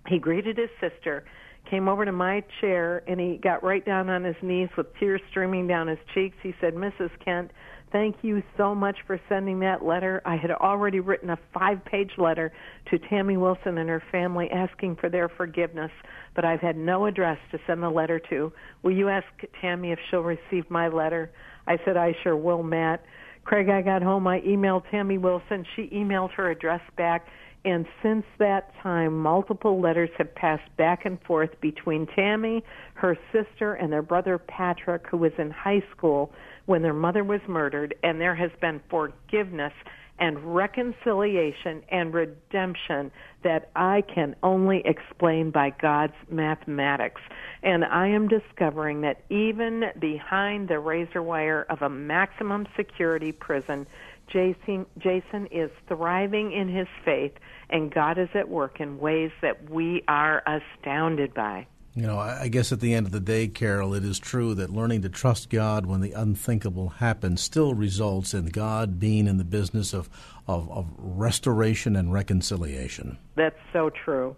He 0.09 0.19
greeted 0.19 0.57
his 0.57 0.71
sister, 0.81 1.25
came 1.71 1.89
over 1.89 2.05
to 2.05 2.13
my 2.13 2.43
chair, 2.61 3.03
and 3.07 3.21
he 3.21 3.39
got 3.43 3.63
right 3.63 3.85
down 3.85 4.09
on 4.09 4.25
his 4.25 4.37
knees 4.43 4.69
with 4.77 4.87
tears 4.99 5.21
streaming 5.31 5.67
down 5.67 5.87
his 5.89 5.99
cheeks. 6.15 6.37
He 6.43 6.55
said, 6.61 6.75
Mrs. 6.75 7.11
Kent, 7.25 7.51
thank 7.93 8.17
you 8.23 8.43
so 8.57 8.75
much 8.75 8.97
for 9.07 9.21
sending 9.29 9.61
that 9.61 9.85
letter. 9.85 10.23
I 10.25 10.37
had 10.37 10.51
already 10.51 11.01
written 11.01 11.31
a 11.31 11.39
five 11.55 11.85
page 11.85 12.11
letter 12.19 12.53
to 12.91 12.99
Tammy 12.99 13.37
Wilson 13.37 13.79
and 13.79 13.89
her 13.89 14.03
family 14.11 14.51
asking 14.51 14.97
for 14.97 15.09
their 15.09 15.29
forgiveness, 15.29 15.91
but 16.35 16.45
I've 16.45 16.61
had 16.61 16.77
no 16.77 17.07
address 17.07 17.39
to 17.53 17.59
send 17.67 17.83
the 17.83 17.91
letter 17.91 18.21
to. 18.31 18.53
Will 18.83 18.93
you 18.93 19.09
ask 19.09 19.27
Tammy 19.61 19.93
if 19.93 19.99
she'll 20.11 20.21
receive 20.21 20.69
my 20.69 20.89
letter? 20.89 21.31
I 21.67 21.79
said, 21.85 21.97
I 21.97 22.15
sure 22.23 22.37
will, 22.37 22.63
Matt. 22.63 23.05
Craig, 23.45 23.69
I 23.69 23.83
got 23.83 24.03
home. 24.03 24.27
I 24.27 24.41
emailed 24.41 24.83
Tammy 24.91 25.19
Wilson. 25.19 25.65
She 25.77 25.89
emailed 25.93 26.31
her 26.33 26.51
address 26.51 26.81
back. 26.97 27.27
And 27.65 27.87
since 28.03 28.25
that 28.39 28.73
time, 28.83 29.17
multiple 29.17 29.81
letters 29.81 30.11
have 30.19 30.35
passed 30.35 30.77
back 30.77 31.05
and 31.05 31.21
forth 31.23 31.51
between 31.61 32.07
Tammy, 32.07 32.65
her 32.95 33.17
sister, 33.33 33.75
and 33.75 33.93
their 33.93 34.03
brother 34.03 34.39
Patrick, 34.39 35.07
who 35.07 35.17
was 35.17 35.33
in 35.39 35.51
high 35.51 35.83
school 35.97 36.33
when 36.67 36.83
their 36.83 36.93
mother 36.93 37.23
was 37.23 37.41
murdered. 37.47 37.95
And 38.03 38.21
there 38.21 38.35
has 38.35 38.51
been 38.61 38.81
forgiveness 38.91 39.73
and 40.19 40.55
reconciliation 40.55 41.83
and 41.91 42.15
redemption 42.15 43.11
that 43.43 43.71
I 43.75 44.03
can 44.15 44.37
only 44.43 44.83
explain 44.85 45.51
by 45.51 45.71
God's 45.71 46.15
mathematics. 46.31 47.21
And 47.63 47.85
I 47.85 48.09
am 48.09 48.29
discovering 48.29 49.01
that 49.01 49.23
even 49.31 49.85
behind 49.99 50.69
the 50.69 50.79
razor 50.79 51.23
wire 51.23 51.67
of 51.69 51.83
a 51.83 51.89
maximum 51.89 52.67
security 52.77 53.33
prison, 53.33 53.87
Jason, 54.33 54.87
Jason 54.99 55.47
is 55.51 55.71
thriving 55.89 56.53
in 56.53 56.69
his 56.69 56.89
faith, 57.05 57.33
and 57.69 57.93
God 57.93 58.19
is 58.19 58.29
at 58.35 58.49
work 58.49 58.81
in 58.81 58.99
ways 58.99 59.31
that 59.43 59.71
we 59.71 60.03
are 60.09 60.43
astounded 60.47 61.35
by. 61.35 61.67
You 61.95 62.07
know, 62.07 62.19
I 62.19 62.49
guess 62.49 62.73
at 62.73 62.81
the 62.81 62.95
end 62.95 63.05
of 63.05 63.13
the 63.13 63.21
day, 63.21 63.49
Carol, 63.49 63.93
it 63.93 64.03
is 64.03 64.19
true 64.19 64.55
that 64.55 64.71
learning 64.71 65.03
to 65.03 65.11
trust 65.11 65.51
God 65.51 65.85
when 65.85 66.01
the 66.01 66.13
unthinkable 66.13 66.89
happens 66.89 67.43
still 67.43 67.75
results 67.75 68.33
in 68.33 68.47
God 68.47 68.99
being 68.99 69.27
in 69.27 69.37
the 69.37 69.45
business 69.45 69.93
of, 69.93 70.09
of, 70.49 70.71
of 70.71 70.87
restoration 70.97 71.95
and 71.95 72.11
reconciliation. 72.11 73.19
That's 73.35 73.59
so 73.75 73.91
true. 73.91 74.37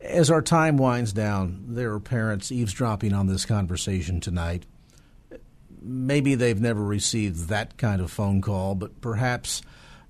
As 0.00 0.30
our 0.30 0.42
time 0.42 0.76
winds 0.76 1.12
down, 1.12 1.64
there 1.66 1.92
are 1.92 1.98
parents 1.98 2.52
eavesdropping 2.52 3.12
on 3.12 3.26
this 3.26 3.44
conversation 3.44 4.20
tonight. 4.20 4.64
Maybe 5.84 6.34
they've 6.34 6.60
never 6.60 6.82
received 6.82 7.48
that 7.48 7.76
kind 7.76 8.00
of 8.00 8.10
phone 8.10 8.40
call, 8.40 8.74
but 8.74 9.00
perhaps 9.02 9.62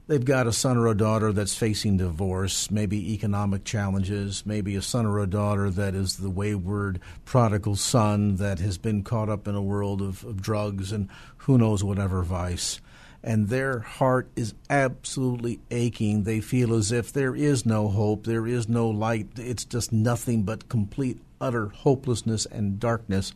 they've 0.06 0.24
got 0.24 0.46
a 0.46 0.52
son 0.52 0.76
or 0.76 0.86
a 0.86 0.96
daughter 0.96 1.32
that's 1.32 1.56
facing 1.56 1.96
divorce, 1.96 2.70
maybe 2.70 3.12
economic 3.12 3.64
challenges, 3.64 4.44
maybe 4.46 4.76
a 4.76 4.82
son 4.82 5.06
or 5.06 5.18
a 5.18 5.26
daughter 5.26 5.70
that 5.70 5.94
is 5.94 6.18
the 6.18 6.30
wayward 6.30 7.00
prodigal 7.24 7.76
son 7.76 8.36
that 8.36 8.58
has 8.58 8.78
been 8.78 9.02
caught 9.02 9.28
up 9.28 9.48
in 9.48 9.54
a 9.54 9.62
world 9.62 10.00
of, 10.00 10.24
of 10.24 10.40
drugs 10.40 10.92
and 10.92 11.08
who 11.38 11.58
knows 11.58 11.82
whatever 11.82 12.22
vice. 12.22 12.80
And 13.22 13.48
their 13.48 13.78
heart 13.80 14.28
is 14.36 14.54
absolutely 14.68 15.58
aching. 15.70 16.24
They 16.24 16.40
feel 16.40 16.74
as 16.74 16.92
if 16.92 17.10
there 17.10 17.34
is 17.34 17.64
no 17.64 17.88
hope, 17.88 18.26
there 18.26 18.46
is 18.46 18.68
no 18.68 18.88
light. 18.90 19.28
It's 19.36 19.64
just 19.64 19.92
nothing 19.92 20.42
but 20.42 20.68
complete, 20.68 21.18
utter 21.40 21.68
hopelessness 21.68 22.44
and 22.44 22.78
darkness. 22.78 23.32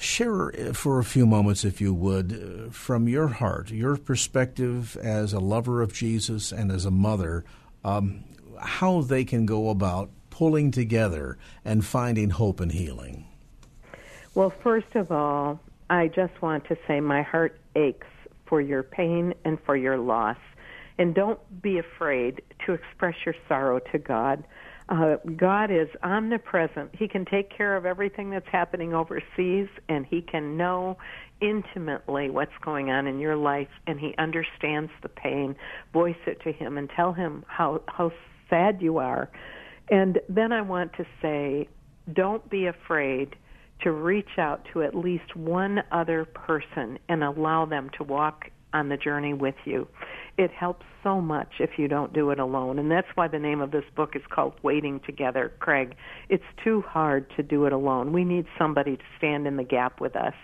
Share 0.00 0.50
for 0.72 0.98
a 0.98 1.04
few 1.04 1.26
moments, 1.26 1.62
if 1.62 1.78
you 1.78 1.92
would, 1.92 2.32
uh, 2.32 2.70
from 2.70 3.06
your 3.06 3.28
heart, 3.28 3.70
your 3.70 3.98
perspective 3.98 4.96
as 4.96 5.34
a 5.34 5.40
lover 5.40 5.82
of 5.82 5.92
Jesus 5.92 6.52
and 6.52 6.72
as 6.72 6.86
a 6.86 6.90
mother, 6.90 7.44
um, 7.84 8.24
how 8.58 9.02
they 9.02 9.24
can 9.24 9.44
go 9.44 9.68
about 9.68 10.08
pulling 10.30 10.70
together 10.70 11.36
and 11.66 11.84
finding 11.84 12.30
hope 12.30 12.60
and 12.60 12.72
healing. 12.72 13.26
Well, 14.34 14.54
first 14.62 14.94
of 14.94 15.12
all, 15.12 15.60
I 15.90 16.08
just 16.08 16.40
want 16.40 16.64
to 16.68 16.78
say 16.86 17.00
my 17.00 17.20
heart 17.20 17.60
aches 17.76 18.06
for 18.46 18.60
your 18.62 18.82
pain 18.82 19.34
and 19.44 19.58
for 19.66 19.76
your 19.76 19.98
loss. 19.98 20.38
And 20.96 21.14
don't 21.14 21.40
be 21.60 21.78
afraid 21.78 22.40
to 22.64 22.72
express 22.72 23.16
your 23.26 23.34
sorrow 23.48 23.80
to 23.92 23.98
God. 23.98 24.44
Uh, 24.90 25.16
God 25.36 25.70
is 25.70 25.88
omnipresent. 26.02 26.90
He 26.98 27.06
can 27.06 27.24
take 27.24 27.56
care 27.56 27.76
of 27.76 27.86
everything 27.86 28.30
that's 28.30 28.48
happening 28.50 28.92
overseas, 28.92 29.68
and 29.88 30.04
He 30.04 30.20
can 30.20 30.56
know 30.56 30.98
intimately 31.40 32.28
what's 32.28 32.56
going 32.64 32.90
on 32.90 33.06
in 33.06 33.20
your 33.20 33.36
life, 33.36 33.68
and 33.86 34.00
He 34.00 34.14
understands 34.18 34.90
the 35.02 35.08
pain. 35.08 35.54
Voice 35.92 36.16
it 36.26 36.40
to 36.42 36.52
Him 36.52 36.76
and 36.76 36.90
tell 36.90 37.12
Him 37.12 37.44
how 37.46 37.82
how 37.86 38.10
sad 38.48 38.82
you 38.82 38.98
are. 38.98 39.30
And 39.90 40.18
then 40.28 40.52
I 40.52 40.62
want 40.62 40.92
to 40.94 41.06
say, 41.22 41.68
don't 42.12 42.48
be 42.50 42.66
afraid 42.66 43.36
to 43.82 43.92
reach 43.92 44.38
out 44.38 44.66
to 44.72 44.82
at 44.82 44.94
least 44.94 45.36
one 45.36 45.82
other 45.92 46.24
person 46.24 46.98
and 47.08 47.22
allow 47.22 47.64
them 47.64 47.90
to 47.96 48.04
walk 48.04 48.50
on 48.72 48.88
the 48.88 48.96
journey 48.96 49.34
with 49.34 49.54
you. 49.64 49.86
It 50.38 50.50
helps 50.50 50.86
so 51.02 51.20
much 51.20 51.48
if 51.58 51.70
you 51.76 51.88
don't 51.88 52.12
do 52.12 52.30
it 52.30 52.38
alone. 52.38 52.78
And 52.78 52.90
that's 52.90 53.08
why 53.14 53.28
the 53.28 53.38
name 53.38 53.60
of 53.60 53.70
this 53.70 53.84
book 53.94 54.14
is 54.14 54.22
called 54.30 54.54
Waiting 54.62 55.00
Together, 55.04 55.52
Craig. 55.58 55.94
It's 56.28 56.44
too 56.62 56.82
hard 56.86 57.26
to 57.36 57.42
do 57.42 57.66
it 57.66 57.72
alone. 57.72 58.12
We 58.12 58.24
need 58.24 58.46
somebody 58.58 58.96
to 58.96 59.02
stand 59.18 59.46
in 59.46 59.56
the 59.56 59.64
gap 59.64 60.00
with 60.00 60.16
us. 60.16 60.34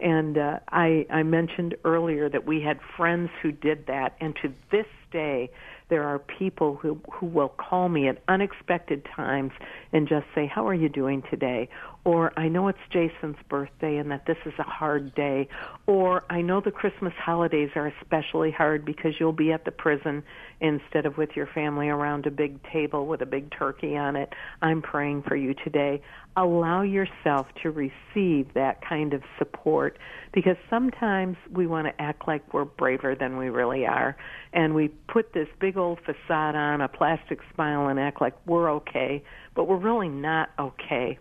And 0.00 0.38
uh, 0.38 0.60
I, 0.68 1.06
I 1.10 1.22
mentioned 1.22 1.76
earlier 1.84 2.28
that 2.28 2.46
we 2.46 2.62
had 2.62 2.78
friends 2.96 3.30
who 3.42 3.50
did 3.50 3.86
that, 3.88 4.14
and 4.20 4.34
to 4.42 4.52
this 4.70 4.86
day, 5.10 5.50
there 5.90 6.04
are 6.04 6.18
people 6.18 6.76
who 6.76 7.00
who 7.12 7.26
will 7.26 7.48
call 7.48 7.88
me 7.88 8.08
at 8.08 8.22
unexpected 8.28 9.06
times 9.16 9.52
and 9.92 10.06
just 10.06 10.26
say, 10.34 10.46
"How 10.46 10.68
are 10.68 10.74
you 10.74 10.88
doing 10.88 11.22
today?" 11.30 11.68
Or 12.08 12.32
I 12.38 12.48
know 12.48 12.68
it's 12.68 12.78
Jason's 12.90 13.36
birthday 13.50 13.98
and 13.98 14.10
that 14.10 14.24
this 14.26 14.38
is 14.46 14.54
a 14.58 14.62
hard 14.62 15.14
day. 15.14 15.46
Or 15.86 16.24
I 16.30 16.40
know 16.40 16.62
the 16.62 16.70
Christmas 16.70 17.12
holidays 17.22 17.68
are 17.74 17.92
especially 18.00 18.50
hard 18.50 18.86
because 18.86 19.12
you'll 19.20 19.34
be 19.34 19.52
at 19.52 19.66
the 19.66 19.70
prison 19.70 20.22
instead 20.58 21.04
of 21.04 21.18
with 21.18 21.28
your 21.36 21.46
family 21.54 21.90
around 21.90 22.24
a 22.24 22.30
big 22.30 22.62
table 22.72 23.06
with 23.06 23.20
a 23.20 23.26
big 23.26 23.50
turkey 23.50 23.94
on 23.94 24.16
it. 24.16 24.32
I'm 24.62 24.80
praying 24.80 25.24
for 25.28 25.36
you 25.36 25.52
today. 25.62 26.00
Allow 26.34 26.80
yourself 26.80 27.46
to 27.62 27.70
receive 27.70 28.54
that 28.54 28.80
kind 28.88 29.12
of 29.12 29.20
support 29.38 29.98
because 30.32 30.56
sometimes 30.70 31.36
we 31.52 31.66
want 31.66 31.88
to 31.88 32.02
act 32.02 32.26
like 32.26 32.54
we're 32.54 32.64
braver 32.64 33.16
than 33.16 33.36
we 33.36 33.50
really 33.50 33.84
are. 33.84 34.16
And 34.54 34.74
we 34.74 34.88
put 35.12 35.34
this 35.34 35.48
big 35.60 35.76
old 35.76 35.98
facade 36.06 36.54
on, 36.54 36.80
a 36.80 36.88
plastic 36.88 37.40
smile, 37.54 37.88
and 37.88 38.00
act 38.00 38.22
like 38.22 38.34
we're 38.46 38.70
okay, 38.76 39.22
but 39.54 39.68
we're 39.68 39.76
really 39.76 40.08
not 40.08 40.48
okay 40.58 41.18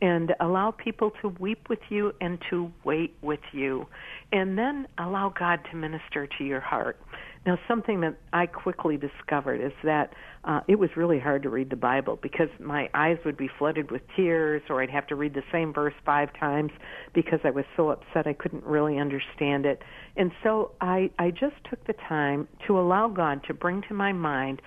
and 0.00 0.34
allow 0.40 0.70
people 0.70 1.12
to 1.22 1.28
weep 1.40 1.68
with 1.68 1.80
you 1.88 2.12
and 2.20 2.38
to 2.50 2.70
wait 2.84 3.16
with 3.22 3.40
you. 3.52 3.86
And 4.32 4.56
then 4.56 4.86
allow 4.98 5.32
God 5.36 5.60
to 5.70 5.76
minister 5.76 6.28
to 6.38 6.44
your 6.44 6.60
heart. 6.60 6.98
Now, 7.46 7.58
something 7.66 8.00
that 8.02 8.16
I 8.32 8.46
quickly 8.46 8.98
discovered 8.98 9.60
is 9.60 9.72
that 9.82 10.12
uh, 10.44 10.60
it 10.68 10.78
was 10.78 10.90
really 10.96 11.18
hard 11.18 11.42
to 11.44 11.48
read 11.48 11.70
the 11.70 11.76
Bible 11.76 12.18
because 12.20 12.48
my 12.60 12.90
eyes 12.94 13.16
would 13.24 13.36
be 13.36 13.48
flooded 13.58 13.90
with 13.90 14.02
tears, 14.14 14.62
or 14.68 14.82
I'd 14.82 14.90
have 14.90 15.06
to 15.06 15.14
read 15.14 15.34
the 15.34 15.42
same 15.50 15.72
verse 15.72 15.94
five 16.04 16.28
times 16.38 16.72
because 17.14 17.40
I 17.44 17.50
was 17.50 17.64
so 17.76 17.90
upset 17.90 18.26
I 18.26 18.34
couldn't 18.34 18.64
really 18.64 18.98
understand 18.98 19.66
it. 19.66 19.82
And 20.16 20.30
so 20.42 20.72
I, 20.80 21.10
I 21.18 21.30
just 21.30 21.56
took 21.70 21.86
the 21.86 21.94
time 22.08 22.48
to 22.66 22.78
allow 22.78 23.08
God 23.08 23.42
to 23.44 23.54
bring 23.54 23.82
to 23.88 23.94
my 23.94 24.12
mind 24.12 24.60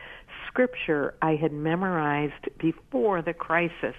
scripture 0.47 1.13
I 1.21 1.35
had 1.35 1.53
memorized 1.53 2.49
before 2.59 3.21
the 3.21 3.33
crisis 3.33 3.95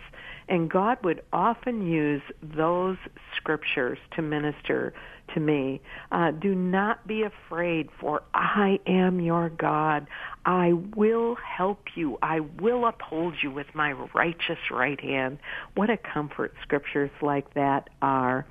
and 0.48 0.70
God 0.70 0.98
would 1.04 1.22
often 1.32 1.86
use 1.86 2.22
those 2.42 2.96
scriptures 3.36 3.98
to 4.16 4.22
minister 4.22 4.92
to 5.34 5.40
me. 5.40 5.80
Uh, 6.10 6.30
do 6.30 6.54
not 6.54 7.06
be 7.06 7.22
afraid, 7.22 7.88
for 8.00 8.22
I 8.34 8.78
am 8.86 9.20
your 9.20 9.48
God. 9.50 10.06
I 10.44 10.72
will 10.94 11.36
help 11.36 11.84
you. 11.94 12.18
I 12.22 12.40
will 12.40 12.86
uphold 12.86 13.34
you 13.42 13.50
with 13.50 13.68
my 13.74 13.92
righteous 14.14 14.58
right 14.70 15.00
hand. 15.00 15.38
What 15.74 15.90
a 15.90 15.96
comfort 15.96 16.54
scriptures 16.62 17.10
like 17.20 17.54
that 17.54 17.88
are. 18.00 18.46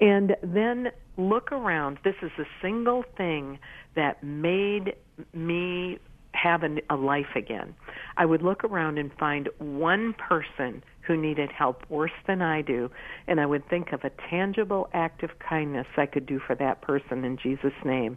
And 0.00 0.36
then 0.42 0.90
look 1.16 1.52
around. 1.52 1.98
This 2.04 2.16
is 2.22 2.30
a 2.38 2.44
single 2.62 3.04
thing 3.16 3.58
that 3.96 4.22
made 4.22 4.94
me 5.34 5.98
have 6.42 6.62
a, 6.62 6.76
a 6.88 6.96
life 6.96 7.34
again. 7.36 7.74
I 8.16 8.24
would 8.26 8.42
look 8.42 8.64
around 8.64 8.98
and 8.98 9.10
find 9.18 9.48
one 9.58 10.14
person 10.14 10.82
who 11.06 11.16
needed 11.16 11.50
help 11.50 11.82
worse 11.88 12.12
than 12.26 12.40
I 12.42 12.62
do, 12.62 12.90
and 13.26 13.40
I 13.40 13.46
would 13.46 13.68
think 13.68 13.92
of 13.92 14.04
a 14.04 14.10
tangible 14.28 14.88
act 14.92 15.22
of 15.22 15.30
kindness 15.38 15.86
I 15.96 16.06
could 16.06 16.26
do 16.26 16.38
for 16.38 16.54
that 16.56 16.82
person 16.82 17.24
in 17.24 17.36
Jesus' 17.36 17.72
name. 17.84 18.16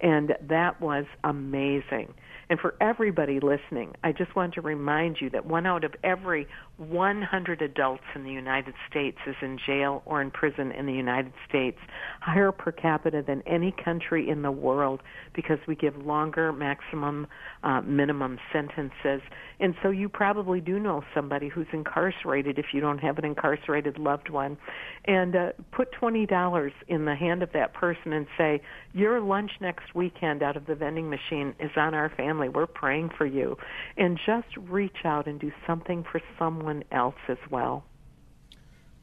And 0.00 0.34
that 0.48 0.80
was 0.80 1.04
amazing. 1.22 2.12
And 2.50 2.60
for 2.60 2.74
everybody 2.80 3.40
listening, 3.40 3.94
I 4.02 4.12
just 4.12 4.36
want 4.36 4.54
to 4.54 4.60
remind 4.60 5.16
you 5.20 5.30
that 5.30 5.46
one 5.46 5.66
out 5.66 5.84
of 5.84 5.94
every 6.02 6.46
100 6.76 7.62
adults 7.62 8.02
in 8.16 8.24
the 8.24 8.32
United 8.32 8.74
States 8.90 9.18
is 9.28 9.36
in 9.40 9.58
jail 9.64 10.02
or 10.06 10.20
in 10.20 10.30
prison 10.30 10.72
in 10.72 10.86
the 10.86 10.92
United 10.92 11.32
States, 11.48 11.78
higher 12.20 12.50
per 12.50 12.72
capita 12.72 13.22
than 13.24 13.42
any 13.46 13.72
country 13.84 14.28
in 14.28 14.42
the 14.42 14.50
world 14.50 15.00
because 15.34 15.58
we 15.68 15.76
give 15.76 15.96
longer 15.98 16.52
maximum 16.52 17.28
uh, 17.62 17.80
minimum 17.82 18.38
sentences. 18.52 19.20
And 19.60 19.74
so 19.84 19.90
you 19.90 20.08
probably 20.08 20.60
do 20.60 20.80
know 20.80 21.04
somebody 21.14 21.48
who's 21.48 21.68
incarcerated 21.72 22.58
if 22.58 22.66
you 22.72 22.80
don't 22.80 22.98
have 22.98 23.18
an 23.18 23.24
incarcerated 23.24 23.96
loved 23.96 24.28
one. 24.28 24.58
And 25.04 25.36
uh, 25.36 25.48
put 25.70 25.92
$20 25.92 26.70
in 26.88 27.04
the 27.04 27.14
hand 27.14 27.44
of 27.44 27.52
that 27.52 27.72
person 27.72 28.12
and 28.12 28.26
say, 28.36 28.60
Your 28.92 29.20
lunch 29.20 29.52
next 29.60 29.94
weekend 29.94 30.42
out 30.42 30.56
of 30.56 30.66
the 30.66 30.74
vending 30.74 31.08
machine 31.08 31.54
is 31.60 31.70
on 31.76 31.94
our 31.94 32.10
family. 32.16 32.48
We're 32.48 32.66
praying 32.66 33.10
for 33.16 33.26
you. 33.26 33.56
And 33.96 34.18
just 34.26 34.48
reach 34.68 35.04
out 35.04 35.28
and 35.28 35.38
do 35.38 35.52
something 35.68 36.04
for 36.10 36.20
someone 36.36 36.63
else 36.92 37.16
as 37.28 37.38
well. 37.50 37.84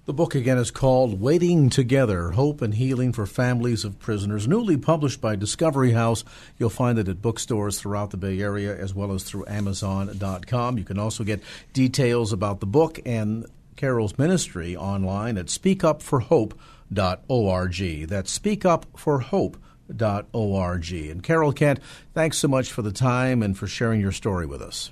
The 0.06 0.14
book 0.14 0.34
again 0.34 0.58
is 0.58 0.72
called 0.72 1.22
Waiting 1.22 1.70
Together 1.70 2.32
Hope 2.32 2.64
and 2.64 2.74
Healing 2.74 3.14
for 3.14 3.28
Families 3.28 3.86
of 3.86 4.00
Prisoners, 4.00 4.48
newly 4.48 4.76
published 4.76 5.22
by 5.22 5.36
Discovery 5.36 5.92
House. 5.92 6.24
You'll 6.58 6.72
find 6.72 6.98
it 6.98 7.08
at 7.08 7.22
bookstores 7.22 7.80
throughout 7.80 8.10
the 8.10 8.18
Bay 8.18 8.42
Area 8.42 8.76
as 8.76 8.96
well 8.96 9.14
as 9.14 9.22
through 9.24 9.46
Amazon.com. 9.48 10.80
You 10.80 10.84
can 10.84 10.98
also 10.98 11.24
get 11.24 11.44
details 11.72 12.34
about 12.34 12.62
the 12.62 12.66
book 12.66 13.00
and 13.06 13.46
Carol's 13.76 14.18
ministry 14.18 14.76
online 14.76 15.38
at 15.38 15.46
speakupforhope.org. 15.46 18.08
That's 18.08 18.40
speakupforhope.org. 18.40 20.92
And 20.92 21.24
Carol 21.24 21.54
Kent, 21.54 21.80
thanks 22.14 22.40
so 22.40 22.48
much 22.48 22.72
for 22.72 22.82
the 22.82 22.92
time 22.92 23.44
and 23.44 23.56
for 23.56 23.68
sharing 23.68 24.02
your 24.02 24.12
story 24.12 24.48
with 24.48 24.64
us. 24.64 24.92